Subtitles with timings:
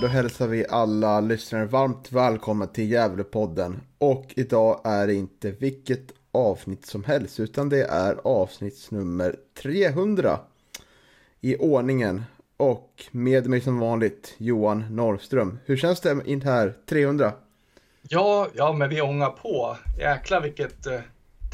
[0.00, 3.80] Då hälsar vi alla lyssnare varmt välkomna till Gävlepodden.
[3.98, 10.38] Och idag är det inte vilket avsnitt som helst, utan det är avsnittsnummer 300
[11.40, 12.22] i ordningen.
[12.56, 15.58] Och med mig som vanligt Johan Norrström.
[15.64, 17.32] Hur känns det in här 300?
[18.02, 19.76] Ja, ja, men vi ångar på.
[19.98, 21.00] Jäklar vilket eh,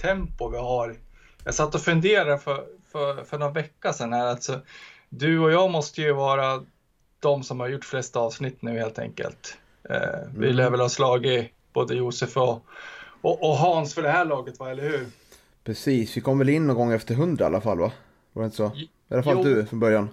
[0.02, 0.96] tempo vi har.
[1.44, 4.26] Jag satt och funderade för, för, för några veckor sedan här.
[4.26, 4.60] Alltså,
[5.08, 6.62] du och jag måste ju vara
[7.26, 9.56] de som har gjort flest avsnitt nu helt enkelt.
[9.90, 9.96] Eh,
[10.36, 10.56] vi Mm.
[10.56, 12.64] lär väl ha slagit både Josef och,
[13.20, 14.70] och, och Hans för det här laget, va?
[14.70, 15.06] eller hur?
[15.64, 17.92] Precis, vi kom väl in någon gång efter 100 i alla fall va?
[18.32, 18.72] Var det inte så?
[18.76, 19.42] I alla fall Jo.
[19.44, 20.08] du från början.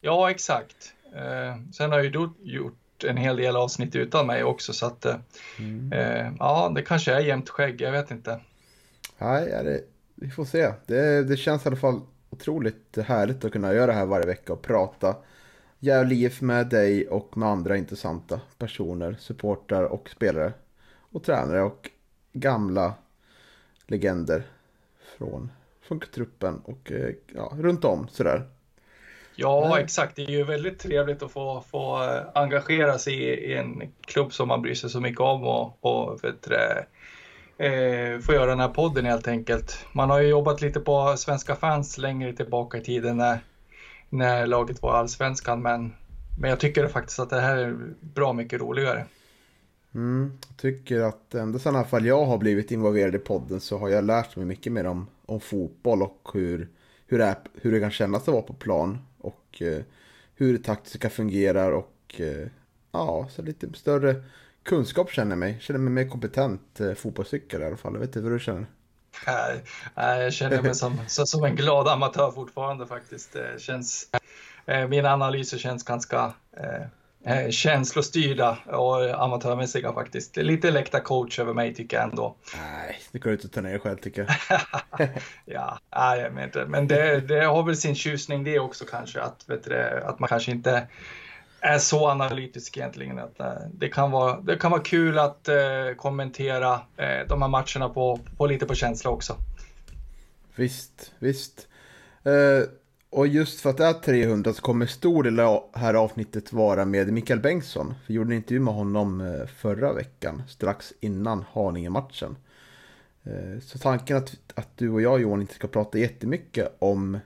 [0.00, 0.76] Ja, exakt.
[1.14, 5.04] Eh, sen har ju du gjort en hel del avsnitt utan mig också, så att
[5.04, 5.14] eh,
[5.58, 5.92] Mm.
[5.92, 8.40] eh, ja, det kanske är jämnt skägg, jag vet inte.
[9.18, 9.80] Nej, det,
[10.14, 10.72] vi får se.
[10.86, 14.52] Det, det känns i alla fall otroligt härligt att kunna göra det här varje vecka
[14.52, 15.14] och prata
[15.78, 20.52] Gävle IF med dig och med andra intressanta personer, supportrar och spelare
[21.12, 21.90] och tränare och
[22.32, 22.94] gamla
[23.86, 24.42] legender
[25.18, 25.50] från,
[25.82, 28.42] från truppen och eh, ja, runt om sådär.
[29.36, 29.84] Ja, Nej.
[29.84, 30.16] exakt.
[30.16, 34.32] Det är ju väldigt trevligt att få, få eh, engagera sig i, i en klubb
[34.32, 36.50] som man bryr sig så mycket om och, och vet
[37.58, 39.86] eh, få göra den här podden helt enkelt.
[39.92, 43.38] Man har ju jobbat lite på Svenska fans längre tillbaka i tiden när,
[44.10, 45.92] när laget var allsvenskan, men,
[46.38, 49.06] men jag tycker faktiskt att det här är bra mycket roligare.
[49.94, 53.60] Mm, jag tycker att ända sedan i alla fall jag har blivit involverad i podden
[53.60, 56.68] så har jag lärt mig mycket mer om, om fotboll och hur,
[57.06, 59.82] hur, det är, hur det kan kännas att vara på plan och eh,
[60.34, 62.48] hur det taktiska fungerar och eh,
[62.92, 64.22] ja, så lite större
[64.62, 65.58] kunskap känner jag mig.
[65.60, 67.92] Känner mig mer kompetent eh, fotbollscykel i alla fall.
[67.92, 68.66] Jag vet inte vad du känner.
[69.26, 69.62] Nej,
[69.94, 73.32] nej, Jag känner mig som, som en glad amatör fortfarande faktiskt.
[73.32, 74.08] Det känns,
[74.66, 80.36] eh, mina analyser känns ganska eh, eh, känslostyrda och amatörmässiga faktiskt.
[80.36, 82.36] Lite läktarcoach över mig tycker jag ändå.
[82.56, 84.60] Nej, det går ut att ta ner själv tycker jag.
[85.44, 86.64] ja, nej, jag inte.
[86.66, 90.28] Men det, det har väl sin tjusning det också kanske, att, vet du, att man
[90.28, 90.86] kanske inte
[91.66, 93.18] är så analytisk egentligen.
[93.18, 95.56] Att, eh, det, kan vara, det kan vara kul att eh,
[95.96, 99.36] kommentera eh, de här matcherna på, på lite på känsla också.
[100.54, 101.68] Visst, visst.
[102.22, 102.68] Eh,
[103.10, 106.84] och just för att det är 300 så kommer stor del av här avsnittet vara
[106.84, 107.94] med Mikael Bengtsson.
[108.06, 112.36] Vi gjorde en intervju med honom eh, förra veckan, strax innan Haninge-matchen.
[113.24, 117.18] Eh, så tanken att, att du och jag Johan inte ska prata jättemycket om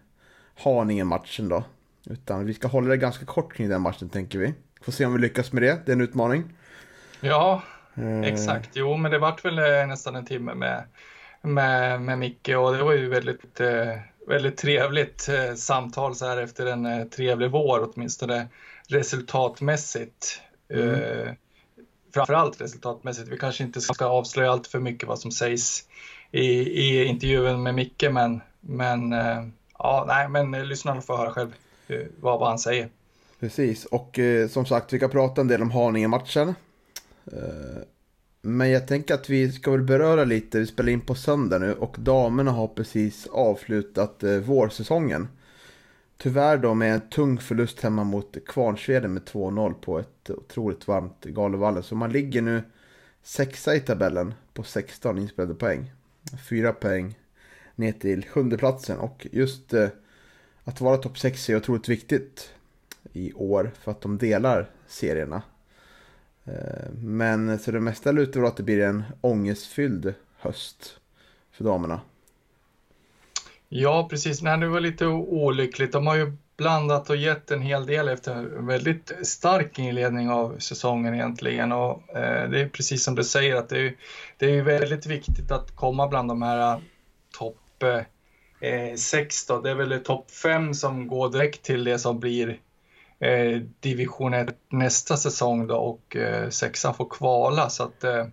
[0.54, 1.64] Haninge-matchen då.
[2.10, 4.54] Utan vi ska hålla det ganska kort kring den matchen tänker vi.
[4.82, 6.44] Får se om vi lyckas med det, det är en utmaning.
[7.20, 7.62] Ja,
[7.94, 10.84] Eh, Exakt, jo men det vart väl eh, nästan en timme med,
[11.42, 16.36] med, med Micke och det var ju väldigt, eh, väldigt trevligt eh, samtal så här
[16.36, 18.48] efter en trevlig vår åtminstone
[18.88, 20.40] resultatmässigt.
[20.68, 20.94] Mm.
[20.94, 21.32] Eh,
[22.14, 23.28] framförallt resultatmässigt.
[23.28, 25.84] Vi kanske inte ska avslöja allt för mycket vad som sägs
[26.30, 29.14] i, i intervjun med Micke men, men
[29.78, 31.54] ja, nej, men lyssnarna får höra själv
[31.90, 32.88] Eh, vad, vad han säger.
[33.40, 36.54] Precis, och eh, som sagt vi kan prata en del om Haninge-matchen.
[37.32, 37.82] Eh,
[38.42, 41.74] men jag tänker att vi ska väl beröra lite, vi spelar in på söndag nu
[41.74, 45.28] och damerna har precis avslutat eh, vårsäsongen.
[46.16, 51.24] Tyvärr då med en tung förlust hemma mot Kvarnsveden med 2-0 på ett otroligt varmt
[51.24, 51.82] Galovallen.
[51.82, 52.62] Så man ligger nu
[53.22, 55.92] sexa i tabellen på 16 inspelade poäng.
[56.48, 57.18] Fyra poäng
[57.74, 59.88] ner till sjunde platsen och just eh,
[60.70, 62.50] att vara topp 6 är otroligt viktigt
[63.12, 65.42] i år för att de delar serierna.
[66.44, 70.96] Eh, men så det mesta lutar väl att det blir en ångestfylld höst
[71.52, 72.00] för damerna.
[73.68, 74.42] Ja, precis.
[74.42, 75.92] Nej, det var lite olyckligt.
[75.92, 80.58] De har ju blandat och gett en hel del efter en väldigt stark inledning av
[80.58, 81.72] säsongen egentligen.
[81.72, 83.94] Och, eh, det är precis som du säger att det är,
[84.38, 86.80] det är väldigt viktigt att komma bland de här eh,
[87.38, 88.00] topp eh,
[88.60, 89.46] eh, sex.
[89.46, 89.60] Då.
[89.60, 92.60] Det är väl topp fem som går direkt till det som blir
[93.18, 97.70] eh, division 1 nästa säsong då och eh, sexan får kvala.
[97.70, 98.26] Så att, eh,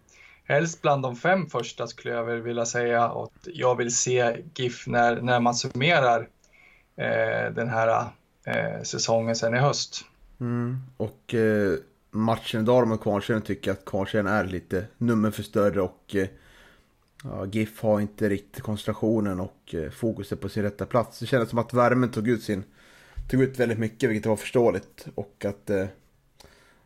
[0.44, 3.10] helst bland de fem första skulle jag väl vilja säga.
[3.10, 6.28] Och jag vill se GIF när, när man summerar
[6.96, 8.06] eh, den här
[8.46, 10.06] eh, säsongen sen i höst.
[10.40, 10.78] Mm.
[10.98, 11.74] Och eh,
[12.12, 16.28] matchen idag med Kvarnsveden tycker jag att Kvarnsveden är lite nummer för större och eh,
[17.24, 21.20] ja, GIF har inte riktigt koncentrationen och eh, fokuset på sin rätta plats.
[21.20, 22.64] Det kändes som att värmen tog ut sin
[23.30, 25.86] tog ut väldigt mycket vilket var förståeligt och att eh,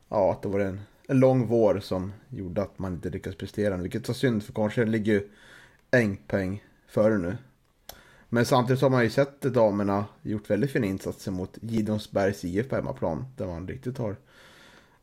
[0.10, 3.78] ja, att det var en, en lång vår som gjorde att man inte lyckades prestera
[3.78, 5.30] vilket var synd för kanske ligger ju
[5.92, 7.38] en poäng före nu.
[8.30, 12.76] Men samtidigt har man ju sett damerna gjort väldigt fina insatser mot Gidonsbergs IF på
[12.76, 13.26] hemmaplan.
[13.38, 14.16] Där man riktigt har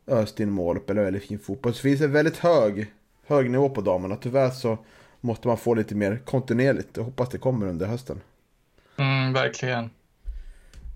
[0.06, 1.74] öst in mål och spelar väldigt fin fotboll.
[1.74, 2.92] Så det finns en väldigt hög,
[3.26, 4.16] hög nivå på damerna.
[4.16, 4.78] Tyvärr så
[5.20, 6.96] måste man få lite mer kontinuerligt.
[6.96, 8.20] Jag hoppas det kommer under hösten.
[8.96, 9.90] Mm, verkligen.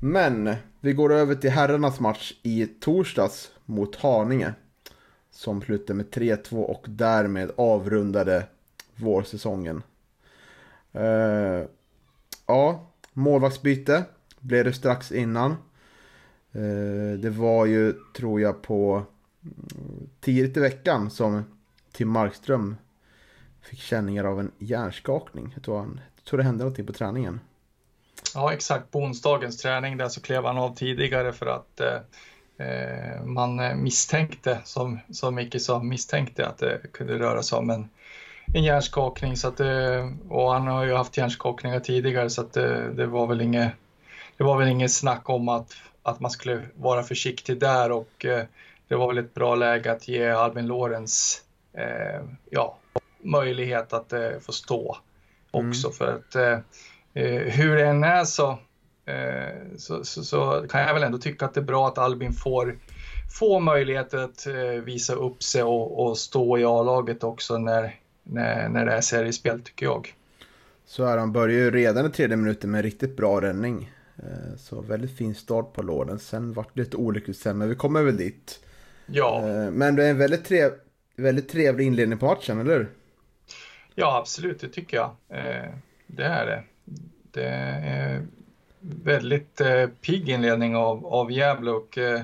[0.00, 4.54] Men vi går över till herrarnas match i torsdags mot Haninge.
[5.30, 8.46] Som slutade med 3-2 och därmed avrundade
[8.96, 9.82] vårsäsongen.
[10.96, 11.64] Uh,
[12.46, 14.04] ja, målvaktsbyte
[14.40, 15.50] blev det strax innan.
[16.56, 19.02] Uh, det var ju, tror jag, på
[19.42, 21.44] mm, tidigt i veckan som
[21.92, 22.76] Tim Markström
[23.62, 25.50] fick känningar av en hjärnskakning.
[25.54, 27.40] Jag tror, han, jag tror det hände någonting på träningen.
[28.34, 28.90] Ja, exakt.
[28.90, 33.74] På onsdagens träning där så klev han av tidigare för att eh, eh man eh,
[33.74, 37.88] misstänkte, som, som Micke sa, misstänkte att det kunde röra sig om en,
[38.54, 39.36] en hjärnskakning.
[39.36, 43.26] Så att, eh, och han har ju haft hjärnskakningar tidigare så att det, det var
[43.26, 43.72] väl inget
[44.36, 48.44] det var väl inget snack om att, att man skulle vara försiktig där och eh,
[48.88, 51.42] det var väl ett bra läge att ge Albin Lorenz
[51.72, 52.78] eh, ja,
[53.22, 54.96] möjlighet att eh, få stå
[55.50, 55.96] också mm.
[55.96, 56.64] för att
[57.14, 58.58] Eh, hur det än är så,
[59.06, 62.32] eh, så, så, så, kan jag väl ändå tycka att det är bra att Albin
[62.32, 62.78] får,
[63.38, 68.68] får möjlighet att eh, visa upp sig och, och stå i A-laget också när, när,
[68.68, 70.14] när det är seriespel tycker jag.
[70.86, 73.92] Så är han börjar ju redan i tredje minuten med en riktigt bra räddning.
[74.58, 76.18] Så väldigt fin start på låden.
[76.18, 78.60] Sen vart det lite olyckligt sen, men vi kommer väl dit.
[79.06, 79.42] Ja.
[79.72, 80.72] Men det är en väldigt, trev,
[81.16, 82.88] väldigt trevlig inledning på matchen, eller hur?
[83.94, 85.10] Ja, absolut, det tycker jag.
[85.28, 85.70] Eh,
[86.06, 86.62] det är det.
[87.30, 88.26] Det är
[88.80, 92.20] väldigt eh, pigg inledning av, av Gävle och eh,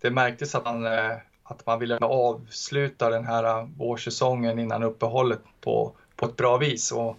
[0.00, 5.40] det märktes att man, eh, att man ville avsluta den här eh, vårsäsongen innan uppehållet
[5.60, 6.92] på, på ett bra vis.
[6.92, 7.16] Och,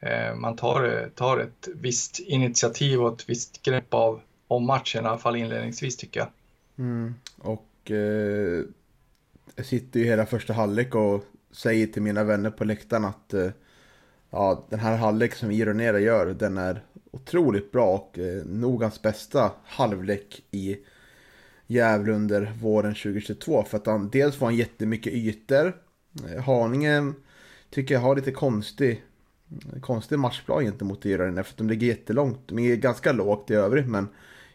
[0.00, 5.08] eh, man tar, tar ett visst initiativ och ett visst grepp av, om matchen, i
[5.08, 6.28] alla fall inledningsvis tycker jag.
[6.78, 7.14] Mm.
[7.38, 8.64] Och eh,
[9.56, 13.50] jag sitter ju hela första halvlek och säger till mina vänner på läktaren att eh,
[14.30, 19.02] ja, den här halvlek som Ironera gör, den är otroligt bra och eh, nog hans
[19.02, 20.76] bästa halvlek i
[21.66, 23.64] Gävle under våren 2022.
[23.64, 25.76] För att han dels får han jättemycket ytor.
[26.28, 27.12] Eh, Haninge
[27.70, 29.02] tycker jag har lite konstig,
[29.80, 32.40] konstig matchplan gentemot Ironera för att de ligger jättelångt.
[32.46, 34.08] De är ganska lågt i övrigt men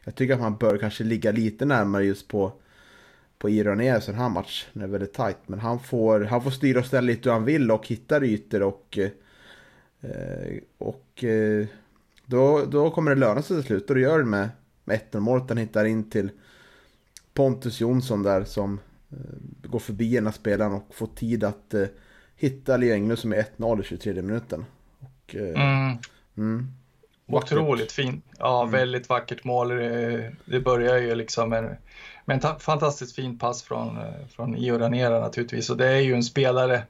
[0.03, 2.53] jag tycker att man bör kanske ligga lite närmare just på
[3.37, 4.67] på Ironea så den här match.
[4.73, 5.37] Den är väldigt tight.
[5.45, 8.61] Men han får, han får styra och ställa lite hur han vill och hittar ytor
[8.61, 9.09] och eh,
[10.77, 11.65] och eh,
[12.25, 14.49] då, då kommer det löna sig till slut och det gör det med,
[14.83, 15.49] med 1-0 målet.
[15.49, 16.29] Han hittar in till
[17.33, 18.79] Pontus Jonsson där som
[19.11, 19.17] eh,
[19.69, 21.73] går förbi ena spelaren och får tid att
[22.35, 24.65] hitta Leo som är 1-0 i 23 minuten.
[24.99, 25.97] Och, mm.
[26.37, 26.67] Mm,
[27.27, 28.25] Otroligt fint.
[28.39, 28.71] Ja, mm.
[28.71, 29.69] väldigt vackert mål.
[30.45, 31.77] Det börjar ju liksom med,
[32.25, 35.69] men fantastiskt fin pass från, eh, från Io Ranera naturligtvis.
[35.69, 36.83] Och det är ju en spelare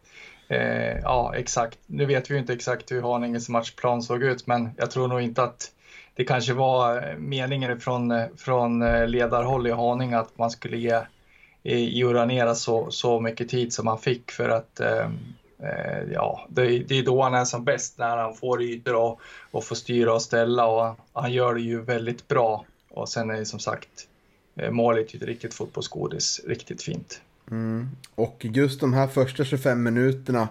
[0.48, 1.80] Eh, ja, exakt.
[1.86, 5.22] Nu vet vi ju inte exakt hur Haninges matchplan såg ut, men jag tror nog
[5.22, 5.72] inte att
[6.16, 8.80] det kanske var eh, meningen från, eh, från
[9.12, 11.02] ledarhåll i Haninge att man skulle ge
[11.64, 15.10] Ioranera så, så mycket tid som han fick för att eh,
[16.12, 19.22] ja, det, det, är då han är som bäst när han får ytor och,
[19.52, 22.66] och får styra och ställa och han gör det ju väldigt bra.
[22.90, 24.08] Och sen är det som sagt
[24.56, 27.22] Eh, målet är ett riktigt fotbollsgodis, riktigt fint.
[27.52, 27.90] Mm.
[28.16, 30.48] Och just de här första 25 minuterna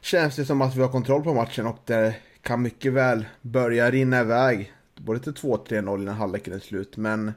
[0.00, 3.90] känns det som att vi har kontroll på matchen och det kan mycket väl börja
[3.90, 4.72] rinna iväg.
[4.96, 6.96] Både till 2-3-0 innan halvleken är slut.
[6.96, 7.28] Men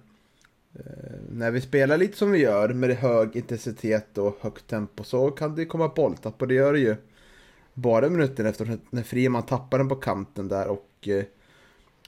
[0.73, 0.85] eh,
[1.31, 5.55] när vi spelar lite som vi gör med hög intensitet och högt tempo så kan
[5.55, 6.95] det komma bolltapp och det gör det ju.
[7.73, 11.23] Bara minuten efter när Friman tappar den på kanten där och eh,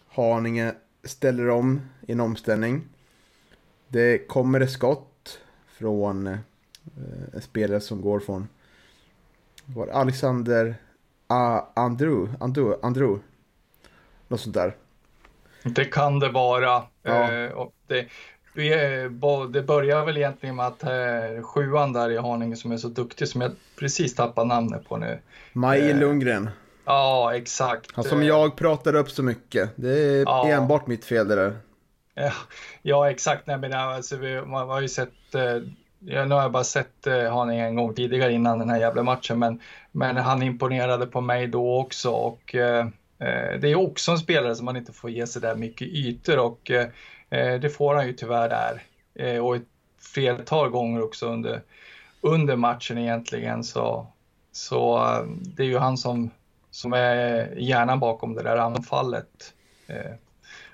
[0.07, 2.81] Haninge ställer om i en omställning.
[3.89, 6.37] Det kommer ett skott från eh,
[7.33, 8.47] en spelare som går från
[9.65, 10.75] var Alexander
[11.27, 13.19] A Andrew, Andrew, Andrew.
[14.27, 14.75] Något sånt där.
[15.63, 16.83] Det kan det vara.
[17.03, 17.31] Ja.
[17.31, 18.07] Eh, det,
[19.53, 23.27] det börjar väl egentligen med att eh, sjuan där i Haninge som är så duktig
[23.27, 25.19] som jag precis tappar namnet på nu.
[25.53, 26.49] Maj Lundgren.
[26.85, 27.91] Ja, exakt.
[27.93, 29.69] Han som jag pratar upp så mycket.
[29.75, 30.47] Det är ja.
[30.47, 31.57] enbart mitt fel det där.
[32.19, 32.31] Ja,
[32.81, 33.47] ja exakt.
[33.47, 35.57] Nej, men alltså, vi, man har ju sett, eh,
[35.99, 39.03] ja, nu har jag bara sett eh, Haninge en gång tidigare innan den här jävla
[39.03, 39.61] matchen, men,
[39.91, 42.87] men han imponerade på mig då också och eh,
[43.19, 46.39] eh det är också en spelare som man inte får ge sig där mycket ytor
[46.39, 46.87] och eh,
[47.29, 48.81] eh det får han ju tyvärr där.
[49.15, 49.67] Eh, och ett
[50.13, 51.61] flertal gånger också under,
[52.21, 54.07] under matchen egentligen så,
[54.51, 55.05] så
[55.37, 56.29] det är ju han som
[56.71, 59.53] som är hjärnan bakom det där anfallet.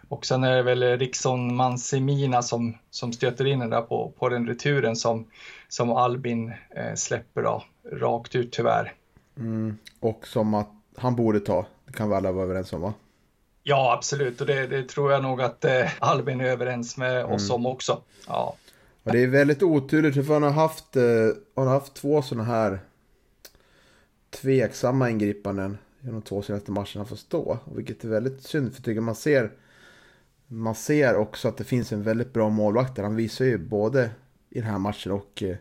[0.09, 4.29] Och sen är det väl Rickson Mansemina som, som stöter in den där på, på
[4.29, 5.27] den returen som,
[5.67, 8.93] som Albin eh, släpper då, rakt ut tyvärr.
[9.37, 12.93] Mm, och som att han borde ta, det kan vi alla vara överens om va?
[13.63, 14.41] Ja, absolut.
[14.41, 17.31] Och det, det tror jag nog att eh, Albin är överens med mm.
[17.31, 18.01] oss om också.
[18.27, 18.55] Ja.
[19.03, 21.03] Och det är väldigt oturligt, för han har haft, eh,
[21.55, 22.79] han har haft två sådana här
[24.29, 25.77] tveksamma ingripanden
[26.11, 27.57] de två senaste matcherna får stå.
[27.75, 29.51] Vilket är väldigt synd för tycker man ser
[30.47, 33.03] man ser också att det finns en väldigt bra målvakt där.
[33.03, 34.09] Han visar ju både
[34.49, 35.55] i den här matchen och eh,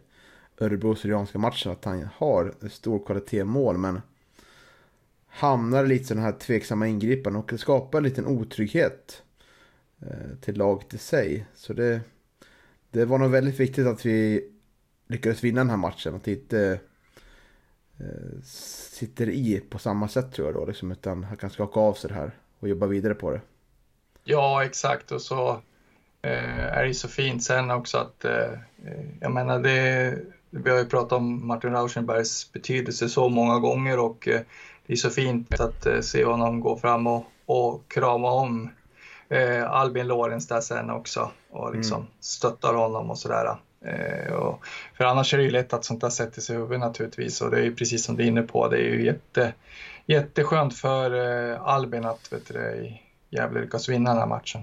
[0.58, 4.00] Örebro Syrianska matchen att han har stor kvalitet mål men
[5.26, 9.22] hamnar lite sådana här tveksamma ingripanden och det skapar en liten otrygghet
[10.00, 11.46] eh, till laget i sig.
[11.54, 12.00] Så det,
[12.90, 14.48] det var nog väldigt viktigt att vi
[15.06, 16.14] lyckades vinna den här matchen.
[16.14, 16.80] Att det inte
[17.98, 20.66] Eh, sitter i på samma sätt tror jag då.
[20.66, 23.40] Liksom, utan han kan skaka av sig det här och jobba vidare på det.
[24.24, 25.12] Ja, exakt.
[25.12, 25.50] Och så
[26.22, 28.58] eh, är det så fint sen också att, eh,
[29.20, 30.18] jag menar det,
[30.50, 34.40] vi har ju pratat om Martin Rauschenbergs betydelse så många gånger och eh,
[34.86, 38.70] det är så fint att eh, se honom gå fram och, och krama om
[39.28, 42.08] eh, Albin Lorenz där sen också och liksom mm.
[42.20, 43.56] stöttar honom och sådär.
[43.84, 44.64] Eh, och,
[44.96, 47.50] för annars är det ju lätt att sånt där sätter sig i huvudet naturligtvis och
[47.50, 49.52] det är ju precis som du är inne på, det är ju jätte,
[50.06, 51.10] jätteskönt för
[51.54, 52.92] Albin att vet du,
[53.34, 54.60] Gävle lyckas vinna den här matchen.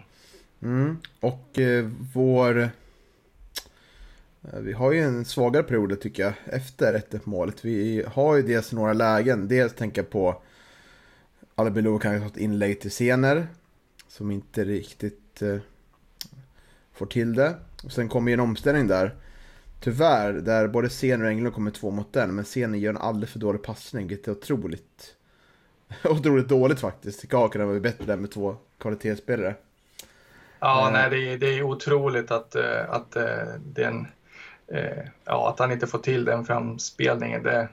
[0.62, 0.98] Mm.
[1.20, 2.60] Och eh, vår...
[2.62, 2.70] Eh,
[4.60, 7.66] vi har ju en svagare period tycker jag efter 1-1 målet.
[7.66, 9.48] Vi har ju dels några lägen.
[9.48, 10.42] Dels tänker jag på
[11.56, 13.48] Albin Lou kanske har ett inlägg till Sener.
[14.08, 15.58] som inte riktigt eh,
[16.94, 17.56] får till det.
[17.84, 19.16] Och sen kommer ju en omställning där.
[19.80, 22.36] Tyvärr, där både Sener och Englund kommer två mot den.
[22.36, 25.16] Men Sener gör en alldeles för dålig passning, vilket är otroligt...
[26.04, 27.22] otroligt dåligt faktiskt.
[27.22, 29.56] Tycker kunde vara bättre där med två kvalitetsspelare.
[30.60, 34.08] Ja, uh, nej, det är, det är otroligt att, eh, att, uh, den,
[35.26, 37.44] ja, att han inte får till den framspelningen.
[37.44, 37.68] Det,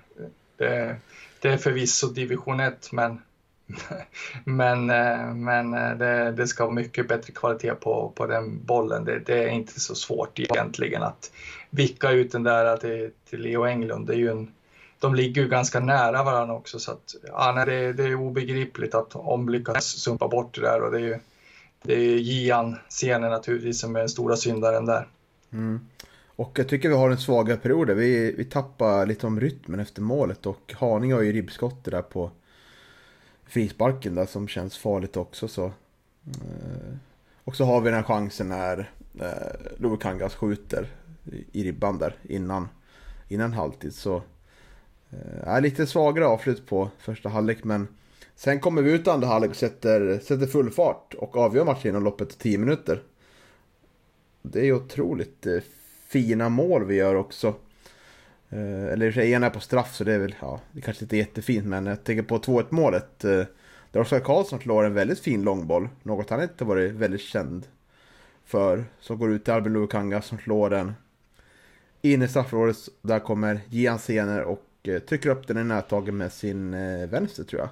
[0.56, 0.96] det,
[1.40, 3.20] det är förvisso division 1, men
[4.44, 9.04] men eh, men eh, det, det, ska vara mycket bättre kvalitet på, på den bollen.
[9.04, 11.32] Det, det, är inte så svårt egentligen att
[11.70, 14.06] vicka ut den där till, till Leo Englund.
[14.06, 14.52] Det är ju en,
[15.00, 18.94] de ligger ju ganska nära varandra också så att ja, nej, det, det är obegripligt
[18.94, 21.18] att om lyckas sumpa bort det där och det är ju
[21.82, 25.08] det är Gian scenen naturligtvis som är den stora syndaren där.
[25.52, 25.80] Mm.
[26.26, 27.90] Och jag tycker vi har en svaga period.
[27.90, 32.30] Vi, vi tappar lite om rytmen efter målet och Haninge har ju ribbskottet där på
[33.46, 35.48] frisparken där som känns farligt också.
[35.48, 35.64] Så.
[35.64, 36.96] Eh,
[37.44, 38.90] och så har vi den här chansen när
[39.20, 40.88] eh, Lovikangas skjuter
[41.52, 42.68] i ribban där innan,
[43.28, 43.94] innan halvtid.
[43.94, 44.22] Så
[45.10, 47.88] eh, är lite svagare avslut på första halvlek men
[48.34, 52.04] sen kommer vi ut andra halvlek och sätter, sätter full fart och avgör matchen inom
[52.04, 53.02] loppet av 10 minuter.
[54.42, 55.60] Det är otroligt eh,
[56.08, 57.54] fina mål vi gör också.
[58.50, 60.60] Eh, eller i och för sig, ena är på straff så det är väl, ja,
[60.72, 63.24] det kanske inte är jättefint men jag tänker på 2-1 målet.
[63.24, 63.44] Eh,
[63.92, 65.88] där Oskar Karlsson slår en väldigt fin långboll.
[66.02, 67.66] Något han inte varit väldigt känd
[68.44, 68.84] för.
[69.00, 70.92] Som går ut till Albin Lukanga som slår den
[72.02, 72.76] in i straffområdet.
[73.02, 77.44] Där kommer Gian Sener och uh, trycker upp den i nättagen med sin uh, vänster
[77.44, 77.70] tror jag.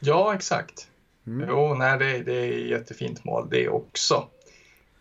[0.00, 0.88] Ja, exakt.
[1.26, 1.48] Mm.
[1.48, 4.28] Jo, nej, det, det är jättefint mål det också.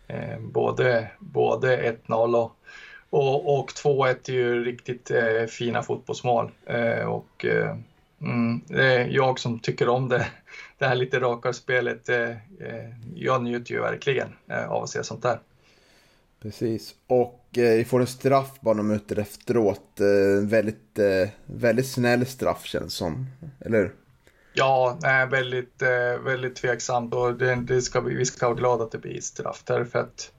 [0.07, 2.57] Eh, både både 1-0 och
[3.09, 6.51] och, och 2-1 är ju riktigt eh, fina fotbollsmål.
[6.65, 7.77] Eh, och, eh,
[8.21, 8.61] mm,
[9.09, 10.27] jag som tycker om det,
[10.77, 15.03] det här lite rakare spelet, eh, eh, jag njuter ju verkligen eh, av att se
[15.03, 15.39] sånt där.
[16.41, 19.99] Precis, och vi får en straff bara några minuter efteråt.
[20.41, 20.99] väldigt,
[21.45, 23.27] väldigt snäll straff känns som,
[23.59, 23.93] eller hur?
[24.53, 25.81] Ja, nej, väldigt,
[26.25, 29.63] väldigt tveksamt och det, det ska vi, vi ska vara glada att det blir straff
[29.65, 30.31] därför att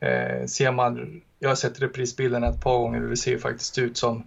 [0.00, 3.96] Eh, ser man, jag har sett reprisbilden ett par gånger och det ser faktiskt ut
[3.96, 4.26] som,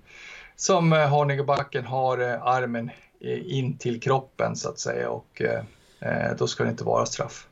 [0.56, 2.92] som eh, Harningebacken har eh, armen
[3.46, 7.48] in till kroppen så att säga och eh, då ska det inte vara straff.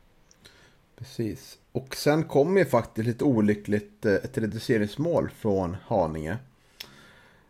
[0.98, 1.58] Precis.
[1.80, 6.38] Och sen kom ju faktiskt lite olyckligt eh, ett reduceringsmål från Haninge.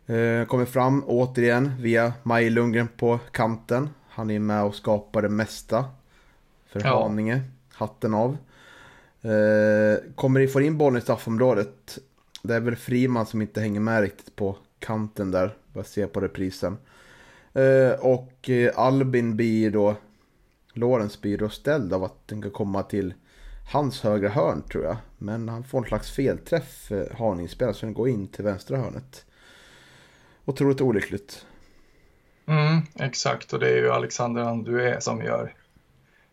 [0.06, 3.90] Eh, kommer fram återigen via Maj Lundgren på kanten.
[4.10, 5.86] Han är med och skapar det mesta
[6.68, 7.04] för ja.
[7.04, 7.42] Haninge.
[7.74, 8.38] Hatten av.
[9.22, 12.00] Eh, kommer får in bollen i straffområdet.
[12.44, 15.56] Det är väl Friman som inte hänger med riktigt på kanten där.
[15.74, 16.78] Bara se på reprisen.
[18.00, 19.96] Och Albin blir då,
[20.74, 23.14] Lorentz blir då ställd av att den kan komma till
[23.70, 24.98] hans högra hörn tror jag.
[25.18, 29.26] Men han får en slags felträff, eh, Haninge-spelaren, så den går in till vänstra hörnet.
[30.46, 31.46] Otroligt olyckligt.
[32.46, 35.54] Mm, exakt, och det är ju Alexander Andué som gör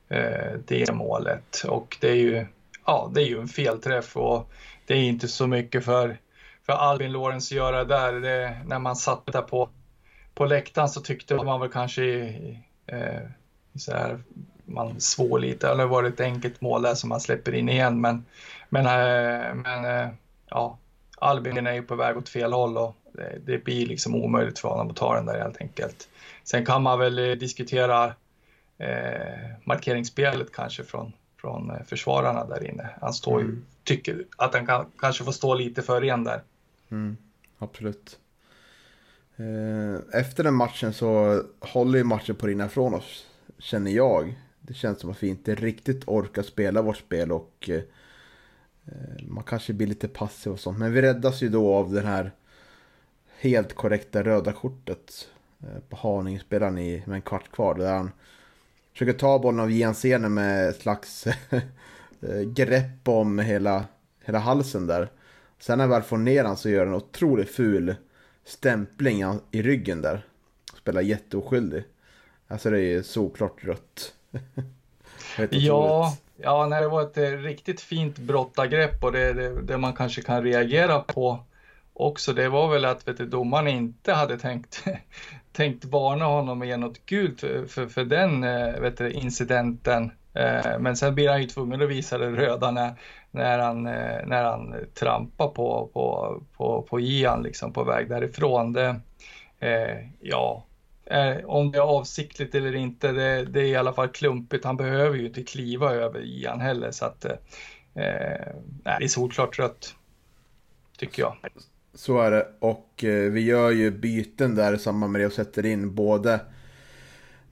[0.08, 1.62] eh, det målet.
[1.68, 2.46] Och det är ju,
[2.86, 4.52] ja, det är ju en felträff och
[4.86, 6.18] det är inte så mycket för,
[6.66, 8.12] för Albin Lorenz att göra där.
[8.12, 9.68] Det, när man satt där på,
[10.34, 12.04] på läktaren så tyckte man väl kanske
[12.86, 13.22] eh,
[13.74, 14.22] så här,
[14.66, 15.68] man svår lite.
[15.68, 18.00] Eller var det ett enkelt mål där som man släpper in igen.
[18.00, 18.24] Men,
[18.68, 20.08] men, äh, men äh,
[20.46, 20.78] ja,
[21.18, 24.68] Albin är ju på väg åt fel håll och det, det, blir liksom omöjligt för
[24.68, 26.08] honom att ta den där helt enkelt.
[26.44, 28.14] Sen kan man väl eh, diskutera
[28.78, 32.88] eh, markeringsspelet kanske från, från försvararna där inne.
[33.00, 33.64] Han står ju, mm.
[33.84, 36.42] tycker att han kan, kanske får stå lite för ren där.
[36.90, 37.16] Mm,
[37.58, 38.18] absolut.
[40.12, 43.26] Efter den matchen så håller ju matchen på att rinna ifrån oss,
[43.58, 44.34] känner jag.
[44.66, 47.82] Det känns som att vi inte riktigt orkar spela vårt spel och eh,
[48.86, 50.78] eh, man kanske blir lite passiv och sånt.
[50.78, 52.32] Men vi räddas ju då av det här
[53.38, 55.28] helt korrekta röda kortet
[55.60, 57.74] eh, på Haninge-spelaren med en kvart kvar.
[57.74, 58.10] Där han
[58.92, 61.26] försöker ta bollen av Jensene med ett slags
[62.54, 63.84] grepp om hela,
[64.24, 65.10] hela halsen där.
[65.58, 67.94] Sen när han väl får ner han så gör han en otroligt ful
[68.44, 70.26] stämpling i ryggen där.
[70.78, 71.84] Spelar jätteoskyldig.
[72.46, 74.15] Alltså det är ju såklart rött
[75.50, 79.92] ja, ja nej, det var ett eh, riktigt fint brottargrepp och det, det, det, man
[79.92, 81.40] kanske kan reagera på
[81.92, 84.84] också det var väl att vet du, domaren inte hade tänkt,
[85.52, 90.10] tänkt varna honom och ge något gult för, för, för den eh, vet du, incidenten.
[90.34, 92.94] Eh, men sen blir han ju tvungen att visa det röda när,
[93.30, 98.72] när, han, när han trampar på, på, på, på Ian liksom på väg därifrån.
[98.72, 99.00] Det,
[100.20, 100.64] ja,
[101.06, 104.64] Eh, om det är avsiktligt eller inte, det, det, är i alla fall klumpigt.
[104.64, 107.32] Han behöver ju inte kliva över Ian heller så att eh,
[107.94, 109.94] eh, nej, det är solklart rött.
[110.98, 111.36] Tycker jag.
[111.94, 115.32] Så är det och eh, vi gör ju byten där i samband med det och
[115.32, 116.40] sätter in både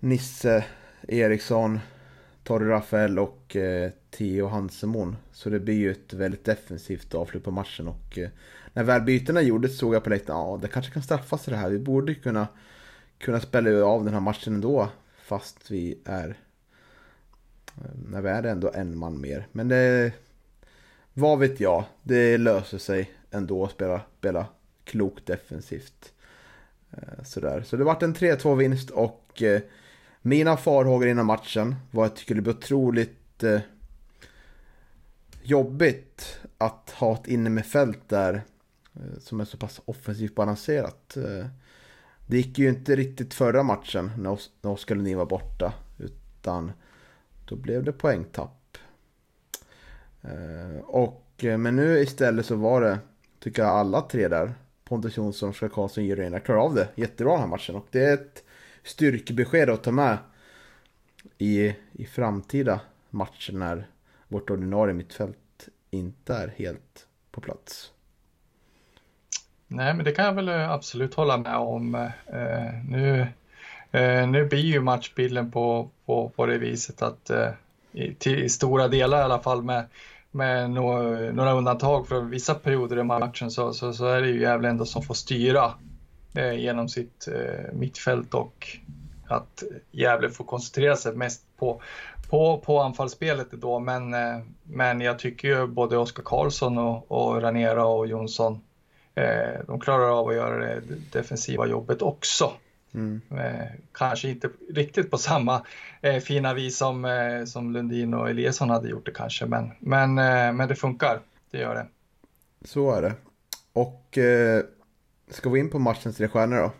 [0.00, 0.64] Nisse
[1.08, 1.80] Eriksson,
[2.42, 5.16] Torre Rafael och eh, Theo Hansemon.
[5.32, 8.28] Så det blir ju ett väldigt defensivt avslut på matchen och eh,
[8.72, 11.70] när väl bytena gjordes såg jag på läktaren, ja det kanske kan straffas det här.
[11.70, 12.48] Vi borde kunna
[13.24, 14.88] kunna spela av den här matchen ändå.
[15.16, 16.28] Fast vi är...
[17.76, 19.46] Eh, när vi är ändå en man mer.
[19.52, 20.12] Men det...
[21.14, 21.84] Vad vet jag.
[22.02, 24.46] Det löser sig ändå att spela, spela
[24.84, 26.12] klokt defensivt.
[26.90, 27.62] Eh, sådär.
[27.62, 29.60] Så det vart en 3-2 vinst och eh,
[30.22, 33.44] mina farhågor innan matchen var att jag tycker det blir otroligt
[35.42, 38.42] jobbigt att ha ett inne med fält där
[39.18, 41.16] som är så pass offensivt balanserat.
[42.26, 45.72] Det gick ju inte riktigt förra matchen när, Oskar Lundin var borta.
[45.98, 46.72] Utan
[47.44, 48.78] då blev det poängtapp.
[50.22, 52.98] Eh, och, eh, men nu istället så var det,
[53.38, 54.54] tycker jag, alla tre där.
[54.84, 57.74] Pontus Jonsson, Oskar Karlsson, Georg Reina klarar av det jättebra den här matchen.
[57.74, 58.44] Och det är ett
[58.82, 60.18] styrkebesked att ta med
[61.38, 63.88] i, i framtida matcher när
[64.28, 67.93] vårt ordinarie mittfält inte är helt på plats.
[69.74, 71.94] Nej, men det kan jag väl eh, absolut hålla med om.
[71.94, 73.26] Eh, nu,
[73.90, 77.48] eh, nu blir ju matchbilden på, på, på det viset att eh,
[77.92, 79.84] i, till, i stora delar i alla fall med,
[80.30, 84.40] med no, några undantag för vissa perioder i matchen så, så, så är det ju
[84.40, 85.72] Gävle ändå som får styra
[86.34, 88.68] eh, genom sitt eh, mittfält och
[89.28, 91.82] att Gävle får koncentrera sig mest på,
[92.30, 93.78] på, på anfallsspelet då.
[93.78, 98.60] Men, eh, men jag tycker ju både Oskar Karlsson och, och Ranera och Jonsson
[99.14, 100.80] Eh, de klarar av att göra det
[101.12, 102.52] defensiva jobbet också.
[102.94, 103.20] Mm.
[103.30, 105.66] Eh, kanske inte riktigt på samma
[106.00, 107.06] eh, fina vis som,
[107.46, 110.14] som Lundin och Eliasson hade gjort det kanske, men, men,
[110.56, 111.20] men det funkar.
[111.50, 111.86] Det gör det.
[112.64, 113.12] Så är det.
[113.72, 114.62] Och eh,
[115.30, 116.72] ska vi in på matchens tre stjärnor då?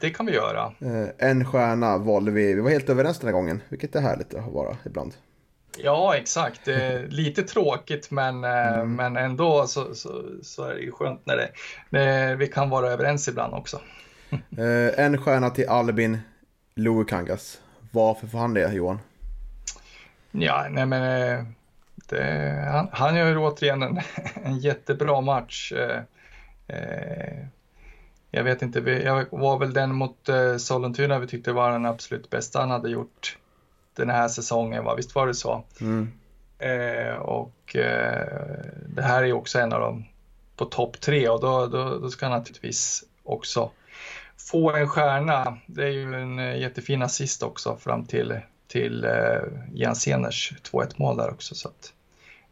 [0.00, 0.72] Det kan vi göra.
[0.80, 2.54] Eh, en stjärna valde vi.
[2.54, 5.14] Vi var helt överens den här gången, vilket är härligt att vara ibland.
[5.82, 6.66] Ja, exakt.
[7.08, 8.94] lite tråkigt, men, eh, mm.
[8.94, 11.50] men ändå så, så, så, är det ju skönt när det,
[11.90, 13.80] det, vi kan vara överens ibland också.
[14.58, 16.18] Eh, en stjärna till Albin
[16.74, 17.60] Louis Kangas.
[17.90, 18.98] Varför får han det, Johan?
[20.30, 21.44] Ja, nej men eh,
[22.08, 24.00] det, han, han gör ju återigen en,
[24.44, 25.72] en jättebra match.
[28.30, 32.60] Jag vet inte, jag var väl den mot Sollentuna vi tyckte var den absolut bästa
[32.60, 33.37] han hade gjort
[33.98, 34.94] den här säsongen, va?
[34.94, 35.64] visst var det så?
[35.80, 36.12] Mm.
[36.58, 40.04] Eh, och eh, det här är också en av dem
[40.56, 43.70] på topp tre och då, då, då, ska han naturligtvis också
[44.50, 45.58] få en stjärna.
[45.66, 50.92] Det är ju en eh, jättefin assist också fram till, till eh, Jens Seners 2-1
[50.96, 51.54] mål där också.
[51.54, 51.92] Så att,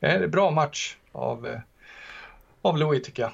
[0.01, 1.61] eh, det är en bra match av, eh,
[2.63, 3.33] av Louis tycker jag.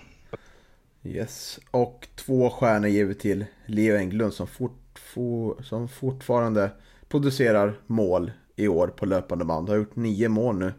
[1.04, 6.70] Yes, och två stjärnor ger vi till Leo Englund som, fort, for, som fortfarande
[7.12, 9.68] producerar mål i år på löpande band.
[9.68, 10.72] Har gjort nio mål nu.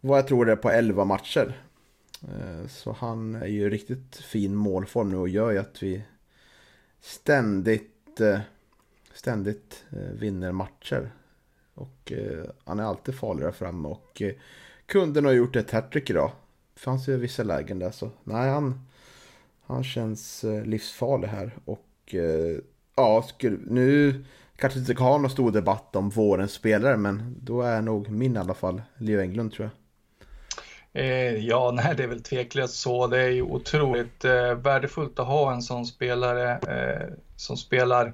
[0.00, 1.62] Vad jag tror det är på elva matcher.
[2.22, 6.02] Eh, så han är ju riktigt fin målform nu och gör ju att vi
[7.00, 8.40] ständigt, eh,
[9.14, 11.10] ständigt eh, vinner matcher.
[11.74, 12.12] Och
[12.64, 14.22] han är alltid farlig där framme och
[14.86, 16.32] kunden har gjort ett hattrick idag.
[16.74, 18.86] Det fanns ju vissa lägen där så nej han,
[19.66, 22.14] han känns livsfarlig här och
[22.94, 24.24] ja, skulle, nu
[24.60, 28.36] kanske inte ska ha någon stor debatt om vårens spelare men då är nog min
[28.36, 29.80] i alla fall Leo Englund tror jag.
[30.92, 33.06] Eh, ja, nej, det är väl tveklöst så.
[33.06, 38.12] Det är ju otroligt eh, värdefullt att ha en sån spelare eh, som spelar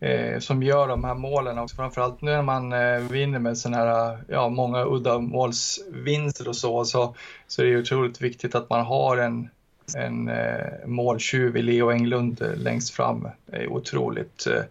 [0.00, 3.84] eh, som gör de här målen och framförallt nu när man eh, vinner med sådana
[3.84, 7.14] här, ja, många uddamålsvinster och så, så,
[7.46, 9.48] så är det ju otroligt viktigt att man har en,
[9.96, 13.28] en eh, måltjuv i Leo Englund eh, längst fram.
[13.46, 14.62] Det är otroligt eh,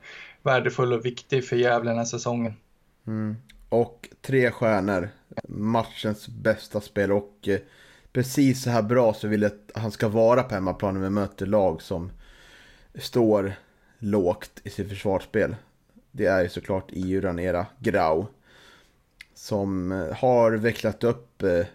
[0.46, 2.54] värdefull och viktig för Gävle den här säsongen.
[3.08, 3.36] Mm.
[3.70, 5.10] Och tre stjärnor,
[5.48, 7.60] matchens bästa spel och eh,
[8.12, 11.10] precis så här bra så vill jag att han ska vara på hemmaplan när vi
[11.10, 12.12] möter lag som
[12.96, 13.54] står
[14.00, 15.56] lågt i sitt försvarsspel.
[16.12, 18.26] Det är ju såklart EU Ranera Grau.
[19.34, 21.66] Som eh, har vecklat upp eh,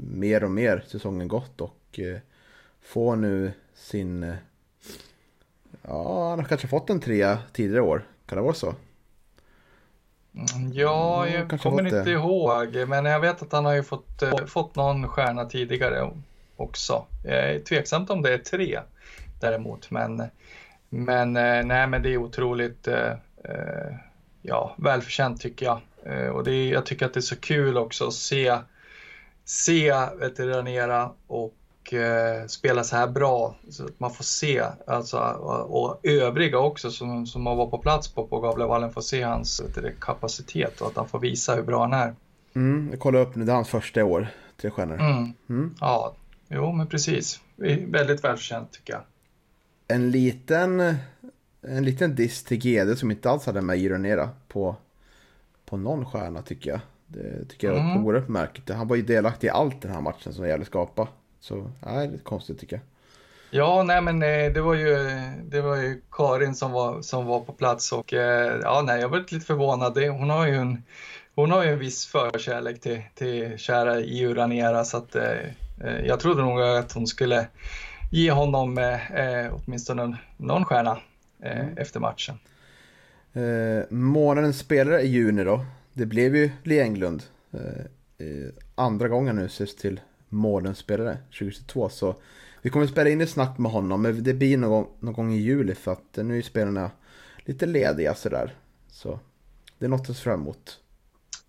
[0.00, 2.18] mer och mer säsongen gått och eh,
[2.80, 4.22] får nu sin...
[4.22, 4.34] Eh,
[5.90, 8.02] Ja, han har kanske fått en trea tidigare år.
[8.26, 8.74] Kan det vara så?
[10.34, 12.10] Mm, ja, jag mm, kommer inte det.
[12.10, 16.10] ihåg, men jag vet att han har ju fått, äh, fått någon stjärna tidigare
[16.56, 17.04] också.
[17.24, 18.80] Jag är tveksam om det är tre
[19.40, 20.22] däremot, men,
[20.88, 23.12] men äh, nej, men det är otroligt äh,
[24.42, 25.80] ja, välförtjänt tycker jag.
[26.34, 28.58] och det är, jag tycker att det är så kul också att se,
[29.44, 31.54] se Veteranera och
[31.92, 36.90] eh, spela så här bra så att man får se, alltså, och, och övriga också
[36.90, 40.86] som, som har varit på plats på, på Gavlevallen får se hans det, kapacitet och
[40.86, 42.14] att han får visa hur bra han är.
[42.54, 45.00] Mm, jag kollar upp nu, det är hans första år, tre stjärnor.
[45.00, 45.32] Mm.
[45.48, 45.74] Mm.
[45.80, 46.14] Ja,
[46.48, 47.40] jo men precis.
[47.86, 49.02] Väldigt välkänt tycker jag.
[49.88, 50.80] En liten,
[51.62, 54.76] en liten diss till GD som inte alls hade med Ironera på,
[55.64, 56.80] på någon stjärna tycker jag.
[57.06, 58.04] Det tycker jag mm.
[58.04, 58.70] oerhört märkligt.
[58.70, 61.08] Han var ju delaktig i allt den här matchen som gäller skapa.
[61.40, 62.82] Så nej, det är konstigt tycker jag.
[63.52, 65.10] Ja, nej men eh, det var ju,
[65.44, 69.08] det var ju Karin som var, som var på plats och eh, ja, nej, jag
[69.08, 69.98] var lite förvånad.
[69.98, 70.82] Hon har ju en,
[71.34, 75.38] hon har ju en viss förkärlek till, till kära Iu Ranera så att eh,
[75.84, 77.46] eh, jag trodde nog att hon skulle
[78.10, 80.98] ge honom eh, åtminstone någon stjärna
[81.42, 81.78] eh, mm.
[81.78, 82.38] efter matchen.
[83.32, 85.64] Eh, månadens spelare i juni då.
[85.92, 87.22] Det blev ju Lee Englund.
[88.74, 90.00] Andra gången nu sist till
[90.30, 91.88] Mårdenspelare 2022.
[91.88, 92.14] Så
[92.62, 95.32] vi kommer att spela in ett snack med honom, men det blir någon, någon gång
[95.32, 96.90] i juli för att eh, nu är spelarna
[97.44, 98.54] lite lediga sådär.
[98.88, 99.20] Så
[99.78, 100.78] det är något att se fram emot.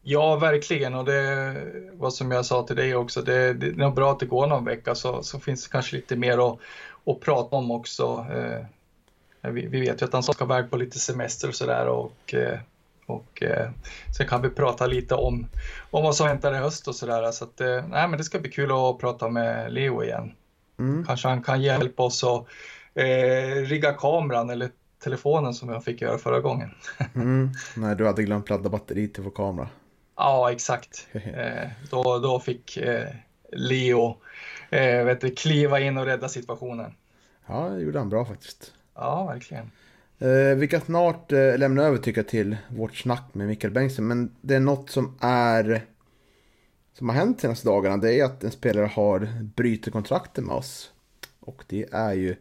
[0.02, 0.96] Ja, verkligen.
[0.96, 1.56] Och det
[1.94, 4.66] var som jag sa till dig också, det, det är bra att det går någon
[4.66, 6.60] vecka så, så finns det kanske lite mer att,
[7.06, 8.26] att prata om också.
[8.32, 8.66] Eh,
[9.52, 12.60] vi, vi, vet ju att han ska iväg på lite semester och sådär och eh,
[13.12, 13.70] och eh,
[14.18, 15.48] sen kan vi prata lite om,
[15.92, 17.32] om vad som väntar i höst och sådär.
[17.32, 20.32] Så att, eh, nej, men det ska bli kul att prata med Leo igen.
[20.80, 21.06] Mm.
[21.06, 22.46] Kanske han kan hjälpa oss att
[22.94, 24.70] eh, rigga kameran eller
[25.04, 26.72] telefonen som jag fick göra förra gången.
[27.16, 27.52] mm.
[27.76, 29.70] Nej, du hade glömt ladda batteriet till vår kamera.
[30.16, 31.08] Ja, exakt.
[31.14, 33.08] eh, då, då fick eh,
[33.52, 34.18] Leo
[34.70, 36.94] eh, vet du, kliva in och rädda situationen.
[37.48, 38.74] Ja, det gjorde han bra faktiskt.
[38.96, 39.72] Ja, verkligen.
[40.22, 44.08] Eh, vi kan snart eh, lämna över tycker jag till vårt snack med Mikael Bengtsson.
[44.08, 45.86] Men det är något som är
[46.94, 47.98] som har hänt de senaste dagarna.
[47.98, 50.92] Det är att en spelare har brutit kontraktet med oss.
[51.40, 52.36] Och det är ju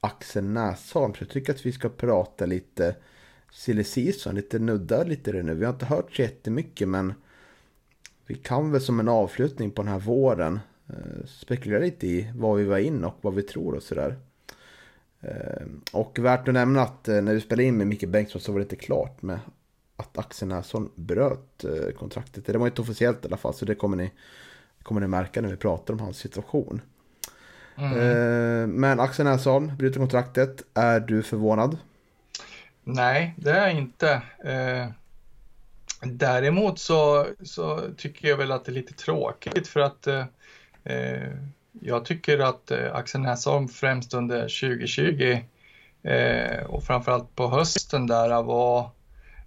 [0.00, 1.14] Axel Näsholm.
[1.14, 2.96] Så jag tycker att vi ska prata lite
[3.52, 5.54] silly season, lite nudda lite det nu.
[5.54, 7.14] Vi har inte hört så jättemycket men
[8.26, 12.58] vi kan väl som en avslutning på den här våren eh, spekulera lite i vad
[12.58, 14.16] vi var in och vad vi tror och sådär.
[15.26, 18.52] Ehm, och värt att nämna att eh, när vi spelade in med Micke Bengtsson så
[18.52, 19.38] var det inte klart med
[19.96, 22.46] att Axel Näsholm bröt eh, kontraktet.
[22.46, 24.12] Det var inte officiellt i alla fall, så det kommer ni,
[24.82, 26.80] kommer ni märka när vi pratar om hans situation.
[27.76, 27.92] Mm.
[27.92, 30.62] Eh, men Axel Näsholm bryter kontraktet.
[30.74, 31.78] Är du förvånad?
[32.84, 34.22] Nej, det är jag inte.
[36.00, 40.24] Däremot så, så tycker jag väl att det är lite tråkigt för att eh,
[41.80, 45.38] jag tycker att eh, Axel Näsholm främst under 2020
[46.02, 48.90] eh, och framförallt på hösten där eh, var,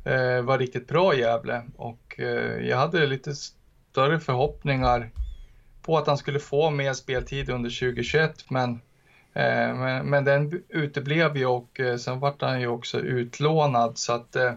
[0.03, 1.61] eh, var riktigt bra i Gävle.
[1.75, 5.09] Och eh, jag hade lite större förhoppningar
[5.81, 8.71] på att han skulle få mer speltid under 2021 men,
[9.33, 13.97] eh, men, men den uteblev ju och eh, sen vart han ju också utlånad.
[13.97, 14.53] Så att eh,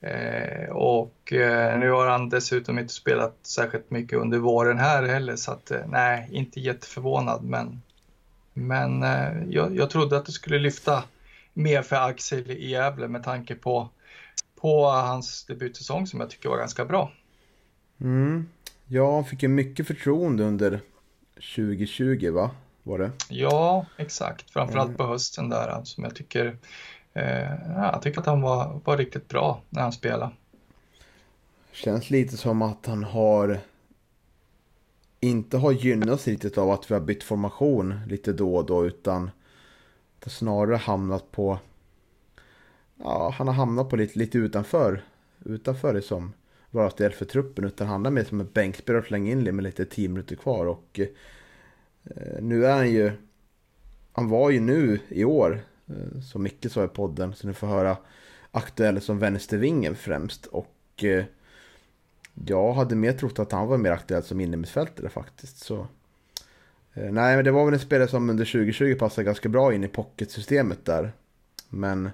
[0.00, 5.36] Eh, och eh, nu har han dessutom inte spelat särskilt mycket under våren här heller
[5.36, 7.82] så att eh, nej, inte jätteförvånad men,
[8.54, 11.04] men eh, jag, jag trodde att det skulle lyfta
[11.52, 13.88] mer för Axel i Gävle med tanke på,
[14.60, 17.12] på hans debutsäsong som jag tycker var ganska bra.
[18.00, 18.48] Mm.
[18.86, 20.80] Ja, han fick ju mycket förtroende under
[21.56, 22.50] 2020 va?
[22.82, 23.10] Var det?
[23.28, 24.50] Ja, exakt.
[24.50, 24.96] Framförallt mm.
[24.96, 26.56] på hösten där som jag tycker
[27.14, 30.30] Eh, jag tycker att han var, var riktigt bra när han spelade.
[31.72, 33.60] Känns lite som att han har
[35.20, 39.30] inte har gynnats riktigt av att vi har bytt formation lite då och då utan
[40.24, 41.58] det snarare hamnat på
[42.96, 45.02] ja, han har hamnat på lite, lite utanför
[45.44, 46.32] utanför liksom det som
[46.70, 49.62] vara del för truppen utan han är mer som en bänkspelare och slänga in med
[49.62, 51.00] lite tio minuter kvar och
[52.04, 53.12] eh, nu är han ju
[54.12, 57.34] han var ju nu i år Eh, som Micke sa i podden.
[57.34, 57.96] Så ni får höra
[58.50, 60.46] aktuell som vänstervingen främst.
[60.46, 61.24] Och eh,
[62.46, 65.58] jag hade mer trott att han var mer aktuell som innermittfältare faktiskt.
[65.58, 65.86] Så,
[66.94, 69.84] eh, nej, men det var väl en spelare som under 2020 passade ganska bra in
[69.84, 71.12] i pocketsystemet där.
[71.68, 72.10] Men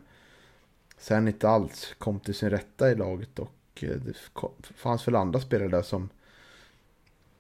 [0.98, 3.38] sen inte alls kom till sin rätta i laget.
[3.38, 4.16] Och eh, det
[4.74, 6.08] fanns väl andra spelare där som,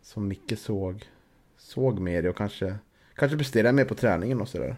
[0.02, 1.08] som Micke såg,
[1.56, 2.78] såg mer i och kanske,
[3.14, 4.76] kanske presterade mer på träningen och sådär.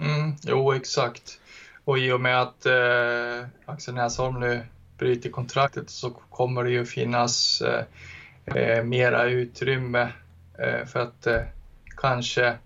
[0.00, 1.40] Mm, jo, exakt.
[1.84, 4.66] Och i och med att eh, Axel Näsholm nu
[4.98, 7.84] bryter kontraktet så kommer det ju finnas eh,
[8.44, 10.12] eh mera utrymme
[10.58, 11.42] eh, för att eh,
[11.96, 12.56] kanske,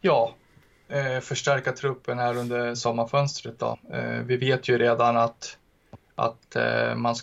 [0.00, 0.34] ja,
[0.88, 3.58] eh, förstärka truppen här under sommarfönstret.
[3.58, 3.78] Då.
[3.92, 5.58] Eh, vi vet ju redan att,
[6.14, 7.14] att eh, man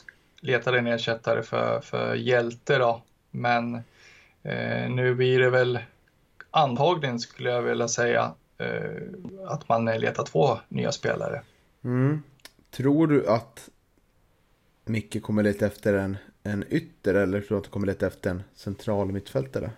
[0.42, 3.84] letar en ersättare för, för Hjälte då, men
[4.90, 5.80] nu blir det väl
[6.52, 8.34] antagligen skulle jag vilja säga
[9.46, 11.42] att man letar två nya spelare.
[11.84, 12.24] Mm.
[12.72, 13.70] Tror du att
[14.86, 18.30] Micke kommer leta efter en, en ytter eller tror du att han kommer leta efter
[18.30, 19.72] en central mittfältare?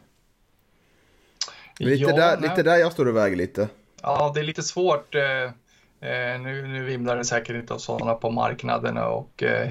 [1.79, 3.69] Lite, ja, där, lite där jag står och väger lite.
[4.01, 5.15] Ja, det är lite svårt.
[5.15, 5.43] Eh,
[6.09, 9.69] eh, nu, nu vimlar det säkert inte av sådana på marknaden och eh,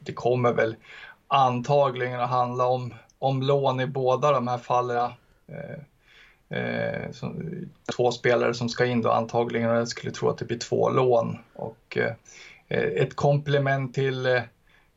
[0.00, 0.76] det kommer väl
[1.28, 5.10] antagligen att handla om, om lån i båda de här fallen.
[5.46, 5.78] Eh,
[6.48, 7.50] eh, som,
[7.96, 10.90] två spelare som ska in då antagligen och jag skulle tro att det blir två
[10.90, 11.38] lån.
[11.54, 12.12] Och eh,
[12.68, 14.42] eh ett komplement till, eh,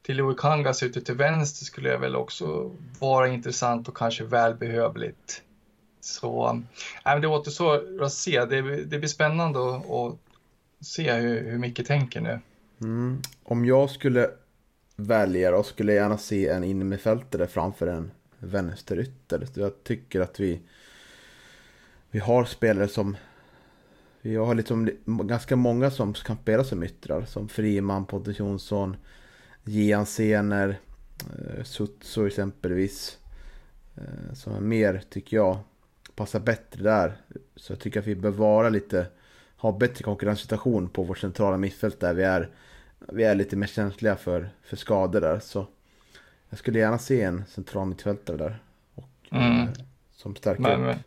[0.02, 5.42] till Louis Kangas ute till vänster skulle jag väl också vara intressant och kanske välbehövligt.
[6.02, 6.62] Så
[7.06, 8.46] äh, det återstår att se.
[8.46, 10.18] Det, det blir spännande att, att
[10.82, 12.40] se hur, hur mycket tänker nu.
[12.82, 13.22] Mm.
[13.44, 14.30] Om jag skulle
[14.96, 19.48] välja då skulle jag gärna se en innermittfältare framför en vänsterytter.
[19.54, 20.60] Jag tycker att vi
[22.12, 23.18] vi har spelare som...
[24.22, 27.26] Vi har liksom ganska många som kan spela som yttrar.
[27.26, 28.96] Som Friman, Pontus Jonsson,
[29.64, 30.80] Gian Sener,
[31.20, 33.18] eh, Sutso exempelvis.
[33.96, 35.58] Eh, som är mer, tycker jag,
[36.16, 37.18] passar bättre där.
[37.56, 39.08] Så jag tycker att vi bör vara lite...
[39.58, 42.50] Ha bättre konkurrenssituation på vårt centrala mittfält där vi är...
[43.00, 45.40] Vi är lite mer känsliga för, för skador där.
[45.40, 45.68] Så
[46.50, 48.60] jag skulle gärna se en central mittfältare där.
[48.96, 49.62] Och, mm.
[49.62, 49.70] Eh,
[50.12, 50.98] som stärker upp.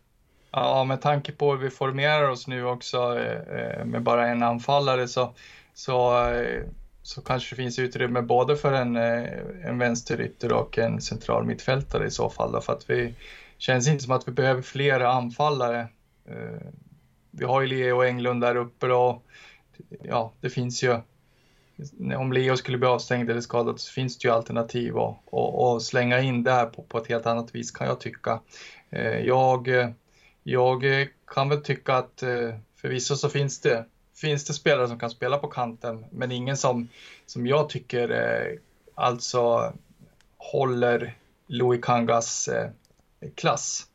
[0.53, 4.43] Ja, med tanke på hur vi formerar oss nu också eh, eh, med bara en
[4.43, 5.35] anfallare så,
[5.75, 6.63] så, eh,
[7.03, 12.11] så kanske det finns utrymme både för en, en vänsterytter och en central mittfältare i
[12.11, 12.53] så fall.
[12.53, 13.15] Då, för att vi
[13.59, 15.89] känns inte som att vi behöver fler anfallare.
[17.31, 19.23] Vi har ju Leo Englund där uppe då.
[20.03, 20.97] ja, det finns ju
[22.17, 26.43] om Leo skulle bli avstängd eller skadad så finns det ju alternativ att slänga in
[26.43, 28.41] där på, på ett helt annat vis kan jag tycka.
[29.25, 29.95] Jag
[30.51, 33.85] jag eh, kan väl tycka att eh, förvisso så finns det,
[34.15, 36.89] finns det spelare som kan spela på kanten, men ingen som,
[37.27, 38.59] som jag tycker eh,
[38.95, 39.73] alltså
[40.37, 42.49] håller Louis Kangas
[43.35, 43.87] klass.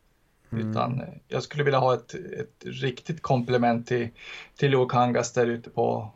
[0.51, 0.71] Mm.
[0.71, 4.09] Utan jag skulle vilja ha ett, ett riktigt komplement till,
[4.55, 6.11] till Louis Kangas där ute på,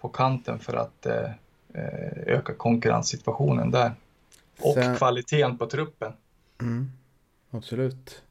[0.00, 1.06] på kanten för att
[2.26, 3.92] öka konkurrenssituationen där.
[4.60, 4.96] Och Sen...
[4.96, 6.12] kvaliteten på truppen.
[6.60, 6.92] Mm,
[7.50, 8.22] absolut.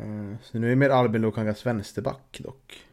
[0.00, 2.86] Uh, så nu är mer Albin Lukangas vänsterback dock.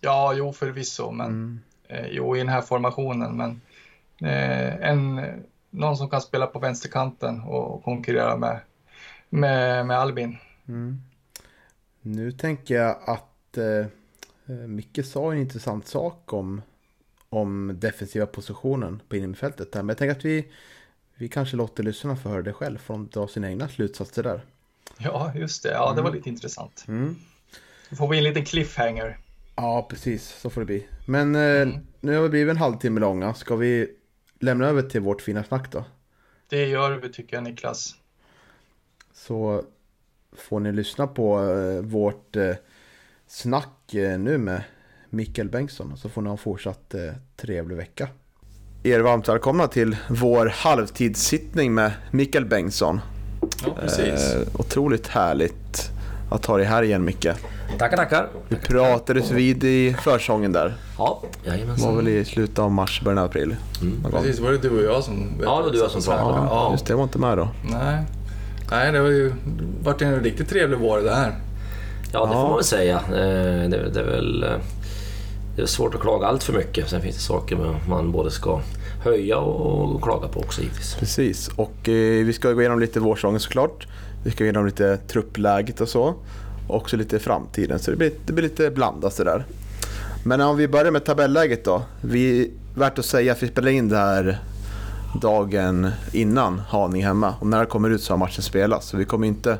[0.00, 1.60] Ja, jo förvisso, men mm.
[1.88, 3.36] eh, jo i den här formationen.
[3.36, 3.60] Men
[4.30, 5.20] eh, en,
[5.70, 8.60] någon som kan spela på vänsterkanten och konkurrera med,
[9.28, 10.38] med, med Albin.
[10.68, 11.02] Mm.
[12.00, 13.86] Nu tänker jag att eh,
[14.46, 16.62] eh, Micke sa en intressant sak om,
[17.28, 19.74] om defensiva positionen på innerfältet.
[19.74, 20.52] Men jag tänker att vi,
[21.14, 24.44] vi kanske låter lyssnarna få höra det själv, för att dra sina egna slutsatser där.
[25.02, 25.70] Ja, just det.
[25.70, 26.14] Ja, det var mm.
[26.18, 26.84] lite intressant.
[26.88, 27.16] Mm.
[27.90, 29.18] Då får vi en liten cliffhanger.
[29.56, 30.28] Ja, precis.
[30.40, 30.86] Så får det bli.
[31.06, 31.86] Men eh, mm.
[32.00, 33.34] nu har vi blivit en halvtimme långa.
[33.34, 33.88] Ska vi
[34.40, 35.84] lämna över till vårt fina snack då?
[36.48, 37.94] Det gör vi tycker jag Niklas.
[39.14, 39.64] Så
[40.32, 42.54] får ni lyssna på eh, vårt eh,
[43.26, 44.62] snack nu med
[45.10, 45.96] Mikael Bengtsson.
[45.96, 46.94] Så får ni ha en fortsatt
[47.36, 48.08] trevlig vecka.
[48.82, 53.00] Er varmt välkomna till vår halvtidssittning med Mikael Bengtsson.
[53.64, 54.34] Ja, precis.
[54.34, 55.90] Eh, otroligt härligt
[56.30, 57.28] att ha dig här igen Micke.
[57.78, 58.28] Tackar, tackar.
[58.48, 60.74] Vi pratades vid i försången där.
[60.98, 61.88] Ja, jajamensan.
[61.88, 63.56] var väl i slutet av mars, början av april.
[63.80, 64.12] Mm.
[64.12, 65.32] Precis, var det du och jag som...
[65.42, 66.38] Ja, det var du och jag som pratade.
[66.38, 66.92] Ja, ja, just det.
[66.92, 67.48] Jag var inte med då.
[67.70, 68.04] Nej,
[68.70, 69.32] Nej det har ju
[69.82, 71.34] varit en riktigt trevlig vår det här.
[72.12, 72.96] Ja, det får man väl säga.
[72.96, 74.42] Eh, det, det är väl...
[74.42, 74.50] Eh,
[75.56, 76.88] det är svårt att klaga allt för mycket.
[76.88, 78.60] Sen finns det saker man både ska
[79.02, 80.94] höja och klaga på också givetvis.
[80.94, 83.86] Precis, och eh, vi ska gå igenom lite vårsäsongen såklart.
[84.24, 86.14] Vi ska gå igenom lite truppläget och så.
[86.68, 89.44] Och också lite framtiden, så det blir, det blir lite blandat sådär.
[90.24, 91.82] Men om vi börjar med tabelläget då.
[92.00, 94.38] Vi, värt att säga att vi spelar in det här
[95.20, 97.34] dagen innan Haninge hemma.
[97.40, 98.88] Och när det kommer ut så har matchen spelats.
[98.88, 99.58] Så vi kommer inte...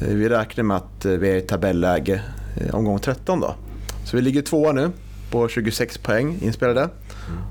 [0.00, 2.22] Eh, vi räknar med att eh, vi är i tabelläge
[2.56, 3.54] eh, omgång 13 då.
[4.04, 4.90] Så vi ligger tvåa nu
[5.30, 6.88] på 26 poäng inspelade.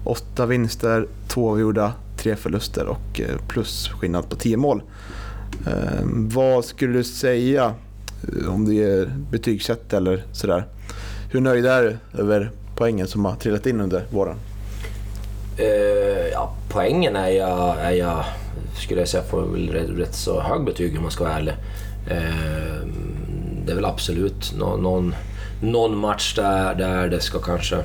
[0.04, 4.82] Åtta vinster, två avgjorda, tre förluster och eh, plus skillnad på tio mål.
[5.68, 7.74] Ehm, vad skulle du säga
[8.24, 10.66] eh, om det är betygsätt eller sådär?
[11.32, 14.36] Hur nöjd är du över poängen som har trillat in under våren?
[15.58, 18.24] Eh, ja, poängen är jag, är jag,
[18.76, 21.54] skulle jag säga, får väl rätt, rätt så hög betyg om man ska vara ärlig.
[22.10, 22.88] Eh,
[23.66, 25.16] det är väl absolut någon, någon,
[25.62, 27.78] någon match där, där det ska kanske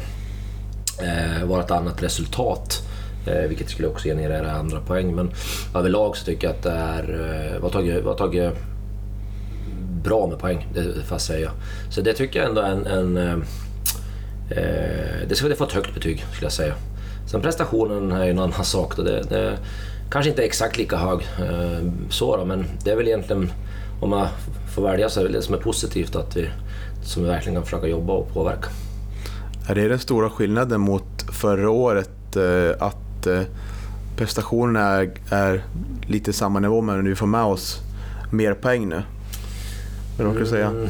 [1.02, 2.82] eh, vara ett annat resultat.
[3.26, 5.14] Eh, vilket skulle också generera andra poäng.
[5.14, 5.30] Men
[5.74, 8.52] överlag så tycker jag att det är, eh, var tagit, var tagit
[10.04, 11.50] bra med poäng, det får jag säga.
[11.90, 12.86] Så det tycker jag ändå är en...
[12.86, 13.32] en eh,
[14.50, 16.74] eh det ska få ett högt betyg, skulle jag säga.
[17.30, 18.96] Sen prestationen är ju en annan sak.
[18.96, 19.02] Då.
[19.02, 19.58] Det, det
[20.10, 23.52] kanske inte är exakt lika hög eh, så då, men det är väl egentligen,
[24.00, 24.28] om man
[24.74, 26.48] får välja, så är det det som är positivt att vi,
[27.04, 28.68] som vi verkligen kan försöka jobba och påverka.
[29.68, 32.36] Är det den stora skillnaden mot förra året?
[32.36, 33.42] Eh, att eh,
[34.16, 35.64] prestationerna är, är
[36.06, 37.80] lite samma nivå men vi får med oss
[38.30, 39.02] mer poäng nu?
[40.18, 40.66] Vad du säga?
[40.66, 40.88] Mm.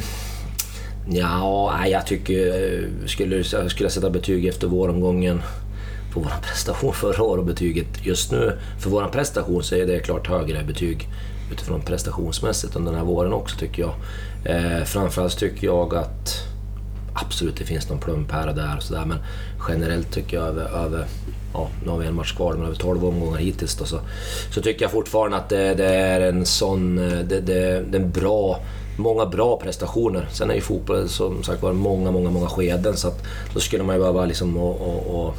[1.09, 3.07] Ja, jag tycker...
[3.07, 5.41] Skulle, skulle jag sätta betyg efter våromgången
[6.13, 9.99] på vår prestation förra året och betyget just nu för vår prestation så är det
[9.99, 11.07] klart högre betyg
[11.51, 13.93] utifrån prestationsmässigt under den här våren också tycker jag.
[14.45, 16.52] Eh, framförallt tycker jag att
[17.13, 19.17] absolut det finns någon plump här och där och sådär men
[19.69, 21.05] generellt tycker jag över, över
[21.53, 23.99] ja, nu har vi en match kvar men över 12 omgångar hittills då, så,
[24.51, 28.01] så tycker jag fortfarande att det, det är en sån, eh, det, det, det är
[28.01, 28.59] en bra
[28.97, 30.27] många bra prestationer.
[30.31, 33.23] Sen är ju fotboll som sagt var många, många, många skeden så att
[33.53, 35.35] då skulle man ju behöva liksom och, och, och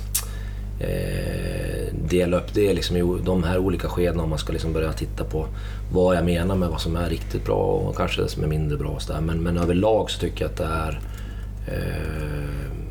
[0.82, 4.92] eh, dela upp det liksom i de här olika skedena om man ska liksom börja
[4.92, 5.46] titta på
[5.92, 8.78] vad jag menar med vad som är riktigt bra och kanske det som är mindre
[8.78, 8.98] bra.
[9.00, 11.00] Så men, men överlag så tycker jag att det är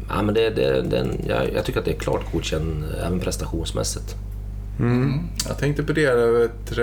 [0.09, 4.15] ja, men det, det, det, jag, jag, tycker att det är klart godkänt även prestationsmässigt.
[4.79, 5.19] Mm.
[5.47, 6.75] Jag tänkte på det, vet,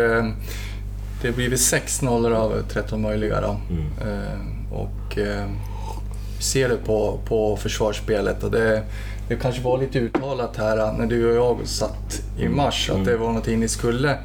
[1.22, 3.40] det har blivit 6 nollor av 13 möjliga.
[3.40, 3.60] Då.
[3.70, 3.84] Mm.
[4.00, 5.46] Eh, och eh,
[6.40, 8.82] ser det på, på försvarsspelet och det,
[9.28, 13.16] det kanske var lite uttalat här när du och jag satt i mars att det
[13.16, 14.18] var någonting ni skulle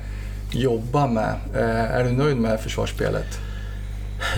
[0.52, 1.36] jobba med.
[1.56, 3.40] Eh, är du nöjd med försvarsspelet?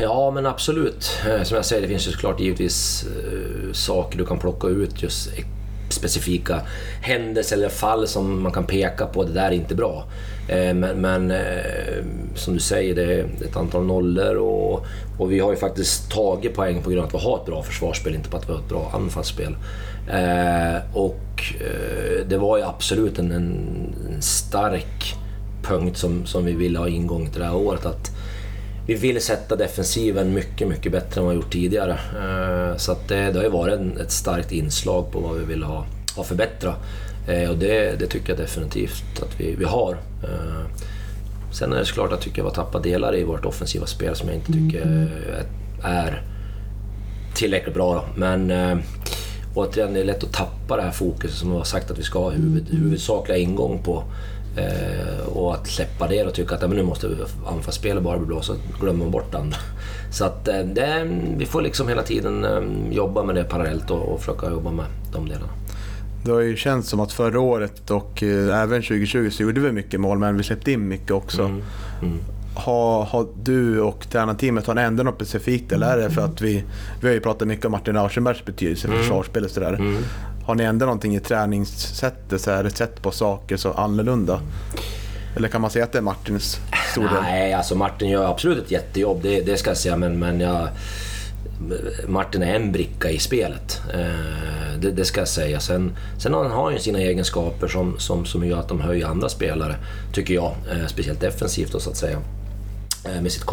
[0.02, 1.12] Ja, men absolut.
[1.30, 5.04] Eh, som jag säger, det finns ju såklart givetvis uh, saker du kan plocka ut,
[5.04, 5.44] just e-
[5.90, 6.62] specifika
[7.02, 10.06] händelser eller fall som man kan peka på, det där är inte bra.
[10.50, 12.04] Uh, men, men uh,
[12.36, 14.86] som du säger, det är ett antal nollor och,
[15.20, 17.64] och vi har ju faktiskt tagit poäng på grund av att vi har ett bra
[17.64, 19.56] försvarsspel, inte på att vi har ett bra anfallsspel.
[20.94, 21.44] Och
[22.28, 25.16] det var ju absolut en, en, stark
[25.64, 27.86] punkt som, som vi ville ha ingång till det här året.
[27.86, 28.17] Att
[28.88, 31.92] vi vill sätta defensiven mycket, mycket bättre än vad vi gjort tidigare.
[31.92, 35.86] Eh, så det, det har ju varit ett starkt inslag på vad vi vill ha,
[36.16, 36.76] ha förbättra.
[37.28, 39.98] Eh, och det, det, tycker jag definitivt att vi, vi har.
[40.24, 40.66] Eh,
[41.52, 43.86] sen är det såklart att jag tycker att vi har tappat delar i vårt offensiva
[43.86, 45.10] spel som jag inte tycker
[45.84, 46.24] är
[47.36, 47.94] tillräckligt bra.
[47.94, 48.06] Då.
[48.16, 48.78] Men eh,
[49.54, 52.04] återigen, det är lätt att tappa det här fokuset som vi har sagt att vi
[52.04, 54.04] ska ha huvud, huvudsakliga ingång på.
[54.58, 57.10] Eh, och att släppa det och tycka att ja, men nu måste
[57.48, 59.58] anfallsspelet bara bli bra, så glömmer man bort andra.
[60.12, 64.14] Så att eh, det, vi får liksom hela tiden eh, jobba med det parallellt och,
[64.14, 65.50] och försöka jobba med de delarna.
[66.26, 70.00] Det har ju känts som att förra året och även 2020 så gjorde vi mycket
[70.00, 71.42] mål, men vi släppte in mycket också.
[71.42, 71.62] Mm.
[72.02, 72.20] Mm.
[72.56, 76.42] Har, har, du och tränarteamet, har ni ändrat något specifikt eller är det för att
[76.42, 76.64] vi,
[77.02, 79.04] vi har ju pratat mycket om Martin Aschenbergs betydelse för mm.
[79.04, 79.74] försvarsspel och sådär.
[79.74, 80.04] Mm.
[80.48, 84.42] Har ni ändrat någonting i träningssättet, så här, sätt på saker så annorlunda?
[85.36, 86.60] Eller kan man säga att det är Martins
[86.92, 87.22] stor del?
[87.22, 90.68] Nej, alltså Martin gör absolut ett jättejobb, det, det ska jag säga, men, men jag,
[92.08, 93.82] Martin är en bricka i spelet.
[93.94, 95.60] Eh, det, det, ska jag säga.
[95.60, 99.30] Sen, sen har han ju sina egenskaper som, som, som gör att de höjer andra
[99.30, 99.76] spelare,
[100.14, 100.56] tycker jag.
[100.72, 102.20] Eh, speciellt defensivt då, så att säga.
[103.16, 103.44] Eh, med sitt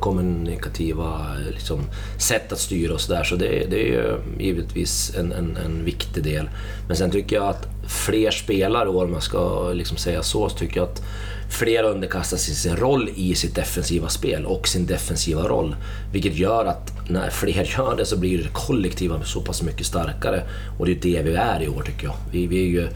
[0.00, 1.80] kommunikativa eh, liksom,
[2.18, 3.24] sätt att styra och sådär.
[3.24, 6.50] Så det, det är givetvis en, en, en, viktig del.
[6.88, 10.76] Men sen tycker jag att fler spelare, om man ska liksom säga så, så tycker
[10.76, 11.02] jag att
[11.50, 15.76] fler underkastar sig sin roll i sitt defensiva spel och sin defensiva roll.
[16.12, 20.42] Vilket gör att när fler gör det så blir det kollektiva så pass mycket starkare.
[20.78, 22.16] Och det är det vi är i år tycker jag.
[22.32, 22.88] Vi, vi är ju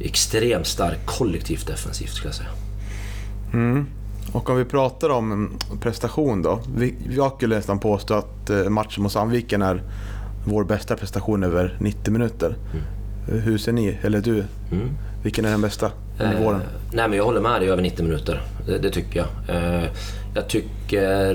[0.00, 2.50] extremt starkt kollektivt defensivt skulle jag säga.
[3.52, 3.86] Mm.
[4.32, 5.50] Och om vi pratar om
[5.80, 6.60] prestation då.
[7.10, 9.82] Jag skulle nästan påstå att eh, matchen mot Sandviken är
[10.44, 12.56] vår bästa prestation över 90 minuter.
[12.72, 13.42] Mm.
[13.42, 14.88] Hur ser ni, eller du, mm.
[15.22, 16.60] vilken är den bästa under våren?
[16.60, 19.56] Eh, nej men jag håller med dig över 90 minuter, det, det tycker jag.
[19.56, 19.88] Eh,
[20.34, 21.34] jag tycker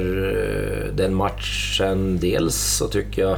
[0.89, 3.37] eh, den matchen, dels så tycker jag,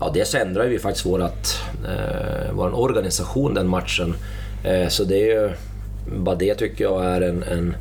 [0.00, 4.14] ja dels ändrar vi faktiskt vårat, eh, vår organisation den matchen.
[4.64, 5.50] Eh, så det är ju,
[6.16, 7.74] bara det tycker jag är en, en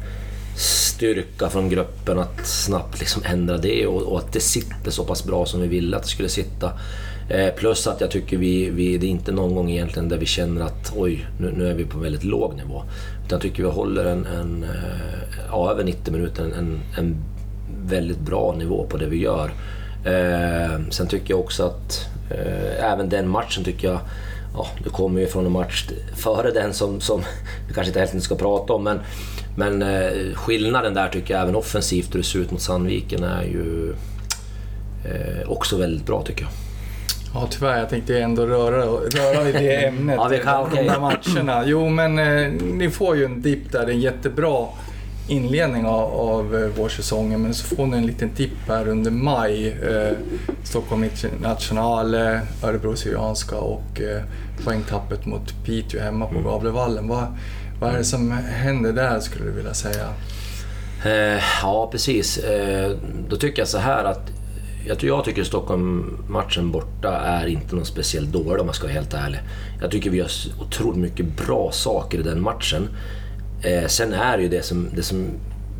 [0.57, 5.25] styrka från gruppen att snabbt liksom ändra det och, och, att det sitter så pass
[5.25, 6.71] bra som vi ville att det skulle sitta.
[7.29, 10.25] Eh, plus att jag tycker vi, vi, det är inte någon gång egentligen där vi
[10.25, 12.83] känner att oj, nu, nu är vi på en väldigt låg nivå.
[13.25, 17.15] Utan jag tycker vi håller en, en eh, ja, över 90 minuter, en, en
[17.85, 19.51] väldigt bra nivå på det vi gör.
[20.05, 23.99] Eh, sen tycker jag också att eh, även den matchen tycker jag
[24.53, 27.19] ja, du kommer ju från en match före den som, som
[27.67, 28.99] vi kanske inte helt ska prata om, men
[29.57, 33.43] men eh, skillnaden där tycker jag även offensivt hur det ser ut mot Sandviken är
[33.43, 33.93] ju
[35.05, 36.51] eh, också väldigt bra tycker jag.
[37.33, 40.15] Ja tyvärr, jag tänkte ändå röra, röra vid det ämnet.
[40.15, 40.87] ja, vi kan, okay.
[40.87, 41.63] De matcherna.
[41.65, 44.67] Jo men eh, ni får ju en dipp där, en jättebra
[45.27, 49.67] inledning av, av eh, vårsäsongen men så får ni en liten tipp här under maj.
[49.67, 50.17] Eh,
[50.63, 54.21] Stockholm Internationale, Örebro Syrianska och eh,
[54.63, 56.43] poängtappet mot Piteå hemma på mm.
[56.43, 57.07] Gavlevallen.
[57.07, 57.37] Vad,
[57.79, 60.07] vad är det som händer där skulle du vilja säga?
[61.05, 62.37] Eh, ja, precis.
[62.37, 62.91] Eh,
[63.29, 64.31] då tycker jag så här att
[64.87, 69.13] jag, jag tycker Stockholm-matchen borta är inte någon speciellt dålig om jag ska vara helt
[69.13, 69.39] ärlig.
[69.81, 70.29] Jag tycker vi gör
[70.61, 72.89] otroligt mycket bra saker i den matchen.
[73.61, 75.27] Eh, sen är det ju det som, det som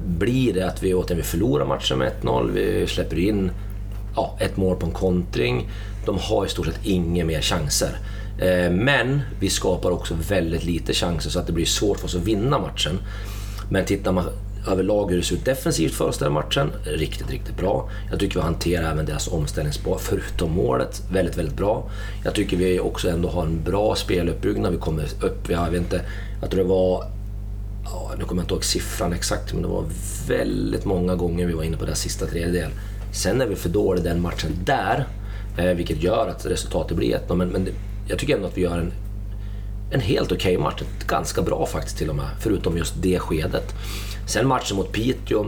[0.06, 3.52] blir det att vi återigen vi förlorar matchen med 1-0, vi släpper in
[4.16, 5.70] ja, ett mål på en kontring.
[6.06, 7.98] De har i stort sett inga mer chanser.
[8.40, 12.16] Eh, men vi skapar också väldigt lite chanser så att det blir svårt för oss
[12.16, 13.00] att vinna matchen.
[13.70, 14.26] Men tittar man
[14.68, 17.90] överlag hur det ser ut defensivt för oss den matchen, riktigt, riktigt bra.
[18.10, 21.90] Jag tycker vi hanterar även deras omställningsspår, förutom målet, väldigt, väldigt bra.
[22.24, 24.72] Jag tycker vi också ändå har en bra speluppbyggnad.
[24.72, 26.02] Vi kommer upp, jag vet inte,
[26.42, 27.04] jag tror det var
[27.90, 29.86] Ja, nu kommer jag inte ihåg siffran exakt, men det var
[30.28, 32.72] väldigt många gånger vi var inne på den sista tredjedel.
[33.12, 35.08] Sen är vi för dåliga den matchen där,
[35.58, 37.68] eh, vilket gör att resultatet blir 1 men, men
[38.08, 38.92] jag tycker ändå att vi gör en,
[39.92, 40.82] en helt okej okay match.
[41.08, 43.76] Ganska bra faktiskt till och med, förutom just det skedet.
[44.28, 45.46] Sen matchen mot Piteå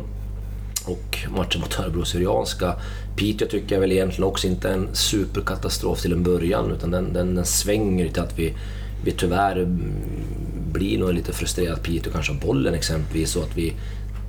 [0.86, 2.76] och matchen mot Örebro Syrianska.
[3.16, 7.14] Piteå tycker jag väl egentligen också inte är en superkatastrof till en början, utan den,
[7.14, 8.54] den, den svänger till att vi,
[9.04, 9.68] vi tyvärr
[10.72, 13.74] blir nog lite frustrerade Piteå kanske har bollen exempelvis och att vi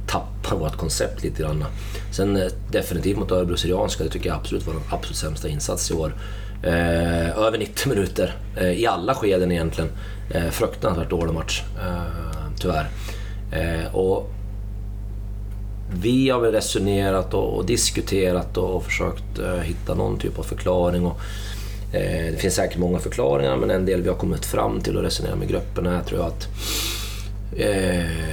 [0.07, 1.65] tappar vårt koncept lite grann.
[2.13, 5.91] Sen eh, definitivt mot Örebro Syrianska, det tycker jag absolut var den absolut sämsta insats
[5.91, 6.15] i år.
[6.63, 9.91] Eh, över 90 minuter eh, i alla skeden egentligen.
[10.31, 12.89] Eh, fruktansvärt dålig match, eh, tyvärr.
[13.53, 14.31] Eh, och
[15.93, 20.43] vi har väl resonerat och, och diskuterat och, och försökt eh, hitta någon typ av
[20.43, 21.07] förklaring.
[21.07, 21.21] Och,
[21.93, 25.03] eh, det finns säkert många förklaringar men en del vi har kommit fram till och
[25.03, 26.49] resonerat med gruppen är tror jag att
[27.57, 28.31] eh,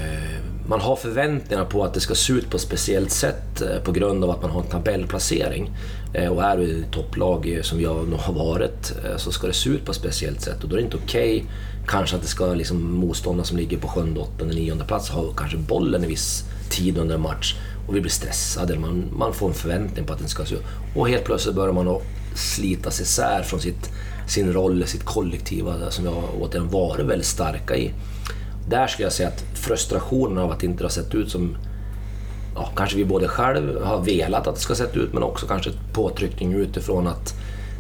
[0.67, 3.91] man har förväntningar på att det ska se ut på ett speciellt sätt eh, på
[3.91, 5.71] grund av att man har en tabellplacering.
[6.14, 9.47] Eh, och är du i topplag eh, som jag nog har varit eh, så ska
[9.47, 11.49] det se ut på ett speciellt sätt och då är det inte okej okay,
[11.88, 15.58] kanske att det ska liksom motståndarna som ligger på sjunde, åttonde, nionde plats ha kanske
[15.58, 17.55] bollen en viss tid under en match
[17.88, 20.64] och vi blir stressade, man, man får en förväntning på att den ska se ut.
[20.95, 22.01] Och helt plötsligt börjar man att
[22.36, 23.89] slitas isär från sitt,
[24.28, 27.93] sin roll, sitt kollektiva som jag återigen varit väldigt starka i.
[28.70, 31.58] Där skulle jag säga att frustrationen av att det inte har sett ut som
[32.58, 35.72] ja, kanske vi både själv har velat att det ska sett ut men också kanske
[35.93, 37.34] påtryckning utifrån att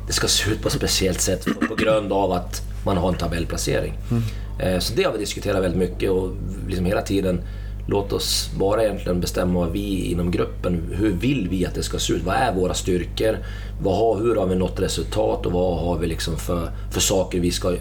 [0.07, 3.17] det ska se ut på ett speciellt sätt på grund av att man har en
[3.17, 3.93] tabellplacering.
[4.11, 4.81] Mm.
[4.81, 6.31] Så det har vi diskuterat väldigt mycket och
[6.67, 7.41] liksom hela tiden
[7.87, 11.99] låt oss bara egentligen bestämma vad vi inom gruppen, hur vill vi att det ska
[11.99, 12.23] se ut?
[12.23, 13.37] Vad är våra styrkor?
[13.81, 17.39] Vad har, hur har vi nått resultat och vad har vi liksom för, för saker
[17.39, 17.75] vi ska...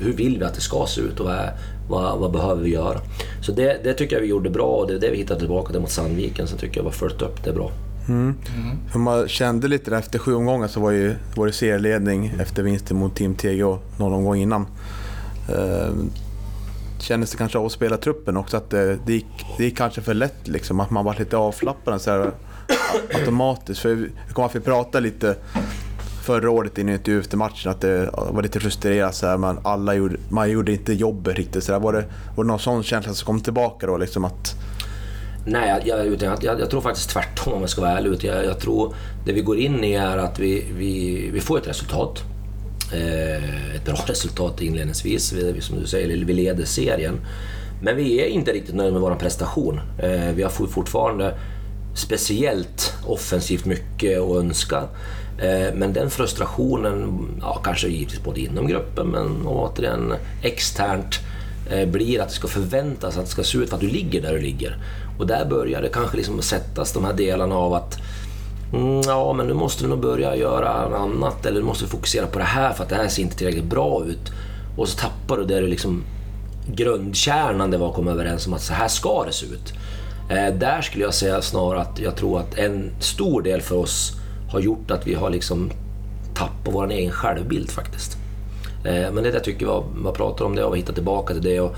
[0.00, 1.52] Hur vill vi att det ska se ut och vad, är,
[1.88, 2.98] vad, vad behöver vi göra?
[3.42, 5.80] Så det, det, tycker jag vi gjorde bra och det är det vi hittade tillbaka
[5.80, 6.46] mot Sandviken.
[6.46, 7.70] Så tycker jag vi har följt upp det bra.
[8.08, 8.34] Mm.
[8.56, 9.04] Mm.
[9.04, 12.96] Man kände lite där, efter sju omgångar så var, ju, var det serieledning efter vinsten
[12.96, 13.62] mot Team TG
[13.98, 14.66] någon omgång innan.
[15.50, 15.90] Uh,
[16.98, 20.00] kändes det kanske av att spela truppen också att det, det, gick, det gick kanske
[20.00, 22.32] för lätt liksom, att man var lite så här,
[23.14, 23.80] automatiskt.
[23.80, 25.36] För vi kommer att vi pratade lite
[26.22, 29.58] förra året i en intervju efter matchen att det var lite frustrerat så här, man,
[29.62, 31.64] alla gjorde, man gjorde inte jobbet riktigt.
[31.64, 31.78] Så där.
[31.78, 32.04] Var, det,
[32.36, 33.96] var det någon sån känsla som kom tillbaka då?
[33.96, 34.54] Liksom att...
[35.46, 38.24] Nej, jag, jag, jag, jag, tror faktiskt tvärtom om jag ska vara ärlig.
[38.24, 38.94] Jag, jag tror
[39.26, 42.22] det vi går in i är att vi, vi, vi får ett resultat.
[42.92, 47.20] Eh, ett bra resultat inledningsvis, vi, som du säger, vi leder serien.
[47.82, 49.80] Men vi är inte riktigt nöjda med vår prestation.
[49.98, 51.34] Eh, vi har fortfarande
[51.94, 54.88] speciellt offensivt mycket att önska.
[55.42, 61.20] Eh, men den frustrationen, ja, kanske givetvis både inom gruppen men återigen externt,
[61.70, 64.22] eh, blir att det ska förväntas att det ska se ut för att du ligger
[64.22, 64.76] där du ligger.
[65.18, 67.98] Och där börjar det kanske liksom sättas de här delarna av att
[68.72, 72.26] mm, ja, men nu måste du nog börja göra annat eller nu måste vi fokusera
[72.26, 74.32] på det här för att det här ser inte tillräckligt bra ut.
[74.76, 76.04] Och så tappar du det du liksom
[76.66, 79.72] grundkärnan det var att komma överens om att så här ska det se ut.
[80.30, 84.21] Eh, där skulle jag säga snarare att jag tror att en stor del för oss
[84.52, 85.70] har gjort att vi har liksom
[86.34, 88.16] tappat vår egen självbild faktiskt.
[88.84, 91.60] Eh, men det jag tycker vi man pratar om det och hittat tillbaka till det
[91.60, 91.76] och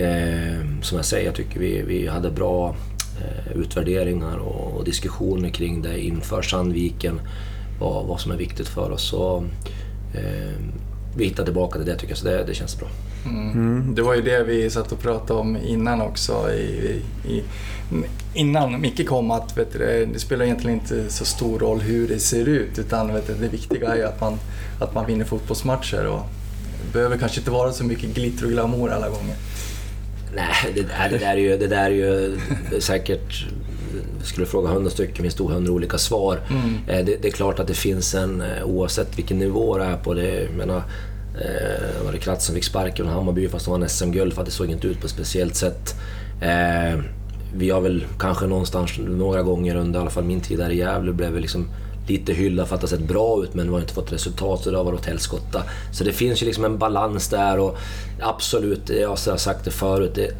[0.00, 2.74] eh, som jag säger, jag tycker vi, vi hade bra
[3.20, 7.20] Eh, utvärderingar och, diskussioner kring det inför Sandviken,
[7.80, 9.08] vad, vad som är viktigt för oss.
[9.08, 9.44] Så,
[10.14, 10.52] eh,
[11.16, 12.88] vi hittar tillbaka till det tycker jag, så det, det känns bra.
[13.28, 13.52] Mm.
[13.52, 13.94] Mm.
[13.94, 16.50] Det var ju det vi satt och pratade om innan också.
[16.52, 17.42] I, i,
[18.34, 22.18] innan Micke kom att vet du, det spelar egentligen inte så stor roll hur det
[22.18, 24.38] ser ut utan vet du, det viktiga är ju att man,
[24.80, 26.06] att man vinner fotbollsmatcher.
[26.06, 26.22] Och
[26.86, 29.36] det behöver kanske inte vara så mycket glitter och glamour alla gånger.
[30.34, 32.38] Nej, det, där, det, där är ju, det där är ju
[32.80, 33.46] säkert...
[34.22, 36.40] Skulle fråga hundra stycken finns det hundra olika svar.
[36.50, 36.74] Mm.
[36.86, 39.96] Eh, det, det, är klart att det finns en, eh, oavsett vilken nivå det är
[39.96, 40.82] på, det, menar,
[41.40, 44.46] eh, var det Kratz som fick sparken från Hammarby fast de vann SM-guld för att
[44.46, 45.94] det såg inte ut på ett speciellt sätt.
[46.40, 47.00] Eh,
[47.54, 50.76] vi har väl kanske någonstans några gånger under i alla fall min tid där i
[50.76, 51.68] Gävle blev vi liksom
[52.08, 54.60] lite hylla för att det har sett bra ut men vi har inte fått resultat
[54.60, 55.62] så det har varit åt helskotta.
[55.92, 57.78] Så det finns ju liksom en balans där och
[58.20, 60.30] absolut, jag har sagt det förut, det,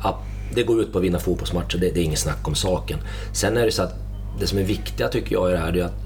[0.54, 2.98] det går ut på att vinna fotbollsmatcher, det, det är inget snack om saken.
[3.32, 3.94] Sen är det så att
[4.40, 6.05] det som är viktiga tycker jag i det här, det är att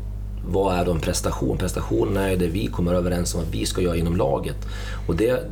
[0.52, 1.58] vad är då en prestation?
[1.58, 4.56] Prestationen är det vi kommer överens om att vi ska göra inom laget.
[5.06, 5.50] Och det,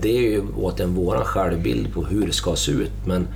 [0.00, 2.92] det är ju återigen vår självbild på hur det ska se ut.
[3.06, 3.28] Men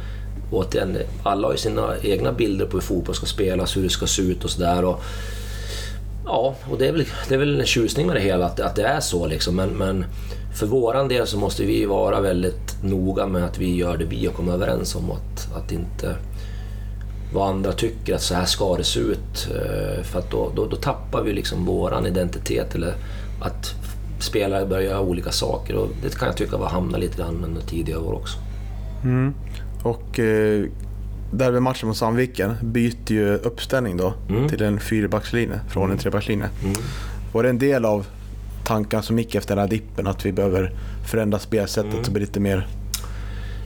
[0.51, 4.07] återigen, alla har ju sina egna bilder på hur fotboll ska spelas, hur det ska
[4.07, 4.95] se ut och sådär.
[6.25, 8.77] Ja, och det är väl, det är väl en tjusning med det hela att, att
[8.77, 9.57] det är så liksom.
[9.57, 10.05] Men, men
[10.55, 14.27] för våran del så måste vi vara väldigt noga med att vi gör det vi
[14.27, 15.11] har kommit överens om.
[15.11, 16.17] Att, att inte
[17.33, 19.49] vad andra tycker att så här ska det se ut.
[19.51, 22.75] Eh, för att då, då, då tappar vi liksom våran identitet.
[22.75, 22.95] Eller
[23.41, 23.75] att
[24.19, 25.77] spelare börjar göra olika saker.
[25.77, 28.39] Och det kan jag tycka var hamna lite grann under tidigare år också.
[29.05, 29.35] Mm.
[29.83, 30.65] Och eh,
[31.33, 34.49] derbymatchen mot Sandviken byter ju uppställning då mm.
[34.49, 36.49] till en fyrbackslinje från en trebackslinje.
[36.63, 36.77] Mm.
[37.33, 38.07] Var det en del av
[38.65, 40.73] tankarna som gick efter den här dippen att vi behöver
[41.11, 42.05] förändra spelsättet mm.
[42.05, 42.67] så blir lite mer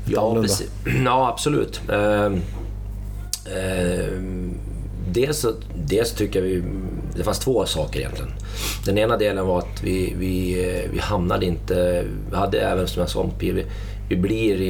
[0.06, 0.44] ja,
[1.04, 1.80] ja, absolut.
[1.90, 2.38] Uh,
[3.48, 4.52] uh,
[5.12, 6.62] dels, dels tycker jag vi...
[7.16, 8.32] Det fanns två saker egentligen.
[8.84, 12.04] Den ena delen var att vi, vi, eh, vi hamnade inte...
[12.30, 13.64] Vi hade även, som jag sa, vi,
[14.08, 14.60] vi blir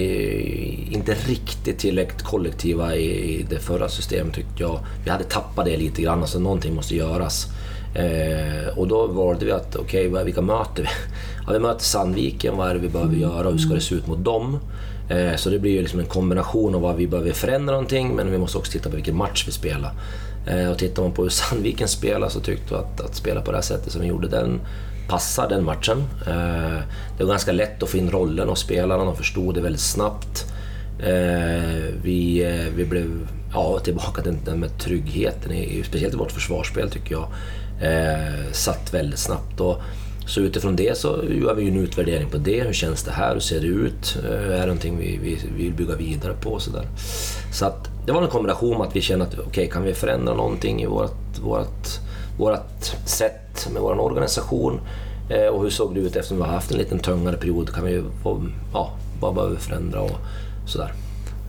[0.92, 4.78] inte riktigt tillräckligt kollektiva i det förra systemet tyckte jag.
[5.04, 7.46] Vi hade tappat det lite grann, så någonting måste göras.
[7.94, 10.88] Eh, och då valde vi att, okej, okay, vilka möter vi?
[11.46, 13.94] Ja, vi möter Sandviken, vad är det vi behöver göra och hur ska det se
[13.94, 14.58] ut mot dem?
[15.08, 18.30] Eh, så det blir ju liksom en kombination av vad vi behöver förändra någonting, men
[18.30, 19.92] vi måste också titta på vilken match vi spelar.
[20.46, 23.50] Eh, och tittar man på hur Sandviken spelar så tyckte vi att, att spela på
[23.50, 24.60] det här sättet som vi gjorde, den
[25.08, 25.98] passar den matchen.
[26.26, 26.80] Eh,
[27.18, 30.44] det var ganska lätt att få in rollen och spelarna de förstod det väldigt snabbt.
[30.98, 36.32] Eh, vi, eh, vi blev ja, tillbaka till den med tryggheten, i, speciellt i vårt
[36.32, 37.28] försvarsspel tycker jag,
[37.80, 39.60] eh, satt väldigt snabbt.
[39.60, 39.82] Och,
[40.26, 42.62] så utifrån det så gör vi en utvärdering på det.
[42.62, 43.34] Hur känns det här?
[43.34, 44.18] Hur ser det ut?
[44.24, 46.58] Eh, är det någonting vi, vi, vi vill bygga vidare på?
[46.58, 46.86] Så där.
[47.52, 49.94] så att det var en kombination med att vi kände att okej, okay, kan vi
[49.94, 51.88] förändra någonting i vårt, vårt,
[52.38, 54.80] vårt sätt med vår organisation?
[55.30, 57.74] Eh, och hur såg det ut eftersom vi har haft en liten tungare period?
[57.74, 58.04] Kan vi
[58.72, 60.18] ja, vad behöver vi förändra och
[60.66, 60.92] sådär.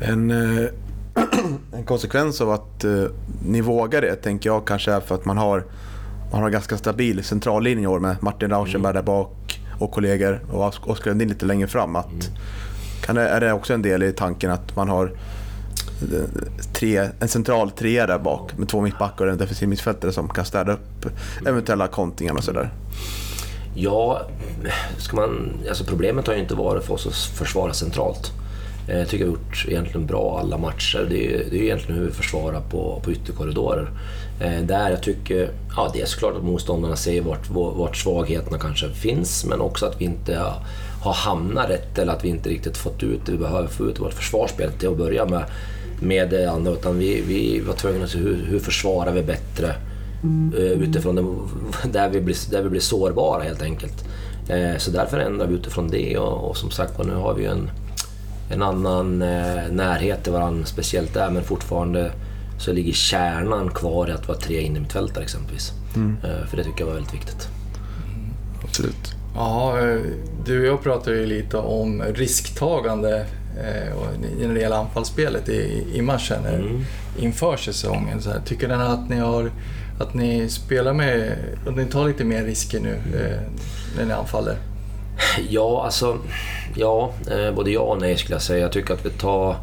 [0.02, 0.70] En, eh,
[1.74, 3.04] en konsekvens av att eh,
[3.46, 5.66] ni vågar det tänker jag kanske är för att man har
[6.32, 9.06] man har en ganska stabil centrallinje i år med Martin Rauschenberg mm.
[9.06, 11.96] där bak och kollegor och Oskar Lundin lite längre fram.
[11.96, 12.36] Att, mm.
[13.02, 15.12] kan det, är det också en del i tanken att man har
[16.74, 20.46] tre, en central trea där bak med två mittbackar och en defensiv mittfältare som kan
[20.46, 21.06] städa upp
[21.46, 22.70] eventuella kontringar och sådär?
[23.76, 24.22] Ja,
[24.98, 28.32] ska man, alltså problemet har ju inte varit för oss att försvara centralt.
[28.88, 31.08] Eh, jag tycker vi har gjort egentligen bra alla matcher.
[31.10, 33.90] Det är, det är egentligen hur vi försvarar på, på ytterkorridorer.
[34.40, 38.90] Eh, där jag tycker, ja det är såklart att motståndarna ser vart, vart svagheterna kanske
[38.90, 40.36] finns, men också att vi inte
[41.02, 43.98] har, hamnat rätt eller att vi inte riktigt fått ut det vi behöver få ut
[43.98, 45.44] i vårt försvarsspel till att börja med.
[46.02, 49.76] Med det andra, utan vi, vi var tvungna att se hur, hur försvarar vi bättre
[50.24, 50.54] mm.
[50.82, 51.24] utifrån det,
[51.92, 54.06] där, vi blir, där vi blir sårbara helt enkelt.
[54.78, 57.70] Så därför ändrar vi utifrån det och, och som sagt nu har vi en
[58.50, 62.12] en annan eh, närhet till varandra, speciellt där, men fortfarande
[62.60, 65.72] så ligger kärnan kvar i att vara tre innermittfältare exempelvis.
[65.96, 66.18] Mm.
[66.24, 67.48] Eh, för det tycker jag var väldigt viktigt.
[68.14, 68.34] Mm.
[68.64, 69.16] Absolut.
[69.36, 70.00] Ja, eh,
[70.46, 73.26] du och jag pratade ju lite om risktagande
[74.42, 76.86] när det gäller anfallsspelet i, i matchen mm.
[77.20, 78.22] inför säsongen.
[78.22, 79.52] Så här, tycker ni att ni, har,
[80.00, 81.38] att ni spelar med,
[81.68, 82.98] att ni tar lite mer risker nu
[83.98, 84.58] när ni anfaller?
[85.50, 86.18] Ja, alltså...
[86.76, 88.60] Ja, eh, både ja och nej skulle jag säga.
[88.60, 89.56] Jag tycker att vi tar...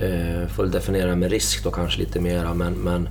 [0.00, 3.08] Eh, får definiera med risk då kanske lite mera, men, men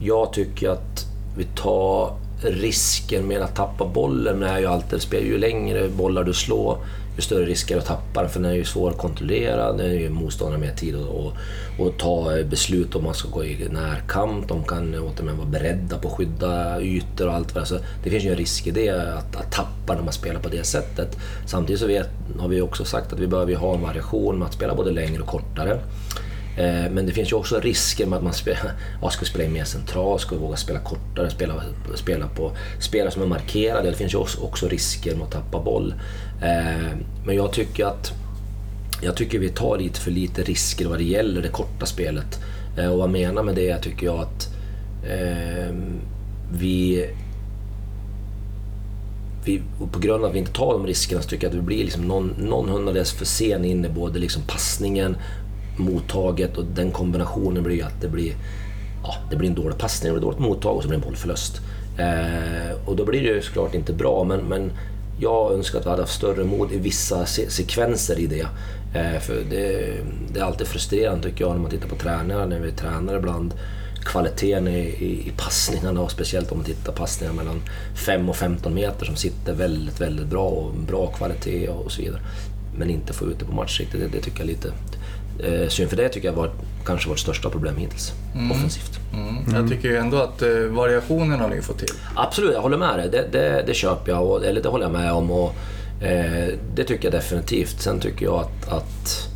[0.00, 5.38] jag tycker att vi tar risken med att tappa bollen är ju alltid spelar Ju
[5.38, 6.78] längre bollar du slår,
[7.16, 8.30] ju större risk är det att tappa den.
[8.30, 9.72] För den är ju svår att kontrollera.
[9.72, 13.68] Den är ju motståndaren mer tid att ta eh, beslut om man ska gå i
[13.70, 14.48] närkamp.
[14.48, 18.10] De kan återigen vara beredda på att skydda ytor och allt vad det Så Det
[18.10, 21.16] finns ju en risk i det, att, att tappa när man spelar på det sättet.
[21.46, 24.54] Samtidigt så vet, har vi också sagt att vi behöver ha en variation med att
[24.54, 25.80] spela både längre och kortare.
[26.56, 29.52] Eh, men det finns ju också risker med att man spelar, ja, ska spela in
[29.52, 31.62] mer centralt, ska våga spela kortare, spela,
[31.94, 33.90] spela på spelare som är markerade.
[33.90, 35.94] Det finns ju också risker med att tappa boll.
[36.42, 38.12] Eh, men jag tycker att
[39.00, 42.40] jag tycker vi tar lite för lite risker vad det gäller det korta spelet.
[42.78, 44.48] Eh, och vad jag menar med det tycker jag att
[45.10, 46.00] ehm,
[46.52, 47.08] vi,
[49.44, 49.62] vi...
[49.92, 51.84] På grund av att vi inte tar de riskerna så tycker jag att vi blir
[51.84, 55.16] liksom någon, någon hundradels för sen in i både liksom passningen
[55.76, 58.32] mottaget och den kombinationen blir att det blir,
[59.02, 61.08] ja, det blir en dålig passning, det blir dåligt mottag och så blir det en
[61.08, 61.60] bollförlust.
[61.98, 64.70] Eh, och då blir det ju såklart inte bra, men, men
[65.18, 68.46] jag önskar att vi hade haft större mod i vissa se sekvenser i det.
[68.94, 69.94] Eh, för det,
[70.32, 73.54] det, är alltid frustrerande tycker jag när man tittar på tränare, när vi tränar ibland
[74.04, 77.62] kvaliteten i, i, i passningarna och speciellt om man tittar på passningar mellan
[78.06, 82.20] 5 och 15 meter som sitter väldigt, väldigt bra och bra kvalitet och så vidare.
[82.78, 84.72] Men inte få ut det på match riktigt, det, det tycker jag är lite
[85.44, 85.90] eh, synd.
[85.90, 86.50] För det tycker jag var
[86.86, 88.52] kanske vårt största problem hittills, mm.
[88.52, 89.00] offensivt.
[89.12, 89.34] Mm.
[89.46, 89.68] Jag mm.
[89.68, 91.94] tycker ju ändå att eh, variationen har ni fått till.
[92.14, 93.08] Absolut, jag håller med dig.
[93.10, 95.30] Det, det, det köper jag, och, eller det håller jag med om.
[95.30, 95.54] Och,
[96.02, 97.80] eh, det tycker jag definitivt.
[97.80, 99.28] Sen tycker jag att, att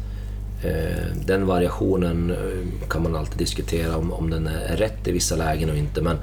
[0.65, 5.37] eh, den variationen eh, kan man alltid diskutera om, om den är rätt i vissa
[5.37, 6.03] lägen och inte.
[6.03, 6.17] Men,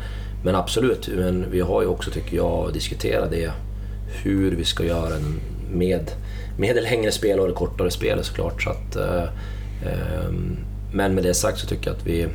[0.44, 3.52] men absolut, men vi har ju också, tycker jag, diskuterat det.
[4.24, 5.16] Hur vi ska göra
[5.72, 6.12] med,
[6.58, 8.64] med det längre spel och kortare spelet såklart.
[8.64, 9.24] Så att, eh,
[10.92, 12.28] men med det sagt så tycker jag att vi...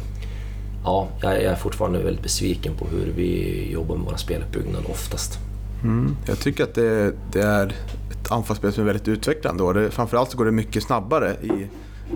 [0.85, 5.39] Ja, jag är fortfarande väldigt besviken på hur vi jobbar med vår speluppbyggnad oftast.
[5.83, 7.67] Mm, jag tycker att det, det, är
[8.11, 9.63] ett anfallsspel som är väldigt utvecklande.
[9.63, 11.67] Och det, framförallt så går det mycket snabbare i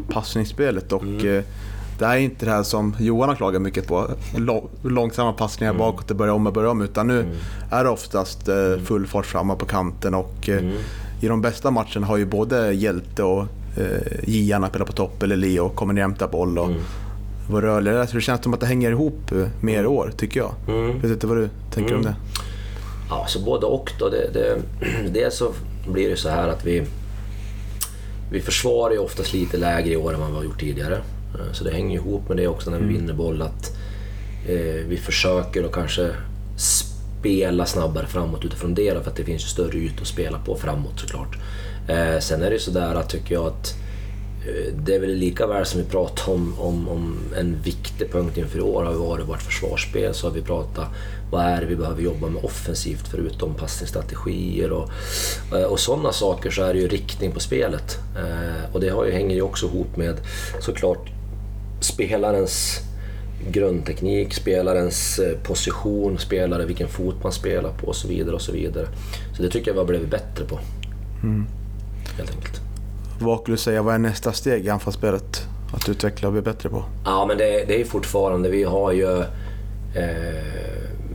[0.09, 0.93] passningsspelet.
[0.93, 1.37] Och, mm.
[1.37, 1.45] Eh,
[1.99, 4.11] det är inte det här som Johan har klagat mycket på,
[4.83, 5.79] långsamma passningar mm.
[5.79, 6.83] bakåt och börja om och börja om.
[6.83, 7.33] Utan nu mm.
[7.71, 8.85] är det oftast eh, mm.
[8.85, 10.15] full fart framåt på kanten.
[10.15, 10.77] Och, eh, mm.
[11.21, 13.47] I de bästa matcherna har ju både Hjälte och
[13.77, 16.59] eh, Giarna spelar på topp eller Leo kommer ner och hämtar boll.
[16.59, 16.81] Och, mm.
[17.51, 18.07] vara rörligare.
[18.07, 20.55] Så det känns som att det hänger ihop eh, mer i år, tycker jag.
[20.69, 21.01] Mm.
[21.01, 22.13] Vet inte vad du tänker om Mm.
[22.13, 22.17] det?
[23.11, 24.09] Ja, så både och då.
[24.09, 24.59] Det, det,
[25.13, 25.53] dels så
[25.93, 26.83] blir det så här att vi,
[28.33, 30.95] vi försvarar ju oftast lite lägre i år än vad vi har gjort tidigare.
[31.35, 33.77] Eh, Så det hänger ihop med det också när vi vinner boll att
[34.49, 36.11] eh, vi försöker att kanske
[36.57, 40.39] spela snabbare framåt utifrån det då, för att det finns ju större ytor att spela
[40.39, 41.37] på framåt såklart.
[41.89, 43.75] Eh, sen är det ju sådär att tycker jag att
[44.47, 48.37] eh, det är väl lika väl som vi pratar om, om, om en viktig punkt
[48.37, 50.89] inför i år har varit vårt försvarsspel så har vi pratat
[51.31, 54.91] vad är det vi behöver jobba med offensivt förutom passningsstrategier och,
[55.57, 57.99] eh, och sådana saker så är det ju riktning på spelet.
[58.17, 60.17] Eh, Och det har ju, hänger ju också ihop med
[60.61, 61.09] såklart
[61.81, 62.81] spelarens
[63.51, 68.35] grundteknik, spelarens eh, position, spelare, vilken fot man spelar på och så vidare.
[68.35, 68.87] och Så vidare.
[69.37, 70.59] Så det tycker jag vi har blivit bättre på.
[71.23, 71.47] Mm.
[72.17, 72.61] Helt enkelt.
[73.21, 75.47] Vad skulle du säga, vad är nästa steg i anfallsspelet?
[75.75, 76.85] Att utveckla och bli bättre på?
[77.05, 79.21] Ja, men det, det är fortfarande, vi har ju...
[79.95, 80.57] Eh,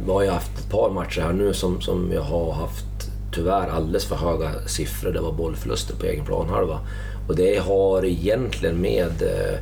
[0.06, 2.86] vi har ju haft ett par matcher här nu som, som jag har haft
[3.34, 5.12] tyvärr alldeles för höga siffror.
[5.12, 6.80] Det var bollförluster på egen planhalva.
[7.28, 9.60] Och det har egentligen med, eh,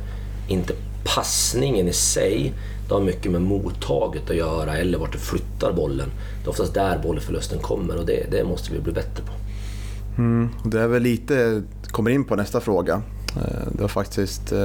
[0.48, 0.74] inte
[1.04, 2.52] passningen i sig,
[2.88, 6.10] det har mycket med mottaget att göra eller vart du flyttar bollen.
[6.42, 9.32] Det är oftast där bollförlusten kommer och det, det måste vi bli bättre på.
[10.20, 10.48] Mm.
[10.64, 13.02] Det är väl lite, kommer in på nästa fråga.
[13.36, 14.58] Eh, Det var faktiskt, eh,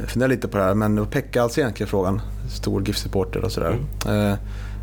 [0.00, 2.20] jag funderade lite på det här, men det var Pekka Alsén skrev frågan.
[2.50, 3.76] Stor GIF-supporter och sådär.
[4.06, 4.34] Eh,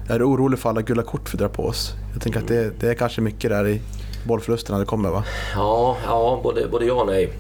[0.10, 1.94] Är du orolig för alla gula kort vi drar på oss?
[2.14, 3.82] Jag tänker att det, det är kanske mycket där i
[4.28, 5.24] bollförlusterna det kommer va?
[5.56, 7.34] Ja, ja både, både ja och nej.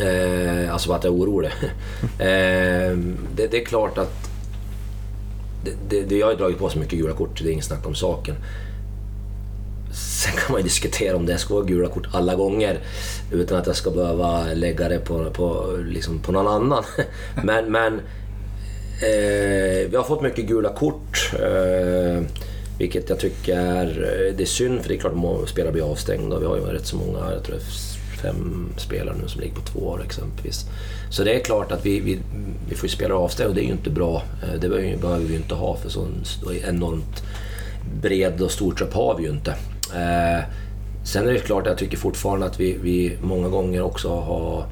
[0.00, 1.50] Eh, alltså att jag är orolig.
[2.02, 2.96] eh,
[3.36, 4.30] det, det är klart att
[5.64, 7.86] det, det, det, jag har dragit på så mycket gula kort, det är inget snack
[7.86, 8.34] om saken.
[9.96, 12.78] Sen kan man ju diskutera om det ska vara gula kort alla gånger
[13.32, 16.84] utan att jag ska behöva lägga det på, på, liksom på någon annan.
[17.44, 17.94] men men
[19.02, 21.32] eh, vi har fått mycket gula kort.
[21.32, 22.22] Eh,
[22.78, 23.86] vilket jag tycker är,
[24.36, 26.38] det är synd för det är klart att spelare blir avstängda.
[26.38, 27.58] Vi har ju rätt så många, jag tror
[28.22, 30.64] fem spelare nu som ligger på två år exempelvis.
[31.10, 32.18] Så det är klart att vi, vi,
[32.68, 34.22] vi får ju spelare avstängda och det är ju inte bra.
[34.42, 36.06] Eh, Det behöver, behöver vi ju inte ha för så
[36.68, 37.22] enormt
[38.02, 39.54] bred och stor trupp har vi ju inte.
[39.94, 40.44] Eh,
[41.04, 44.66] sen är det klart att jag tycker fortfarande att vi, vi många gånger också har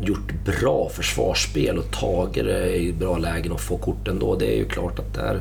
[0.00, 4.36] gjort bra försvarsspel och tagit det i bra lägen och få kort ändå.
[4.36, 5.40] Det är ju klart att det är,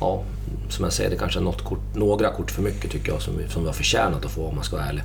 [0.00, 0.22] ja,
[0.68, 3.38] som jag säger, det kanske är något kort, några kort för mycket tycker jag som
[3.38, 5.02] vi, som vi har förtjänat att få om man ska vara ärlig.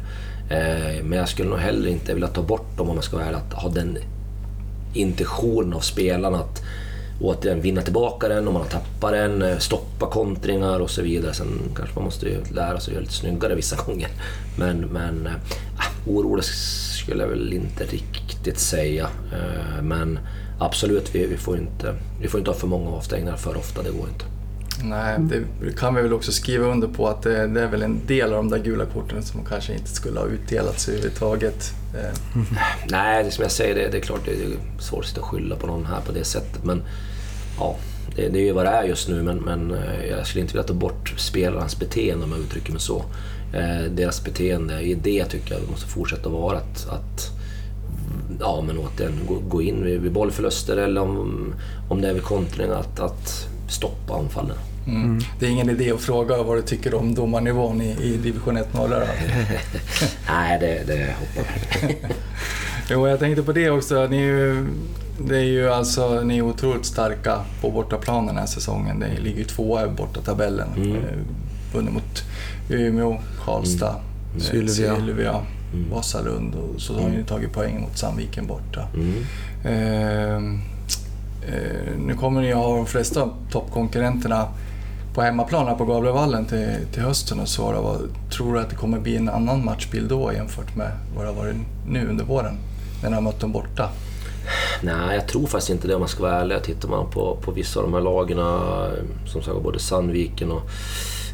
[0.50, 3.28] Eh, men jag skulle nog heller inte vilja ta bort dem om man ska vara
[3.28, 3.98] ärlig, att ha den
[4.94, 6.64] intentionen av spelarna att
[7.22, 11.34] återigen vinna tillbaka den om man har tappat den, eh, stoppa kontringar och så vidare.
[11.34, 14.10] Sen kanske man måste ju lära sig att göra lite snyggare vissa gånger.
[14.58, 15.34] Men, men äh,
[16.08, 19.10] orolig skulle jag väl inte riktigt säga.
[19.34, 20.20] Eh, men
[20.60, 23.92] absolut, vi, vi, får inte, vi får inte ha för många avstängningar för ofta, det
[23.92, 24.26] går inte.
[24.90, 25.20] Nej,
[25.62, 28.34] det kan vi väl också skriva under på att det, det är väl en del
[28.34, 31.74] av de där gula korten som kanske inte skulle ha utdelats överhuvudtaget.
[31.96, 32.42] Eh,
[32.90, 35.68] Nej, det som jag säger, det, det är klart det är svårt att skylla på
[35.68, 36.64] någon här på det sättet.
[36.64, 36.82] Men
[37.60, 37.76] ja,
[38.16, 39.24] det, det är ju vad det är just nu.
[39.24, 42.82] Men, men eh, jag skulle inte vilja ta bort spelarnas beteende om jag uttrycker mig
[42.82, 43.06] så.
[43.54, 47.32] Eh, deras beteende, i det tycker jag det måste fortsätta vara att, att
[48.40, 51.54] ja, men återigen, gå, gå in vid, vid bollförluster eller om,
[51.90, 54.58] om det är vid kontring, att, att stoppa anfallen.
[54.88, 55.20] Mm.
[55.40, 58.74] Det är ingen idé att fråga vad du tycker om domarnivån i, i division 1
[58.74, 59.00] norra?
[60.30, 61.96] Nej, det, det hoppar jag.
[62.90, 64.08] Jo, jag tänkte på det också.
[64.08, 64.68] Ni är ju,
[65.28, 69.00] det är ju alltså, ni är otroligt starka på bortaplan den här säsongen.
[69.00, 70.68] Det ligger ju tvåa i bortatabellen.
[70.76, 70.96] Mm.
[70.96, 71.02] Eh,
[71.74, 72.24] Vunnit mot
[72.70, 73.96] Umeå, Karlstad,
[74.36, 74.96] eh, Sylvia.
[74.96, 75.42] Sylvia
[75.74, 75.90] Mm.
[75.92, 78.88] Vasalund och så har ni tagit poäng mot Sandviken borta.
[78.94, 79.24] Mm.
[79.64, 80.36] Eh,
[81.54, 84.48] eh, nu kommer ni ha de flesta toppkonkurrenterna
[85.16, 87.82] på hemmaplan här på Gavlevallen till, till hösten och svara.
[87.82, 91.30] Vad, tror du att det kommer bli en annan matchbild då jämfört med vad det
[91.30, 91.56] har varit
[91.88, 92.58] nu under våren?
[93.02, 93.90] När ni har mött dem borta.
[94.82, 96.64] Nej, jag tror faktiskt inte det om man ska vara ärlig.
[96.64, 100.62] Tittar man på, på vissa av de här lagen, eh, som sagt både Sandviken och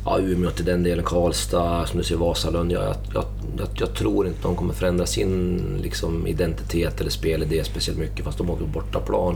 [0.05, 2.71] ja, Umeå till den delen, Karlstad, som du ser Vasalund.
[2.71, 3.25] Jag, jag,
[3.57, 8.37] jag, jag tror inte de kommer förändra sin liksom, identitet eller spelidé speciellt mycket fast
[8.37, 9.35] de åker på bortaplan.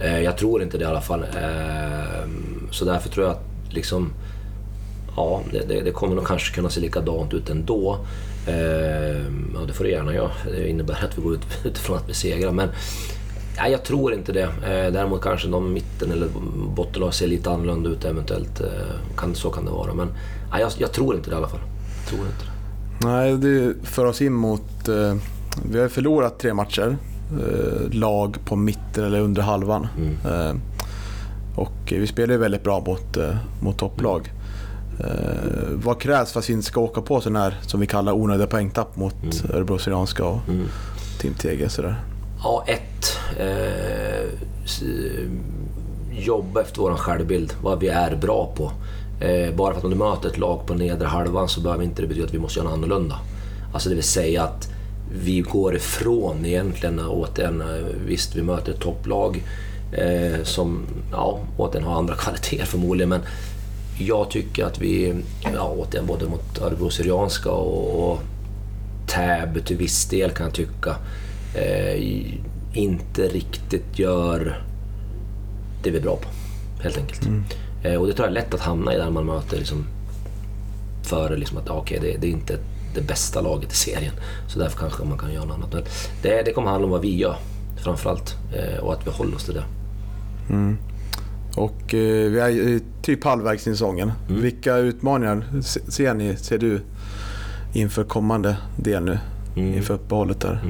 [0.00, 1.22] Eh, jag tror inte det i alla fall.
[1.22, 2.28] Eh,
[2.70, 4.12] så därför tror jag att liksom,
[5.16, 7.98] ja, det, det, kommer nog kanske kunna se likadant ut ändå.
[8.46, 8.54] Eh,
[9.54, 10.30] ja, det får det gärna göra.
[10.50, 12.52] Det innebär att vi går ut, utifrån att vi segrar.
[12.52, 12.68] Men
[13.56, 14.42] nej, jag tror inte det.
[14.42, 16.28] Eh, däremot kanske de mitten eller
[16.76, 18.60] bottenlag ser lite annorlunda ut eventuellt.
[18.60, 19.94] Eh, kan, så kan det vara.
[19.94, 20.08] Men
[20.50, 21.60] nej, jag, jag tror inte det i alla fall.
[22.00, 22.52] Jag tror inte det.
[23.06, 24.88] Nej, det för oss in mot...
[24.88, 25.14] Eh,
[25.70, 26.96] vi har förlorat tre matcher.
[27.32, 29.88] eh, lag på mitten eller under halvan.
[29.96, 30.16] Mm.
[30.24, 30.54] Eh,
[31.56, 34.32] och vi spelar ju väldigt bra mot, eh, mot topplag.
[35.00, 35.06] Eh,
[35.74, 38.46] vad krävs för att vi inte ska åka på sån här, som vi kallar onödiga
[38.46, 39.56] poängtapp mot Mm.
[39.56, 40.66] Örebro Syrianska och Mm.
[41.20, 41.68] Team TG?
[41.68, 42.00] Sådär.
[42.42, 43.18] Ja, ett.
[43.38, 44.28] Eh,
[46.12, 48.72] jobba efter vår självbild, vad vi är bra på.
[49.24, 52.02] Eh, bara för att om du möter ett lag på nedre halvan så behöver inte
[52.02, 53.18] det betyda att vi måste göra något annorlunda.
[53.74, 54.68] Alltså det vill säga att
[55.24, 57.66] vi går ifrån egentligen återigen, eh,
[58.06, 59.42] visst vi möter ett topplag
[59.92, 63.20] eh, som ja, återigen har andra kvaliteter förmodligen men
[63.98, 65.14] jag tycker att vi,
[65.54, 68.20] ja, återigen både mot Örebro Syrianska och, och
[69.06, 70.96] Täby till viss del kan jag tycka,
[71.54, 72.24] eh,
[72.72, 74.62] inte riktigt gör
[75.82, 76.28] det vi är bra på.
[76.82, 77.28] Helt enkelt.
[77.84, 79.86] Eh, och det tror jag är lätt att hamna i där man möter liksom,
[81.02, 82.58] före liksom att okej, det, det är inte
[82.94, 84.14] det bästa laget i serien.
[84.48, 85.72] Så därför kanske man kan göra något annat.
[85.72, 85.84] Men
[86.22, 87.36] det, det kommer handla om vad vi gör
[87.76, 89.64] framförallt eh, och att vi håller oss till det.
[91.56, 94.12] Och eh, vi är typ halvvägs in i säsongen.
[94.28, 94.42] Mm.
[94.42, 96.80] Vilka utmaningar se- ser, ni, ser du
[97.72, 99.18] inför kommande del nu?
[99.56, 99.74] Mm.
[99.74, 100.60] Inför uppehållet där.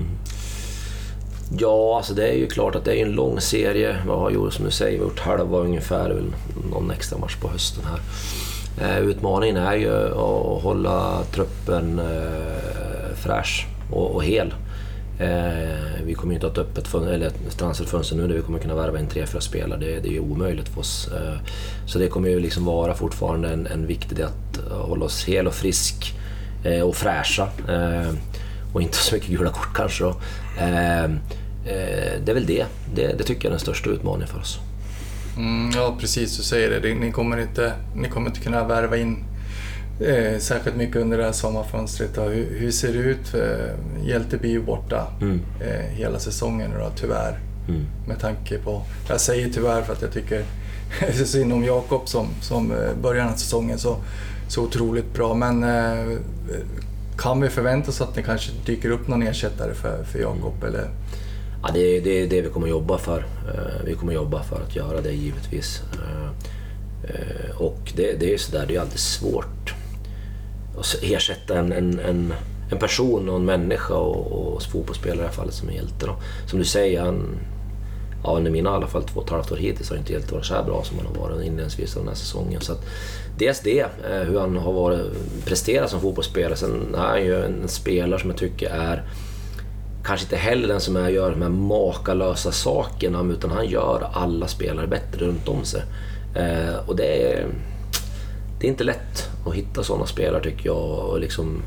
[1.58, 3.96] Ja, alltså det är ju klart att det är en lång serie.
[4.06, 6.34] Vad har gjort, som du säger, vi har gjort halva ungefär, väl
[6.70, 8.00] någon extra match på hösten här.
[8.80, 14.54] Eh, utmaningen är ju att hålla truppen eh, fräsch och hel.
[15.22, 18.34] Eh, vi kommer ju inte att ha ett öppet fön- eller ett transferfönster nu där
[18.34, 19.80] vi kommer kunna värva in tre, fyra spelare.
[19.80, 21.08] Det, det är ju omöjligt för oss.
[21.12, 21.38] Eh,
[21.86, 25.24] så det kommer ju liksom vara fortfarande en, en viktig del att eh, hålla oss
[25.24, 26.14] hel och frisk
[26.64, 27.48] eh, och fräscha.
[27.68, 28.14] Eh,
[28.72, 30.10] och inte så mycket gula kort kanske då.
[30.58, 31.10] Eh, eh,
[32.24, 32.64] det är väl det.
[32.94, 33.18] det.
[33.18, 34.58] Det tycker jag är den största utmaningen för oss.
[35.36, 36.36] Mm, ja, precis.
[36.36, 36.80] Du säger det.
[36.80, 39.24] Det- Ni kommer inte, ni kommer inte kunna värva in
[40.04, 42.18] eh, särskilt mycket under det här sommarfönstret.
[42.18, 43.34] Hur, hur ser det ut?
[43.34, 45.40] Eh, Hjälte blir ju borta Mm.
[45.60, 47.38] eh, hela säsongen då, tyvärr.
[47.68, 47.84] Mm.
[48.08, 48.82] Med tanke på...
[49.08, 50.44] Jag säger tyvärr för att jag tycker
[51.18, 53.96] så synd om Jakob som, som eh, början av säsongen så,
[54.48, 55.34] så otroligt bra.
[55.34, 56.16] Men eh,
[57.18, 60.64] kan vi förvänta oss att det kanske dyker upp någon ersättare för, för Jakob?
[60.64, 60.88] Eller?
[61.62, 63.18] Ja, det, är, det är det vi kommer jobba för.
[63.18, 65.82] Eh, Vi kommer jobba för att göra det givetvis.
[65.94, 66.30] Eh,
[67.60, 69.74] Och det, det är sådär, det är alltid svårt
[71.02, 72.34] ersätta en, en, en,
[72.70, 76.06] en person och en människa och, och fotbollsspelare i det här fallet som är hjälte.
[76.06, 76.16] Då.
[76.46, 77.38] Som du säger, han,
[78.24, 80.34] ja, under mina i alla fall två och ett halvt år hittills har inte hjälte
[80.34, 82.60] varit så här bra som han har varit inledningsvis av den här säsongen.
[82.60, 82.84] Så att,
[83.38, 85.00] dels det, eh, hur han har varit,
[85.44, 86.56] presterat som fotbollsspelare.
[86.56, 89.04] Sen är han ju en spelare som jag tycker är
[90.04, 94.48] kanske inte heller den som är, gör de här makalösa sakerna utan han gör alla
[94.48, 95.82] spelare bättre runt om sig.
[96.34, 97.46] Eh, och det är,
[98.62, 101.62] det är inte lätt att hitta sådana spelare tycker jag och, liksom,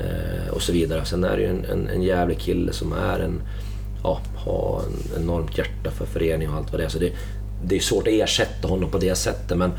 [0.00, 1.04] eh, och så vidare.
[1.04, 3.40] Sen är det ju en, en, en jävlig kille som är en,
[4.02, 6.88] ja, har en enormt hjärta för föreningen och allt vad det är.
[6.88, 7.12] Så det,
[7.64, 9.70] det är svårt att ersätta honom på det sättet men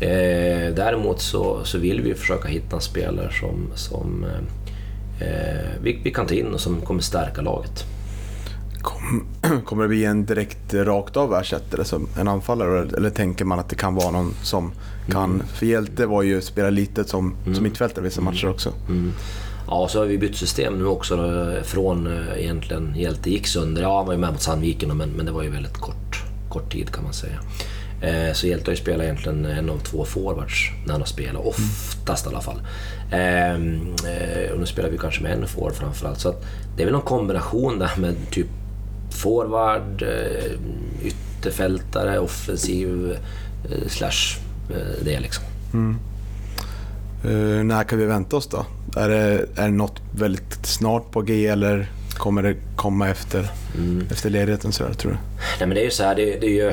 [0.00, 6.00] eh, däremot så, så vill vi försöka hitta en spelare som, som eh, eh, vi,
[6.04, 7.84] vi kan ta in och som kommer stärka laget.
[8.82, 9.26] Kom,
[9.64, 12.88] kommer det bli en direkt rakt av ersättare som en anfallare?
[12.96, 14.72] Eller tänker man att det kan vara någon som
[15.10, 15.42] kan...
[15.54, 18.72] För Hjälte var ju spela lite som, som mittfältare vissa matcher också.
[18.88, 19.12] Mm.
[19.68, 23.82] Ja, så har vi bytt system nu också då, från eh, egentligen Hjälte gick sönder.
[23.82, 26.72] Ja, han var ju med mot Sandviken men, men det var ju väldigt kort, kort
[26.72, 27.38] tid kan man säga.
[28.02, 31.46] Eh, så Hjälte har ju spelat egentligen en av två forwards när han har spelat,
[31.46, 32.60] oftast i alla fall.
[33.12, 36.20] Ehm, eh, och nu spelar vi kanske med en forward framförallt.
[36.20, 36.34] Så
[36.76, 38.46] det är väl någon kombination där med typ
[39.10, 40.52] forward, eh,
[41.02, 43.16] ytterfältare, offensiv
[43.70, 44.45] eh, slash eh,
[45.04, 45.44] det liksom.
[47.24, 48.66] Eh, när kan vi vänta oss då?
[48.96, 53.50] Är det, är det något väldigt snart på G eller kommer det komma efter,
[54.10, 55.18] efter ledigheten så där, tror du?
[55.58, 56.72] Nej men det är ju så här, det, det är ju,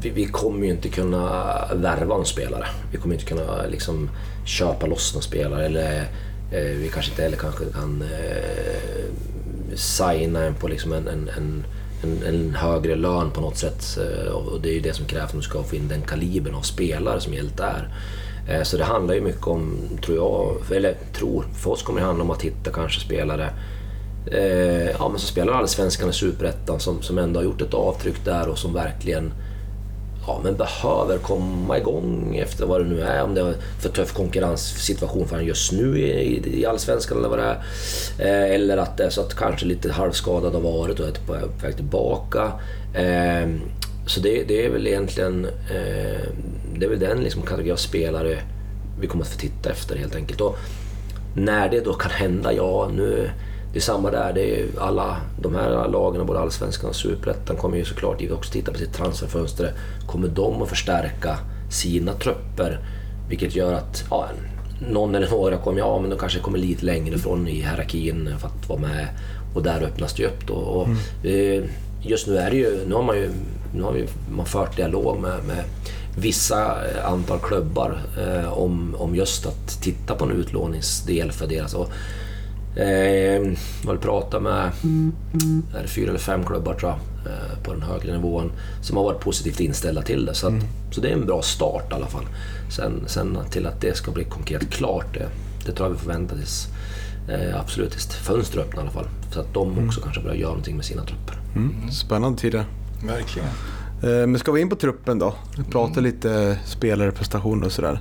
[0.00, 2.66] vi, kommer ju inte kunna värva någon spelare.
[2.92, 4.10] Vi kommer inte kunna liksom
[4.44, 6.00] köpa loss någon spelare eller
[6.52, 11.64] eh, vi kanske inte heller kanske kan eh, signa en på liksom en, en, en,
[12.02, 13.98] en, en högre lön på något sätt.
[13.98, 16.54] Eh, och det är ju det som krävs om du ska få in den kalibern
[16.54, 17.88] av spelare som Hjälte är.
[18.48, 22.06] Eh, så det handlar ju mycket om, tror jag, eller tror, för oss kommer det
[22.06, 23.50] handla om att hitta kanske spelare
[24.32, 28.24] eh, ja, men som spelar Allsvenskan i Superettan som, som ändå har gjort ett avtryck
[28.24, 29.32] där och som verkligen
[30.26, 33.22] ja, men behöver komma igång efter vad det nu är.
[33.22, 37.38] Om det är för tuff konkurrenssituation för honom just nu i, i Allsvenskan eller vad
[37.38, 37.58] det är.
[38.18, 41.32] Eh, eller att det är så att kanske lite halvskadad har varit och är på
[41.62, 42.52] väg tillbaka.
[42.94, 43.48] Eh,
[44.06, 46.28] så det, det är väl egentligen eh,
[46.78, 48.38] det är väl den liksom kategori av spelare
[49.00, 50.40] vi kommer att få titta efter helt enkelt.
[50.40, 50.58] Och
[51.36, 53.30] när det då kan hända, ja nu
[53.76, 54.32] det är samma där.
[54.32, 58.72] Det är alla de här lagen, både Allsvenskan och Superettan, kommer ju såklart också titta
[58.72, 59.72] på sitt transferfönster.
[60.06, 61.38] Kommer de att förstärka
[61.70, 62.78] sina trupper?
[63.28, 64.28] Vilket gör att ja,
[64.90, 68.48] någon eller några kommer, ja men de kanske kommer lite längre ifrån i hierarkin för
[68.48, 69.08] att vara med.
[69.54, 70.54] Och där öppnas det upp då.
[70.54, 70.88] Och,
[71.24, 71.64] mm.
[72.02, 73.30] Just nu är det ju, nu har man ju
[73.74, 75.64] nu har vi, man fört dialog med, med
[76.18, 81.74] vissa antal klubbar eh, om, om just att titta på en utlåningsdel för deras.
[81.74, 81.92] Och,
[82.76, 84.70] eh, jag vill prata med
[85.76, 88.52] är det fyra eller fem klubbar tror jag, eh, på den högre nivån
[88.82, 90.34] som har varit positivt inställda till det.
[90.34, 90.66] Så, att, mm.
[90.90, 92.24] så det är en bra start i alla fall.
[92.70, 95.28] Sen, sen till att det ska bli konkret klart, det,
[95.66, 96.68] det tror jag vi får vänta tills
[97.28, 99.08] eh, absolut tills fönstret öppnar i alla fall.
[99.32, 99.88] Så att de mm.
[99.88, 101.38] också kanske börjar göra någonting med sina trupper.
[101.56, 101.90] Mm.
[101.90, 102.64] Spännande tider.
[103.06, 103.48] Verkligen.
[104.02, 105.34] Eh, men ska vi in på truppen då?
[105.58, 106.04] Vi pratar mm.
[106.04, 108.00] lite spelare, prestationer och sådär.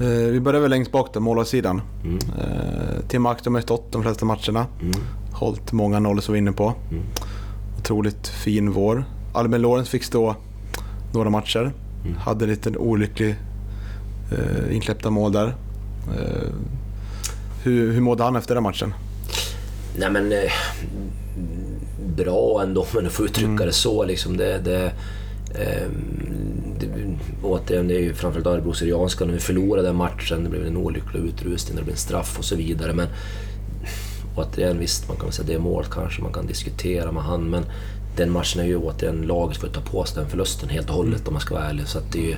[0.00, 1.82] Eh, vi börjar väl längst bak där, målarsidan.
[2.04, 2.16] Mm.
[2.16, 4.66] Eh, Tim Aktum har stått de flesta matcherna.
[4.80, 4.94] Mm.
[5.32, 6.74] Hållit många nollor som vi var inne på.
[6.90, 7.02] Mm.
[7.78, 9.04] Otroligt fin vår.
[9.32, 10.36] Albin Lorenz fick stå
[11.14, 11.72] några matcher.
[12.04, 12.16] Mm.
[12.16, 13.36] Hade en liten olycklig
[14.32, 15.46] eh, inkläppta mål där.
[16.18, 16.52] Eh,
[17.62, 18.94] hur, hur mådde han efter den matchen?
[19.98, 20.32] Nej men...
[20.32, 20.52] Eh,
[22.16, 23.66] bra ändå, men att få uttrycka mm.
[23.66, 24.36] det så liksom.
[24.36, 24.92] Det, det,
[25.54, 26.86] Ehm, det,
[27.42, 29.24] återigen, det är ju framförallt Örebro Syrianska.
[29.24, 32.44] När vi förlorade den matchen, det blev en olycklig utrustning, det blev en straff och
[32.44, 32.92] så vidare.
[32.92, 33.08] Men
[34.36, 37.64] återigen, visst, man kan säga det är målet kanske, man kan diskutera med han, men
[38.16, 41.28] den matchen är ju återigen laget får ta på sig den förlusten helt och hållet
[41.28, 41.86] om man ska vara ärlig.
[41.86, 42.36] Så att det är ju,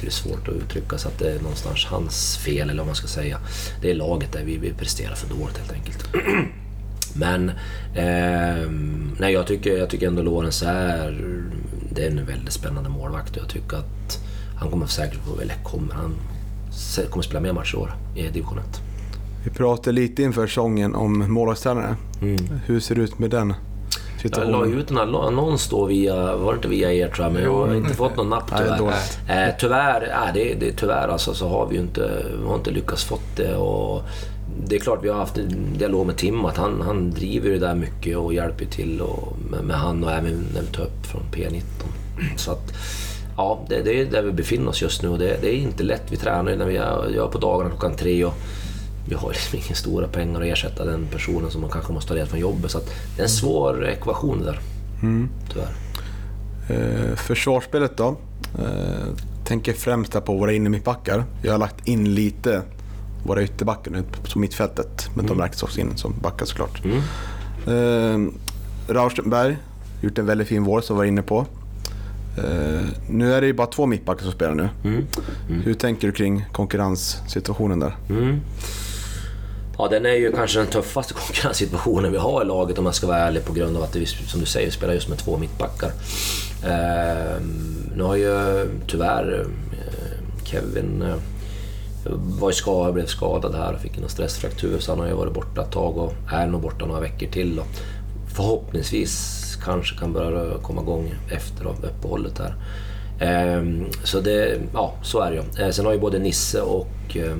[0.00, 2.94] det är svårt att uttrycka så att det är någonstans hans fel, eller vad man
[2.94, 3.38] ska säga.
[3.82, 6.08] Det är laget där vi, vi presterar för dåligt helt enkelt.
[7.14, 7.48] Men
[7.94, 8.70] eh,
[9.18, 11.24] nej, jag, tycker, jag tycker ändå Lorenz är,
[11.92, 14.18] det är en väldigt spännande målvakt och jag tycker att
[14.56, 16.14] han kommer säkert, eller kommer, han
[17.10, 18.64] kommer spela mer matcher i år i division 1.
[19.44, 21.96] Vi pratade lite inför säsongen om målvaktstränare.
[22.22, 22.36] Mm.
[22.66, 23.54] Hur ser det ut med den?
[24.22, 27.42] Jag la ut en annons då via, var det inte via er tror jag, men
[27.42, 28.92] jag har inte fått någon napp tyvärr.
[29.28, 32.54] Nej, eh, tyvärr, äh, det, det, tyvärr alltså, så har vi ju inte, vi har
[32.54, 33.56] inte lyckats fått det.
[33.56, 34.02] Och
[34.66, 37.58] det är klart vi har haft en dialog med Tim att han, han driver det
[37.58, 41.06] där mycket och hjälper till och, med, med han och även när vi tar upp
[41.06, 41.62] från P19.
[42.36, 42.72] Så att,
[43.36, 45.82] ja, det, det, är där vi befinner oss just nu och det, det är inte
[45.82, 46.02] lätt.
[46.10, 46.74] Vi tränar när vi
[47.14, 48.34] gör på dagarna klockan tre och
[49.08, 52.20] vi har liksom inga stora pengar att ersätta den personen som man kanske måste ha
[52.20, 52.70] rätt från jobbet.
[52.70, 52.86] Så att
[53.16, 54.60] det är en svår ekvation där,
[55.02, 55.28] mm.
[55.52, 55.72] tyvärr.
[56.68, 58.16] Eh, försvarsspelet då?
[58.58, 61.24] Eh, tänker främst på våra innermittbackar.
[61.42, 62.62] Jag har lagt in lite
[63.24, 64.02] våra ytterbackar nu
[64.32, 65.08] på mittfältet.
[65.14, 65.36] Men mm.
[65.36, 66.82] de räknas också in som backar såklart.
[66.84, 66.98] Mm.
[67.66, 68.32] Eh,
[68.94, 69.56] Rauschenberg,
[70.00, 71.46] gjort en väldigt fin vår som vi var inne på.
[72.38, 74.68] Eh, nu är det ju bara två mittbackar som spelar nu.
[74.84, 75.06] Mm.
[75.48, 75.62] Mm.
[75.62, 77.96] Hur tänker du kring konkurrenssituationen där?
[78.08, 78.40] Mm.
[79.78, 83.06] Ja, den är ju kanske den tuffaste konkurrenssituationen vi har i laget om man ska
[83.06, 85.38] vara ärlig på grund av att vi, som du säger, vi spelar just med två
[85.38, 85.90] mittbackar.
[86.64, 87.42] Eh,
[87.96, 91.14] nu har ju tyvärr eh, Kevin eh,
[92.40, 95.62] var skadad, blev skadad här och fick en stressfraktur så han har ju varit borta
[95.62, 97.58] ett tag och är nog borta några veckor till.
[97.58, 97.66] Och
[98.34, 102.54] förhoppningsvis kanske kan börja komma igång efter uppehållet här.
[103.20, 105.64] Ehm, så det, ja, så är det ju.
[105.64, 107.36] Eh, sen har ju både Nisse och eh,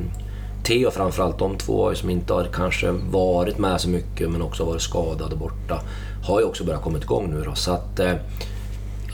[0.64, 4.82] Theo framförallt, de två som inte har kanske varit med så mycket men också varit
[4.82, 5.82] skadade och borta,
[6.22, 7.54] har ju också börjat komma igång nu då.
[7.54, 8.14] Så att, eh,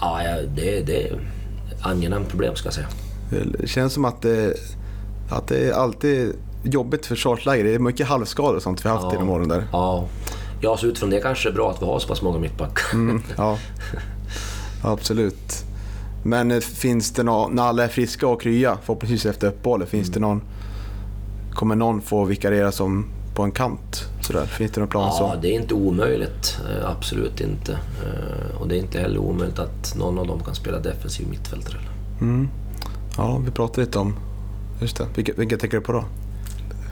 [0.01, 0.21] ja,
[0.57, 1.19] det, det är
[1.81, 2.89] angenämt problem ska jag säga.
[3.59, 4.57] Det känns som att det
[5.31, 7.62] att det är alltid jobbigt försvarsläge.
[7.62, 9.64] Det är mycket halvskador och sånt vi har haft ja, genom åren där.
[9.72, 10.05] Ja.
[10.61, 12.95] ja, så utifrån det kanske det är bra att vi har så pass många mittbackar.
[12.95, 13.59] Mm, ja.
[14.83, 15.64] Absolut.
[16.22, 20.09] Men eh, finns det någon, när alla är friska och krya, förhoppningsvis efter uppehållet, finns
[20.09, 20.14] mm.
[20.14, 20.43] det någon...
[21.53, 24.05] Kommer någon få vikariera som på en kant?
[24.20, 24.47] Sådär.
[24.47, 25.41] Finns det någon plan ja, så?
[25.43, 26.59] det är inte omöjligt.
[26.70, 27.72] Eh, absolut inte.
[27.72, 31.79] Eh, och det är inte heller omöjligt att någon av dem kan spela defensiv mittfältare.
[32.20, 32.49] Mm.
[33.16, 34.14] Ja, vi pratade lite om
[34.81, 35.07] Just det.
[35.14, 36.05] Vilka, vilka tänker du på då?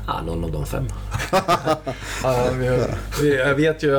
[0.06, 0.84] Ja, någon av de fem.
[2.22, 2.86] ja, vi,
[3.22, 3.90] vi, jag vet ju,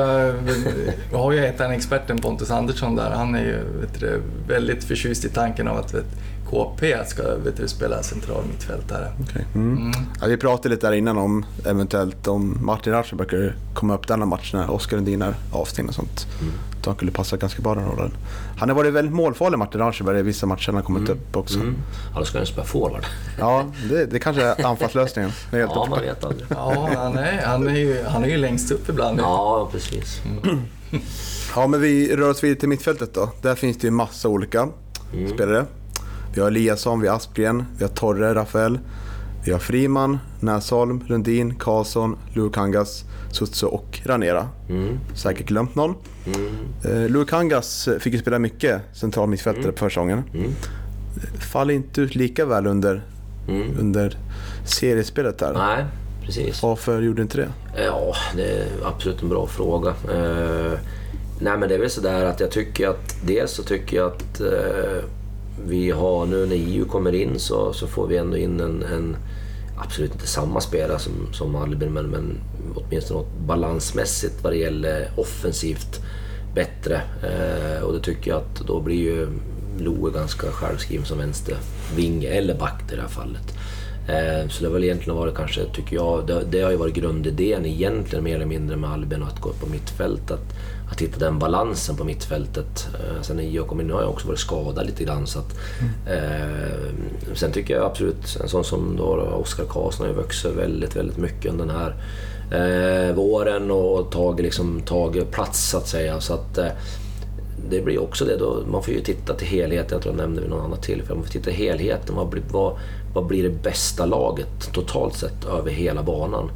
[1.10, 3.10] vi har ju en experten Pontus Andersson där.
[3.10, 6.04] Han är ju vet du, väldigt förtjust i tanken av att vet,
[6.50, 9.12] KP ska vet du, spela central mittfältare.
[9.22, 9.42] Okay.
[9.54, 9.76] Mm.
[9.76, 9.92] Mm.
[10.20, 14.52] Ja, vi pratade lite där innan om eventuellt om Martin Raschenberger komma upp denna match
[14.54, 16.26] när Oskar Lundin är avstängd och sånt.
[16.40, 16.52] Mm.
[16.86, 18.12] Så han skulle passa ganska bra den rollen.
[18.58, 21.12] Han har varit väldigt målfarlig Martin Raschenberg i vissa matcher när han kommit mm.
[21.12, 21.58] upp också.
[21.58, 21.76] Mm.
[22.14, 23.04] Ja, då ska han spela forward.
[23.38, 25.30] Ja, det, det kanske är anfallslösningen.
[25.50, 26.46] ja, man vet aldrig.
[26.50, 29.20] ja, han är, han, är ju, han är ju längst upp ibland.
[29.20, 30.20] Ja, precis.
[30.42, 30.60] Mm.
[31.56, 33.30] Ja, men vi rör oss vidare till mittfältet då.
[33.42, 34.68] Där finns det ju massa olika
[35.12, 35.34] mm.
[35.34, 35.66] spelare.
[36.36, 38.78] Vi har Eliasson, vi har Aspgren, vi har Torre, Rafael.
[39.44, 44.48] Vi har Friman, Näsholm, Lundin, Karlsson, Lukangas, Sutsu och Ranera.
[44.68, 44.98] Mm.
[45.14, 45.94] Säkert glömt någon.
[46.26, 46.48] Mm.
[47.04, 49.74] Eh, Lukangas fick ju spela mycket central mittfältare Mm.
[49.74, 50.22] på försäsongen.
[50.34, 50.50] Mm.
[51.52, 53.02] Faller inte ut lika väl under,
[53.48, 53.78] Mm.
[53.80, 54.18] under
[54.66, 55.52] seriespelet där.
[55.54, 55.84] Nej,
[56.24, 56.62] precis.
[56.62, 57.48] Varför gjorde inte det?
[57.84, 59.88] Ja, det är absolut en bra fråga.
[59.88, 60.78] Eh,
[61.40, 64.40] nej men det är väl sådär att jag tycker att dels så tycker jag att
[64.40, 65.04] eh,
[65.68, 69.16] vi har nu när EU kommer in så, så får vi ändå in en, en
[69.78, 72.38] absolut inte samma spelare som, som Albin men, men
[72.74, 76.00] åtminstone något balansmässigt vad det gäller offensivt
[76.54, 77.00] bättre.
[77.22, 79.28] Eh, och det tycker jag att då blir ju
[79.78, 83.54] Loe ganska självskriven som vänstervinge eller back i det här fallet.
[84.08, 86.94] Eh, Så det har väl egentligen varit kanske, tycker jag, det, det har ju varit
[86.94, 90.30] grundidén egentligen mer eller mindre med Albin att gå upp på mittfält.
[90.30, 90.54] Att,
[90.90, 92.88] att hitta den balansen på mittfältet.
[92.94, 95.26] Eh, Sen kom in, nu har jag också varit skadad lite grann.
[95.26, 95.58] Så att,
[96.06, 99.04] eh, sen tycker jag absolut, en sån som då
[99.42, 101.94] Oskar Karlsson har ju vuxit väldigt, väldigt mycket under den här
[102.50, 106.20] eh, våren och tagit, liksom, tagit plats så att säga.
[106.20, 106.68] Så att, eh,
[107.70, 110.40] det blir också det då, man får ju titta till helheten, jag tror jag nämnde
[110.40, 112.78] vid någon annan tillfälle, man får titta till helheten, vad blir, vad,
[113.14, 116.50] vad blir det bästa laget totalt sett över hela banan?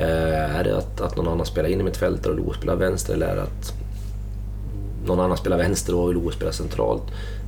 [0.00, 2.76] Eh, är det att, att någon annan spelar in i mitt fält och Lo spelar
[2.76, 3.74] vänster eller är det att
[5.06, 7.02] någon annan spelar vänster och Lo spelar centralt?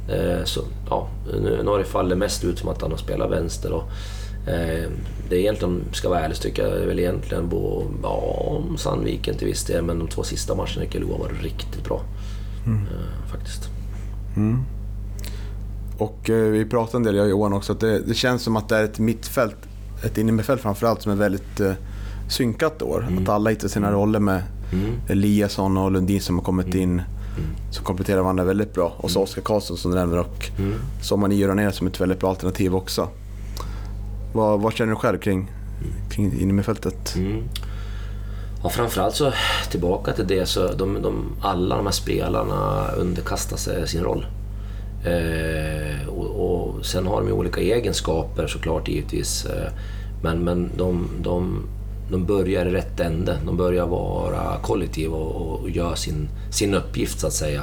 [0.09, 3.73] Eh, så ja, nu, nu har det fallit mest ut som att han spelar vänster
[3.73, 3.83] och
[4.51, 4.89] eh,
[5.29, 9.65] det är egentligen, ska vara ärlig, tycker jag väl egentligen på, ja, Sandviken till viss
[9.65, 12.03] del, men de två sista matcherna tycker jag har varit riktigt bra.
[12.67, 13.69] Eh, faktiskt.
[15.99, 18.57] Och eh, vi pratade en del, jag och Johan också, att det, det känns som
[18.57, 19.57] att det är ett mittfält,
[20.05, 21.73] ett innermittfält framförallt, som är väldigt eh,
[22.33, 23.09] synkat i år.
[23.23, 25.01] Att alla hittar sina roller med Mm.
[25.09, 27.03] Eliasson och Lundin som har kommit in,
[27.71, 28.93] som kompletterar varandra väldigt bra.
[28.97, 30.75] Och så Oskar Karlsson som du nämner och Mm.
[31.03, 33.09] Sommar gör ner som ett väldigt bra alternativ också.
[34.33, 35.51] Vad, vad känner du själv kring,
[36.11, 37.15] kring innermittfältet?
[37.17, 37.43] Mm.
[38.63, 39.33] Ja, framförallt så
[39.71, 44.27] tillbaka till det så de, de, alla de här spelarna underkastar sig sin roll.
[45.05, 49.45] Eh, och, och sen har de ju olika egenskaper såklart givetvis.
[49.45, 49.73] Eh,
[50.23, 51.67] men men de, de,
[52.13, 53.39] de börjar i rätt ände.
[53.47, 57.63] De börjar vara kollektiva och, och gör sin, sin uppgift så att säga.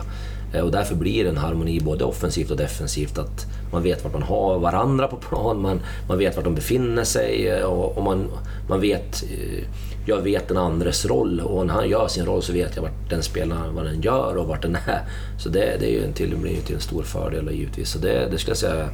[0.54, 3.18] Eh, och därför blir det en harmoni både offensivt och defensivt.
[3.18, 7.04] Att man vet vart man har varandra på plan, man, man vet vart de befinner
[7.04, 8.28] sig eh, och, och man,
[8.70, 9.24] man vet...
[9.24, 9.64] Eh,
[10.06, 13.10] jag vet den andres roll och när han gör sin roll så vet jag vart
[13.10, 15.02] den spelaren vad den gör och vart den är.
[15.40, 17.90] Så det, det är ju en till, blir ju till en stor fördel givetvis.
[17.90, 18.90] Så det, det skulle jag säga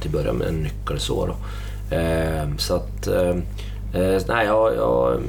[0.00, 1.36] till att börja med en nyckel så då.
[1.96, 3.08] Eh, Så att
[3.94, 5.20] eh, Nej, jag, jag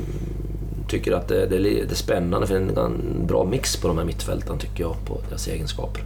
[0.88, 3.98] tycker att det, det, det är spännande för det är en bra mix på de
[3.98, 6.04] här mittfälten tycker jag, på deras egenskaper.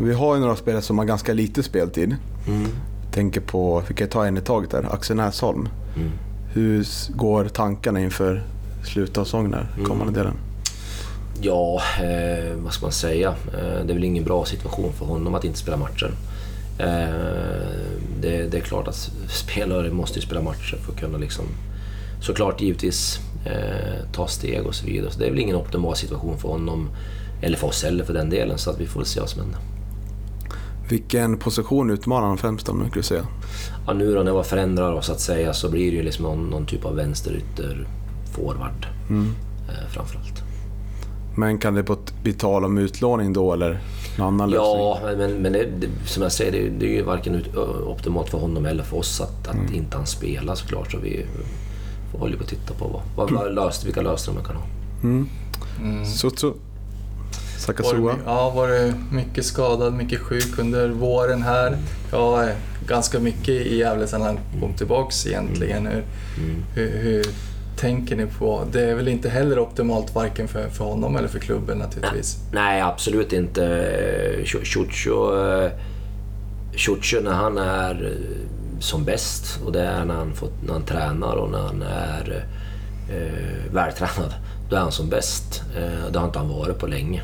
[0.00, 2.16] Vi har ju några spelare som har ganska lite speltid.
[2.48, 2.66] Mm.
[3.12, 5.68] Tänker på, vi kan ta en i taget där, Axel Näsholm.
[5.96, 6.10] Mm.
[6.52, 8.42] Hur går tankarna inför
[8.84, 9.86] slutet av säsongen Mm.
[9.86, 10.34] kommande delen?
[11.42, 13.28] Ja, eh, vad ska man säga?
[13.28, 16.10] Eh, det är väl ingen bra situation för honom att inte spela matcher.
[16.78, 17.04] Eh,
[18.20, 21.44] det, det är klart att spelare måste ju spela matcher för att kunna liksom,
[22.20, 25.10] såklart givetvis eh, ta steg och så vidare.
[25.10, 26.88] Så det är väl ingen optimal situation för honom,
[27.42, 29.60] eller för oss heller för den delen, så att vi får se vad som händer.
[30.88, 33.26] Vilken position utmanar han främst om, skulle du säga?
[33.86, 36.24] Ja, nu då när jag förändrar då, så att säga så blir det ju liksom
[36.24, 37.86] någon, någon typ av vänsterytter
[38.36, 39.34] forward Mm.
[39.68, 40.42] eh, framförallt.
[41.36, 41.84] Men kan det
[42.22, 43.80] bli tal om utlåning då, eller
[44.18, 44.76] någon annan lösning?
[44.80, 47.56] Ja, men, men det, det, som jag säger, det, det är ju varken ut,
[47.86, 50.92] optimalt för honom eller för oss att, att inte han spelar såklart.
[50.92, 51.26] Så vi
[52.12, 54.64] får hålla på och titta på vad, vad, vad löst, vilka lösningar man kan ha.
[55.02, 55.28] Mm.
[55.82, 56.04] Mm.
[56.06, 56.46] Sutsu?
[56.46, 56.54] Var
[57.58, 58.12] Sakasua?
[58.12, 61.76] det, ja, var det mycket skadad, mycket sjuk under våren här.
[62.12, 62.48] Ja,
[62.86, 65.86] ganska mycket i Gävle sedan han kom tillbaks egentligen.
[65.86, 66.04] Hur,
[66.38, 66.64] Mm.
[66.74, 67.26] hur, hur
[67.80, 68.64] tänker ni på?
[68.72, 72.36] Det är väl inte heller optimalt varken för, för honom eller för klubben naturligtvis.
[72.52, 74.44] Nej, absolut inte.
[74.64, 75.34] Ciuccio,
[77.16, 80.84] eh, när han är eh, som bäst och det är när han, fått, när han
[80.84, 82.46] tränar och när han är
[83.10, 84.34] eh, vältränad.
[84.70, 85.62] Då är han som bäst.
[85.76, 87.22] Eh, det har inte han varit på länge.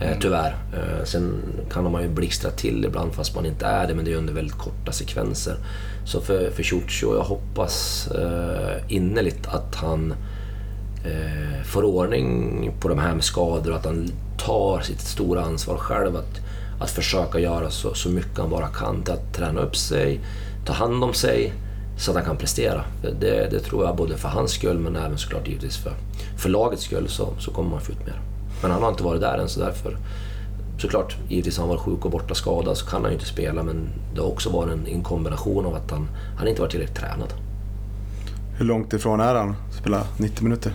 [0.00, 0.56] Eh, tyvärr.
[0.72, 1.42] Eh, sen
[1.72, 4.32] kan man ju blixtra till ibland fast man inte är det, men det är under
[4.32, 5.56] väldigt korta sekvenser.
[6.04, 10.14] Så för, för Ciuccio, jag hoppas eh, innerligt att han
[11.04, 15.76] eh, får ordning på de här med skador och att han tar sitt stora ansvar
[15.76, 16.40] själv att,
[16.80, 20.20] att försöka göra så, så mycket han bara kan till att träna upp sig,
[20.66, 21.52] ta hand om sig
[21.98, 22.84] så att han kan prestera.
[23.20, 25.92] Det, det tror jag både för hans skull men även såklart givetvis för,
[26.36, 28.20] för lagets skull så, så kommer man få ut mer.
[28.62, 29.96] Men han har inte varit där än så därför
[30.78, 33.62] såklart, givetvis har han varit sjuk och borta skadad så kan han ju inte spela
[33.62, 36.08] men det har också varit en, en kombination av att han,
[36.38, 37.32] han inte varit tillräckligt tränad.
[38.58, 40.72] Hur långt ifrån är han att spela 90 minuter?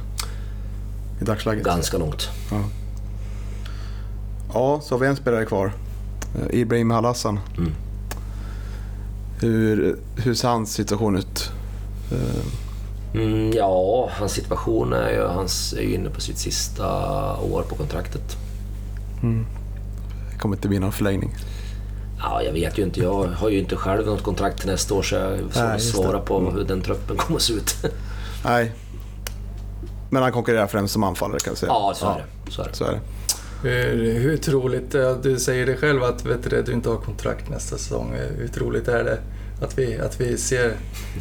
[1.21, 1.63] I dagsläget?
[1.63, 2.29] Ganska långt.
[2.51, 2.63] Ja.
[4.53, 5.73] ja, så har vi en spelare kvar.
[6.35, 7.39] Eh, Ibrahim Halassan.
[7.57, 7.71] Mm.
[9.41, 11.51] Hur, hur ser hans situation ut?
[13.13, 16.87] Mm, ja, hans situation är ju, han är ju inne på sitt sista
[17.37, 18.37] år på kontraktet.
[20.31, 21.35] Det kommer inte bli någon förlängning.
[22.19, 22.99] Ja, jag vet ju inte.
[22.99, 25.39] Jag har ju inte själv något kontrakt till nästa år så jag
[25.73, 26.25] just svara det.
[26.25, 26.53] på Mm.
[26.53, 27.75] hur den truppen kommer att se ut.
[28.45, 28.71] Nej.
[30.09, 31.71] Men han konkurrerar främst som anfallare kan jag säga.
[31.71, 32.15] ja, så är
[32.45, 32.51] det.
[32.51, 32.73] Så är det.
[32.75, 32.99] Så är det.
[33.69, 37.49] Hur, hur troligt, ja, du säger det själv att vet du, du inte har kontrakt
[37.49, 38.13] nästa säsong.
[38.37, 39.19] Hur troligt är det
[39.61, 40.73] att vi, att vi ser,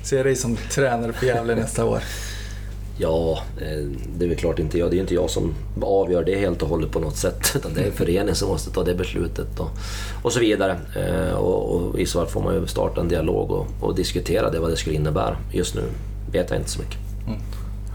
[0.03, 1.99] ser dig som tränare för Gävle nästa år?
[2.99, 3.85] Ja, eh,
[4.19, 4.91] det är väl klart inte jag.
[4.91, 7.53] Det är inte jag som avgör det helt och hållet på något sätt.
[7.57, 9.71] Utan det är föreningen som måste ta det beslutet och,
[10.23, 10.77] och så vidare.
[10.97, 14.51] Eh, Och, och i så fall får man ju starta en dialog och, och diskutera
[14.51, 15.37] det, vad det skulle innebära.
[15.53, 15.83] Just nu
[16.33, 16.97] vet jag inte så mycket.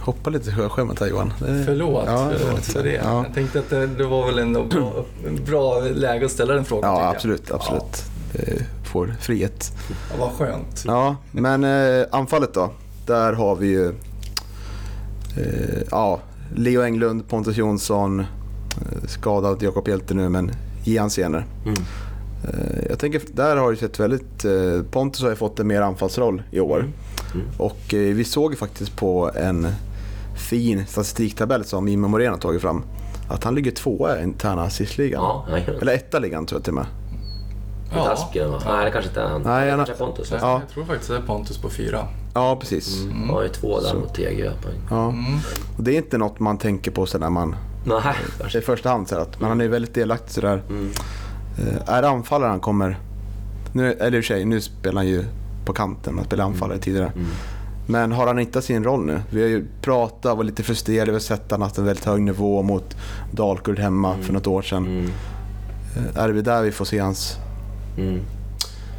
[0.02, 1.34] Hoppa lite sjöskämt här Johan.
[1.40, 2.94] Det- Förlåt, Ja, förlåt för det.
[3.04, 3.24] Ja.
[3.26, 5.06] Jag tänkte att det, det var väl ändå bra,
[5.46, 6.94] bra läge att ställa den frågan.
[6.94, 7.16] Ja, jag.
[7.16, 7.52] absolut.
[7.52, 8.04] absolut.
[8.34, 8.66] Det
[8.98, 9.72] får frihet.
[9.90, 10.84] Ja, vad skönt.
[10.86, 12.72] Ja, men eh, anfallet då.
[13.06, 13.88] Där har vi ju
[15.38, 16.20] eh, ja,
[16.56, 20.52] Leo Englund, Pontus Jonsson, eh, skadad Jakob Hjelte nu, men
[20.86, 21.44] Ian senare.
[21.66, 21.78] Mm.
[22.44, 24.46] Eh, jag tänker, där har det sett väldigt...
[24.46, 26.80] Eh, Pontus har ju fått en mer anfallsroll i år.
[26.80, 27.48] Mm.
[27.58, 29.68] Och eh, vi såg ju faktiskt på en
[30.50, 32.84] fin statistiktabell som Morén har tagit fram
[33.30, 35.22] att han ligger tvåa i interna assistligan.
[35.24, 35.58] Ja.
[35.82, 36.86] Eller etta ligan tror jag till och med.
[37.90, 38.62] Inte Aspgren va?
[38.66, 39.42] Nej, det kanske inte är han.
[39.42, 40.32] Nej, det han- kanske är Pontus.
[40.32, 40.62] Jag, Ja.
[40.66, 42.08] jag tror faktiskt det är Pontus på fyra.
[42.34, 43.02] Ja, precis.
[43.04, 43.30] Mm.
[43.30, 44.80] har ju två där mot TG poäng.
[44.90, 45.14] Ja.
[45.78, 47.56] Och det är inte något man tänker på så när man
[47.86, 48.16] Nej,
[48.58, 49.08] i första hand.
[49.08, 50.64] Så här, att, men han är väldigt delaktig sådär.
[50.70, 50.92] Mm.
[51.60, 53.00] Eh, är det anfallare han kommer...
[53.74, 55.26] Nu, eller i och för sig, nu spelar han ju
[55.66, 56.16] på kanten.
[56.16, 57.12] Han spelade anfallare tidigare.
[57.16, 57.28] Mm.
[57.88, 59.22] Men har han hittat sin roll nu?
[59.30, 61.12] Vi har ju pratat och varit lite frustrerade.
[61.12, 62.96] Vi har sett att han haft en väldigt hög nivå mot
[63.32, 64.86] Dalkurd hemma för något år sedan.
[64.86, 65.10] Mm.
[66.16, 67.38] Eh, Är det där vi får se hans
[67.98, 68.20] Mm.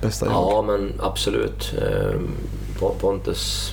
[0.02, 0.34] bästa jag?
[0.34, 1.74] Ja, men absolut.
[1.82, 2.28] Ehm,
[2.80, 3.72] Pon- Pontus,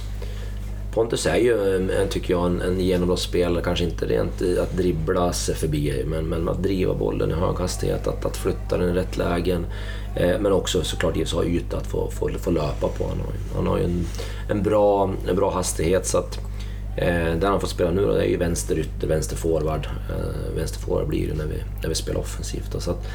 [0.93, 3.63] Pontus är ju, en- tycker jag, en, en genombrottsspelare.
[3.63, 7.55] Kanske inte rent i att dribbla sig förbi, men, men att driva bollen i hög
[7.59, 9.65] hastighet, att, att flytta den i rätt lägen.
[10.15, 13.07] Eh, men också såklart givetvis ha yta att få, få, få löpa på.
[13.07, 14.05] Han har, han har ju en,
[14.49, 16.05] en, bra, en bra hastighet.
[16.07, 16.39] så att
[16.97, 19.87] Eh, där han får spela nu då, det är ju vänster ytter, vänster forward.
[20.09, 22.71] Eh, vänster forward blir det när vi, när vi spelar offensivt.
[22.71, 22.79] Då.
[22.79, 23.07] Så att,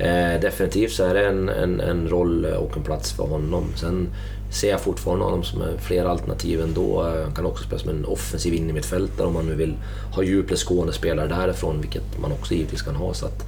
[0.00, 3.64] eh, definitivt så är det en, en, en roll och en plats för honom.
[3.76, 4.08] Sen
[4.52, 7.06] ser jag fortfarande honom som är fler alternativ ändå.
[7.06, 9.74] Eh, Han kan också spela som en offensiv innermittfältare om man nu vill
[10.14, 13.14] ha djupledsgående spelare därifrån, vilket man också givetvis kan ha.
[13.14, 13.46] Så att,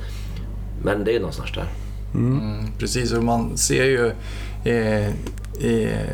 [0.85, 1.67] men det är någonstans där.
[2.15, 4.13] Mm, precis, och man ser ju...
[4.65, 5.07] Eh,
[5.61, 6.09] eh,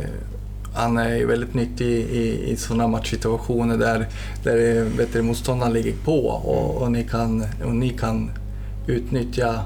[0.75, 4.07] han är ju väldigt nyttig i, i sådana matchsituationer där,
[4.45, 8.31] där eh, vet du, motståndaren ligger på och, och, ni, kan, och ni kan
[8.87, 9.61] utnyttja...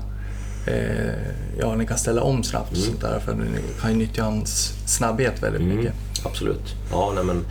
[0.66, 1.14] Eh,
[1.58, 3.46] ja, ni kan ställa om snabbt och sånt där för ni
[3.80, 5.94] kan ju nyttja hans snabbhet väldigt Mm, mycket.
[6.24, 6.74] absolut.
[6.90, 7.44] Ja, nej men,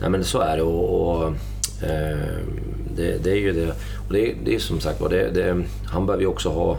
[0.00, 0.62] nej men så är det.
[0.62, 1.26] Och, och
[1.82, 2.18] eh,
[2.96, 3.72] det, det är ju det.
[4.06, 6.78] Och det, det är som sagt det, det, han behöver ju också ha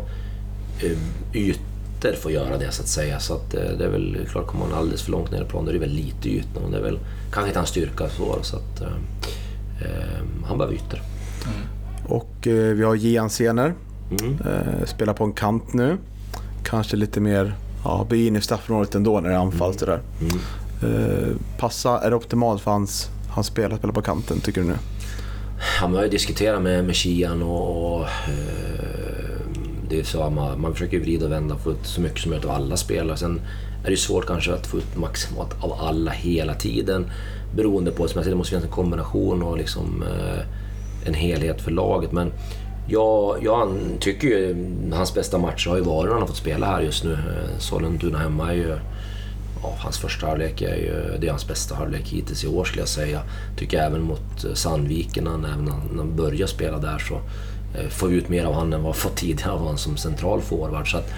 [0.84, 0.97] eh,
[1.34, 3.19] ytor för att göra det så att säga.
[3.19, 5.64] Så att, eh, det är väl klart, kommer man alldeles för långt ner i plan
[5.65, 6.64] då är det väl lite ytor.
[6.65, 6.99] Och det är väl
[7.31, 8.38] kanske inte hans styrka så.
[8.41, 8.88] så att, eh,
[9.81, 11.01] eh, han behöver ytor.
[12.07, 13.73] Och eh, vi har Gian Sener.
[14.11, 14.38] Mm.
[14.45, 15.98] Eh, spelar på en kant nu.
[16.64, 19.99] Kanske lite mer, ja, blir in i straffområdet ändå när det är anfall sådär.
[20.22, 20.40] Mm.
[20.84, 24.68] Eh, passa, är det optimalt för hans, hans spel att spela på kanten tycker du
[24.68, 24.76] nu?
[25.81, 29.30] Ja, man har ju diskuterat med, med Kian och, och eh,
[29.90, 32.49] det är så, man, man försöker vrida och vända få ut så mycket som möjligt
[32.49, 33.18] av alla spelare.
[33.18, 33.41] Sen
[33.86, 37.11] är det svårt kanske att få ut maximalt av alla hela tiden.
[37.56, 40.40] Beroende på, som jag säger, det måste finnas en kombination och liksom, eh,
[41.07, 42.11] en helhet för laget.
[42.11, 42.31] Men
[42.90, 44.56] jag, jag tycker ju
[44.94, 47.11] hans bästa match har ju varit när han har fått spela här just nu.
[47.14, 48.76] Eh, Sollentuna hemma är ju
[49.64, 52.82] ja, hans första halvlek är ju det är hans bästa halvlek hittills i år skulle
[52.82, 53.22] jag säga.
[53.57, 57.14] Tycker även mot eh, Sandviken, när han, även när han- börjar spela där så
[57.80, 59.98] eh, får vi ut mer av honom än vad vi fått tidigare av honom som
[59.98, 60.91] central forward.
[60.91, 61.10] Så att,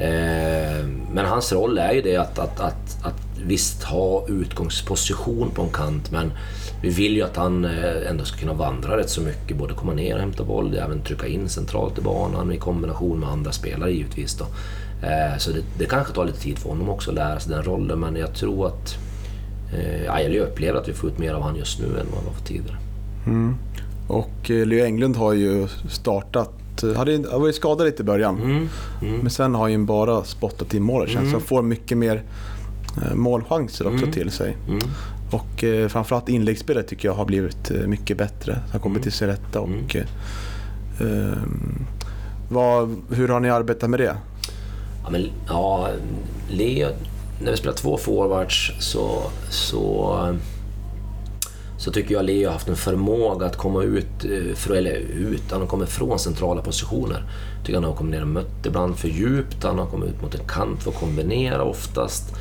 [0.00, 5.62] eh, men hans roll är ju det att, att, att, att visst ha utgångsposition på
[5.62, 6.32] en kant men
[6.82, 9.56] vi vill ju att han eh, ändå ska kunna vandra rätt så mycket.
[9.56, 13.28] Både komma ner och hämta boll, även trycka in centralt i banan i kombination med
[13.28, 14.34] andra spelare givetvis.
[14.34, 14.44] Då.
[15.06, 17.62] Eh, Så det, det kanske tar lite tid för honom också att lära sig den
[17.62, 18.94] rollen men jag tror att...
[19.74, 22.20] Eh, ja, jag upplever att vi får ut mer av han just nu än vad
[22.22, 22.78] vi har fått tidigare.
[24.08, 26.50] Och eh, Leo Englund har ju startat
[26.96, 28.42] hade, han var ju skadad lite i början.
[28.42, 28.68] Mm,
[29.02, 29.20] mm.
[29.20, 31.30] Men sen har han ju bara spottat in mål känns Mm.
[31.30, 32.22] Så han får mycket mer
[33.14, 34.12] målchanser också Mm.
[34.12, 34.56] till sig.
[34.68, 34.82] Mm.
[35.30, 38.58] Och eh, framförallt inläggsspelet tycker jag har blivit eh, mycket bättre.
[38.72, 39.02] Han kommer Mm.
[39.02, 39.68] till sin rätta och...
[39.68, 40.06] Mm.
[41.00, 41.86] Eh, ehm,
[42.48, 44.16] vad, hur har ni arbetat med det?
[45.04, 45.88] Ja, men, ja,
[46.50, 46.88] Leo,
[47.42, 50.18] när vi spelar två forwards så, så,
[51.78, 55.42] så tycker jag Leo har haft en förmåga att komma ut, eh, för, eller ut,
[55.50, 57.24] han har kommit från centrala positioner.
[57.56, 60.22] Jag tycker han har kommit ner och mött ibland för djupt, han har kommit ut
[60.22, 62.34] mot en kant för att kombinera oftast.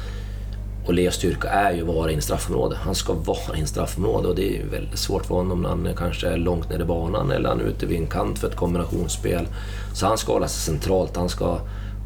[0.86, 2.76] Och Leos styrka är ju att vara i en straffområde.
[2.76, 5.96] Han ska vara i en straffområde och det är väldigt svårt för honom när han
[5.98, 8.56] kanske är långt ner i banan eller han är ute vid en kant för ett
[8.56, 9.48] kombinationsspel.
[9.94, 11.58] Så han ska hålla sig centralt, han ska,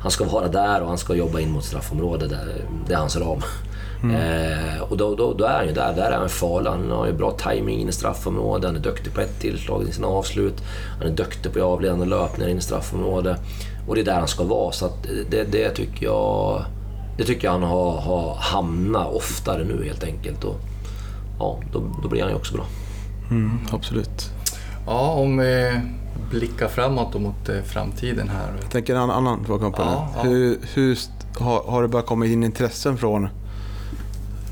[0.02, 2.30] han ska vara där och han ska jobba in mot straffområdet.
[2.30, 2.38] Det,
[2.88, 3.42] det är hans ram.
[4.04, 6.70] Eh, och då, då, då är han ju där, där är han farlig.
[6.70, 9.92] Han har ju bra timing in i straffområdet, han är duktig på ett tillslag i
[9.92, 10.64] sina avslut.
[11.00, 13.40] Han är duktig på avledande löpningar in i straffområdet.
[13.88, 16.66] Och det är där han ska vara, så att det, det tycker jag...
[17.18, 20.44] Det tycker jag han har, har hamnat oftare nu helt enkelt.
[20.44, 20.60] Och,
[21.40, 22.66] ja, då, då blir han ju också bra.
[23.30, 24.32] Mm, absolut.
[24.86, 25.80] Ja, om vi
[26.32, 28.54] blickar framåt och mot eh, framtiden här.
[28.62, 30.18] Jag tänker en annan, fråga på Ja, det.
[30.18, 30.24] ja.
[30.34, 30.98] Hur, hur,
[31.40, 33.28] har, har det börjat komma in intressen från,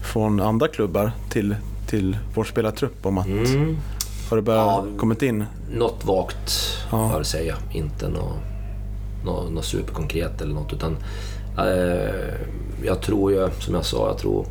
[0.03, 1.55] från andra klubbar till,
[1.87, 3.25] till vår spelartrupp om att...
[3.27, 3.77] Mm.
[4.29, 4.85] Har det börjat Ja.
[4.99, 5.45] kommit in?
[5.73, 6.51] Något vagt,
[6.91, 7.09] Ja.
[7.09, 7.55] får jag säga.
[7.71, 8.37] Inte något,
[9.25, 10.73] något, något superkonkret eller något.
[10.73, 10.97] Utan,
[11.57, 12.33] Eh,
[12.83, 14.45] jag tror ju, som jag sa, jag tror...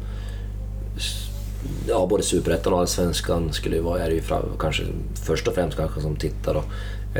[1.88, 4.82] Ja, både Superettan och Allsvenskan skulle ju vara, är ju fram, kanske
[5.14, 6.54] först och främst kanske som tittar.
[6.54, 6.62] Då.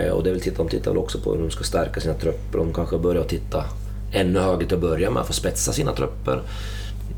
[0.00, 2.14] Eh, och det vill titta, de tittar väl också på hur de ska stärka sina
[2.14, 2.58] trupper.
[2.58, 3.64] De kanske börjar titta
[4.12, 6.42] ännu högre till att börja med, för att spetsa sina trupper.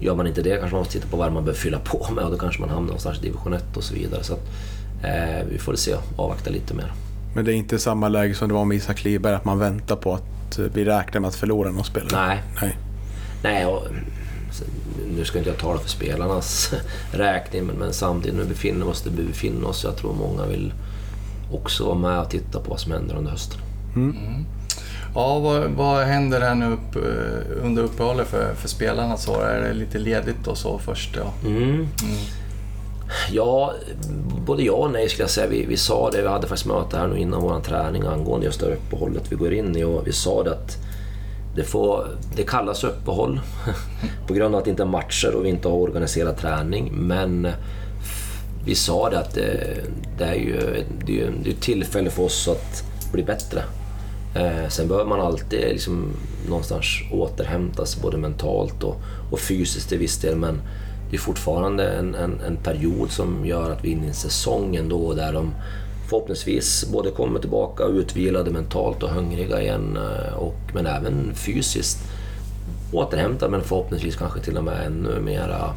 [0.00, 2.24] Gör man inte det kanske man måste titta på vad man behöver fylla på med
[2.24, 4.24] och då kanske man hamnar någonstans i division 1 och så vidare.
[4.24, 4.42] Så att,
[5.02, 6.92] eh, vi får väl se, avvakta lite mer.
[7.34, 9.96] Men det är inte samma läge som det var med Isak Liberg, att man väntar
[9.96, 12.26] på att eh, vi räknar med att förlora någon spelare?
[12.26, 12.76] Nej, Nej.
[13.42, 13.82] nej och,
[15.16, 16.74] nu ska inte jag tala för spelarnas
[17.12, 19.84] räkning, men, men samtidigt, nu befinner vi oss där vi befinner oss.
[19.84, 20.72] Jag tror många vill
[21.52, 23.60] också vara med och titta på vad som händer under hösten.
[25.14, 29.16] Ja, vad, vad händer här nu upp, eh, under uppehållet för, för spelarna?
[29.16, 31.16] Så är det lite ledigt och så först?
[31.16, 31.48] Ja.
[31.48, 31.88] Mm.
[33.30, 33.72] Ja,
[34.46, 35.46] både ja och nej skulle jag säga.
[35.46, 38.60] Vi, vi sa det, vi hade faktiskt möte här nu innan vår träning angående just
[38.60, 40.76] det här uppehållet vi går in i och vi sa det att
[41.56, 42.06] det, får,
[42.36, 43.40] det kallas uppehåll
[44.26, 46.92] på grund av att det inte är matcher och vi inte har organiserad träning.
[46.92, 47.48] Men
[48.64, 49.76] vi sa det att det,
[50.18, 53.62] det är ju det är, det är ett tillfälle för oss att bli bättre.
[54.34, 56.12] Eh, sen behöver man alltid liksom
[56.48, 56.86] någonstans
[57.86, 58.96] sig både mentalt och,
[59.30, 60.36] och fysiskt till viss del.
[60.36, 60.60] Men
[61.10, 64.14] det är fortfarande en, en, en period som gör att vi är inne i en
[64.14, 65.54] säsong ändå där de
[66.08, 69.96] förhoppningsvis både kommer tillbaka utvilade mentalt och hungriga igen.
[69.96, 71.98] eh, Och, men även fysiskt
[72.92, 75.74] återhämtade men förhoppningsvis kanske till och med ännu mera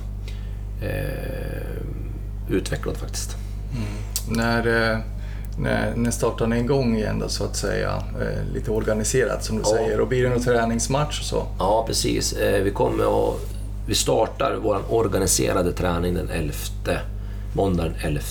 [0.82, 3.36] eh, utvecklad faktiskt.
[4.30, 4.98] När, eh,
[5.60, 8.04] när, när startar ni igång igen då så att säga?
[8.22, 9.70] Eh, Lite organiserat som du Ja.
[9.76, 10.00] säger.
[10.02, 11.44] Och blir det någon träningsmatch och så?
[11.60, 12.36] Ja, precis.
[12.64, 13.36] Vi kommer att...
[13.90, 16.54] Vi startar vår organiserade träning den 11,
[17.54, 18.22] måndag den 11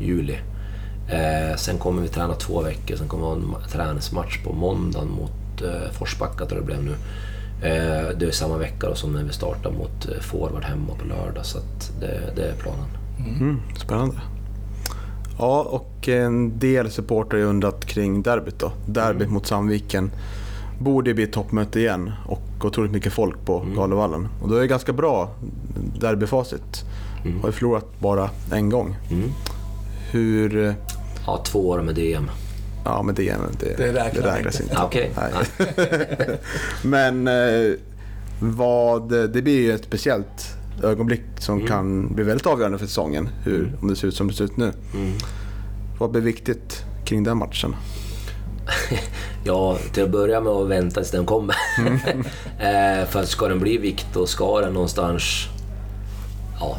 [0.00, 0.38] juli.
[1.08, 4.52] Eh, sen kommer vi träna två veckor, sen kommer vi ha en ma- träningsmatch på
[4.52, 6.90] måndagen mot eh, Forsbacka tror jag det blev nu.
[7.68, 11.04] Eh, det är samma vecka då som när vi startar mot eh, Forward hemma på
[11.08, 12.86] lördag, så att det, det är planen.
[13.38, 14.16] Mm, spännande.
[15.38, 18.72] Ja, och en del supportrar har undrat kring derbyt då.
[18.86, 19.34] Derbyt Mm.
[19.34, 20.10] mot Sandviken
[20.80, 23.74] borde bli ett toppmöte igen och otroligt mycket folk på Mm.
[23.76, 24.28] Galovallen.
[24.42, 25.30] Och då är det ganska bra
[26.00, 26.84] derbyfacit.
[27.24, 27.40] Mm.
[27.40, 28.96] Har ju förlorat bara en gång.
[29.10, 29.30] Mm.
[30.10, 30.66] Hur...
[30.66, 30.72] eh,
[31.26, 32.30] Ja, två år med DM.
[32.84, 34.62] Ja, men det, det, Det räknar inte.
[34.62, 34.76] inte.
[34.82, 35.10] Okej.
[35.16, 36.38] Nej.
[36.82, 37.72] Men eh,
[38.40, 41.68] vad, det blir ju ett speciellt ögonblick som Mm.
[41.68, 43.28] kan bli väldigt avgörande för säsongen.
[43.44, 44.72] Hur, om det ser ut som det ser ut nu.
[44.94, 45.12] Mm.
[45.98, 47.76] Vad blir viktigt kring den matchen?
[49.44, 51.56] Ja, till att börja med att vänta tills den kommer.
[52.58, 55.22] eh, för att ska den bli vikt och ska den någonstans
[56.60, 56.76] ja,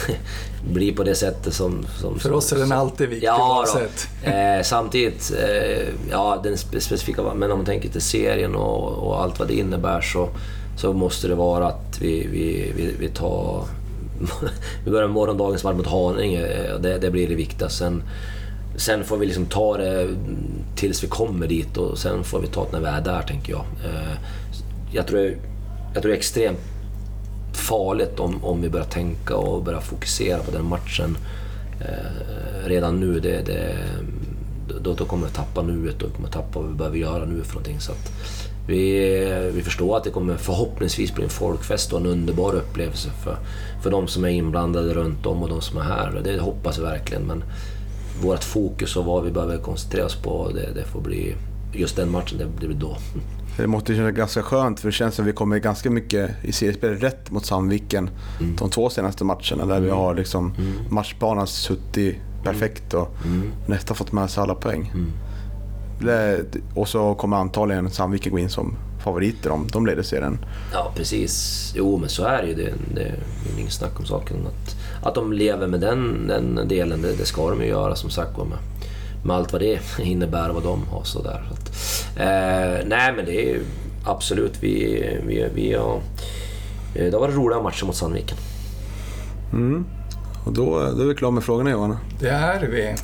[0.72, 1.86] bli på det sättet som...
[2.00, 4.08] som För oss är den alltid viktig Ja, oavsett.
[4.24, 4.30] då.
[4.30, 9.22] Eh, samtidigt, eh, ja den spe- specifika, men om man tänker till serien och, och
[9.22, 10.28] allt vad det innebär så,
[10.76, 13.64] så måste det vara att vi, vi, vi, vi tar...
[14.84, 17.68] vi börjar med morgondagens match mot Haninge, eh, det, det blir det viktiga.
[17.68, 18.02] Sen,
[18.78, 20.16] sen får vi liksom ta det
[20.76, 23.52] tills vi kommer dit och sen får vi ta det när vi är där, tänker
[23.52, 23.64] jag.
[23.84, 24.18] Eh,
[24.92, 25.20] jag, tror,
[25.94, 26.58] jag tror det är extremt
[27.52, 31.16] farligt om, om vi börjar tänka och börjar fokusera på den matchen
[31.80, 33.20] eh, redan nu.
[33.20, 33.76] Det, det,
[34.82, 37.54] då, då kommer vi tappa nuet och kommer tappa vad vi behöver göra nu för
[37.54, 37.80] någonting.
[37.80, 38.12] Så att
[38.66, 43.38] vi, vi förstår att det kommer förhoppningsvis bli en folkfest och en underbar upplevelse för,
[43.82, 46.20] för de som är inblandade runt om och de som är här.
[46.24, 47.22] Det hoppas vi verkligen.
[47.22, 47.44] Men
[48.22, 51.34] vårt fokus och vad vi behöver koncentrera oss på, det, det får bli
[51.72, 52.96] just den matchen, det blir då.
[53.56, 56.52] Det måste kännas ganska skönt för det känns som att vi kommer ganska mycket i
[56.52, 58.56] seriespelet rätt mot Sandviken mm.
[58.56, 59.98] de två senaste matcherna där vi mm.
[59.98, 60.72] har liksom mm.
[60.90, 63.52] matchbanan suttit perfekt och mm.
[63.66, 64.92] nästan fått med sig alla poäng.
[64.94, 65.12] Mm.
[66.74, 70.38] Och så kommer antagligen Sandviken gå in som favoriter om de leder serien.
[70.72, 72.54] Ja precis, jo men så är det ju.
[72.54, 73.14] Det, det,
[73.44, 74.36] det är inget snack om saken.
[74.46, 78.10] Att, att de lever med den, den delen, det, det ska de ju göra som
[78.10, 78.46] sagt med,
[79.24, 81.04] med allt vad det innebär och vad de har.
[81.04, 81.48] Så där.
[81.48, 81.68] Så att,
[82.16, 83.64] eh, nej men det är ju
[84.04, 86.00] absolut, vi, vi, vi har...
[86.94, 88.36] Eh, det har varit roliga matcher mot Sandviken.
[89.52, 89.84] Mm.
[90.44, 90.64] Och då,
[90.96, 91.96] då är vi klara med frågorna Johan.
[92.20, 92.94] Det är vi.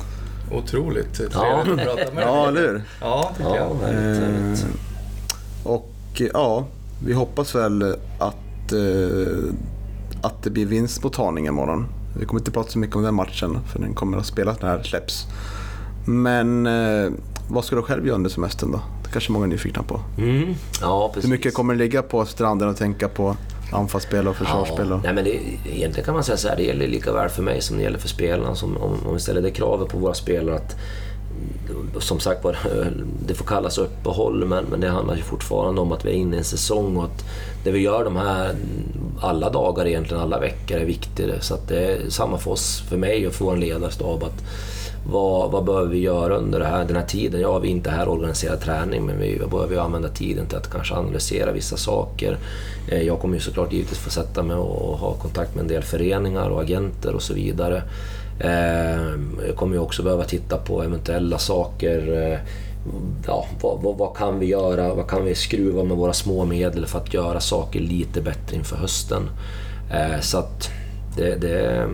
[0.51, 1.59] Otroligt trevligt ja.
[1.61, 2.23] att prata med dig.
[2.23, 2.81] Ja, eller hur?
[3.01, 3.87] Ja, tycker ja, jag.
[3.87, 4.69] Härligt, eh,
[5.63, 6.65] och ja,
[7.05, 9.53] vi hoppas väl att, eh,
[10.25, 11.85] att det blir vinst mot Haninge imorgon.
[12.19, 14.69] Vi kommer inte prata så mycket om den matchen för den kommer att spelas när
[14.69, 15.25] det här släpps.
[16.05, 17.11] Men eh,
[17.49, 18.81] vad ska du själv göra under semestern då?
[19.03, 19.99] Det kanske många är nyfikna på.
[20.17, 20.53] Mm.
[20.81, 21.29] Ja, precis.
[21.29, 23.35] Hur mycket kommer du ligga på stranden och tänka på
[23.73, 24.89] anfallsspel och försvarsspel?
[24.89, 27.43] Ja, nej, men det, egentligen kan man säga så här, det gäller lika väl för
[27.43, 28.55] mig som det gäller för spelarna.
[28.55, 30.75] Som, om, om vi ställer det kravet på våra spelare att
[31.99, 32.57] som sagt var,
[33.27, 36.35] det får kallas uppehåll men, men det handlar ju fortfarande om att vi är inne
[36.35, 37.25] i en säsong och att
[37.63, 38.55] det vi gör de här
[39.19, 41.41] alla dagar egentligen, alla veckor är viktigare.
[41.41, 44.43] Så att det är samma för oss, för mig och för vår ledarstab att
[45.07, 47.41] vad, vad behöver vi göra under här, den här tiden?
[47.41, 50.71] Ja, vi är inte här och organiserar träning men vi behöver använda tiden till att
[50.71, 52.37] kanske analysera vissa saker.
[52.87, 55.83] Eh, jag kommer ju såklart givetvis få sätta mig och ha kontakt med en del
[55.83, 57.83] föreningar och agenter och så vidare.
[58.39, 62.21] Ehm, jag kommer ju också behöva titta på eventuella saker.
[62.21, 62.39] Eh,
[63.27, 64.93] ja, vad, vad, vad, kan vi göra?
[64.93, 68.75] Vad kan vi skruva med våra små medel för att göra saker lite bättre inför
[68.75, 69.29] hösten?
[69.91, 70.69] Eh, så att
[71.17, 71.87] det, det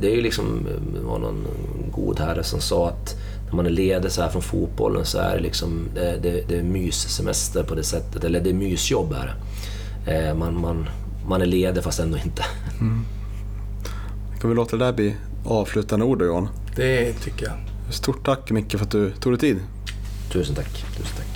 [0.00, 1.46] det är ju liksom, det var någon
[1.92, 3.16] god herre som sa att
[3.46, 6.58] när man är ledig så här från fotbollen så är det liksom, det, det, det
[6.58, 9.34] är myssemester på det sättet, eller det är mysjobb är
[10.06, 10.12] det.
[10.12, 10.88] Eh, man, man,
[11.28, 12.44] man är ledig fast ändå inte.
[12.80, 13.04] Mm.
[14.40, 16.48] Kan vi låta det där bli avslutande ord då Johan?
[16.76, 17.54] Det tycker jag.
[17.94, 19.60] Stort tack Micke för att du tog dig tid.
[20.32, 20.84] Tusen tack.
[20.96, 21.29] Tusen tack.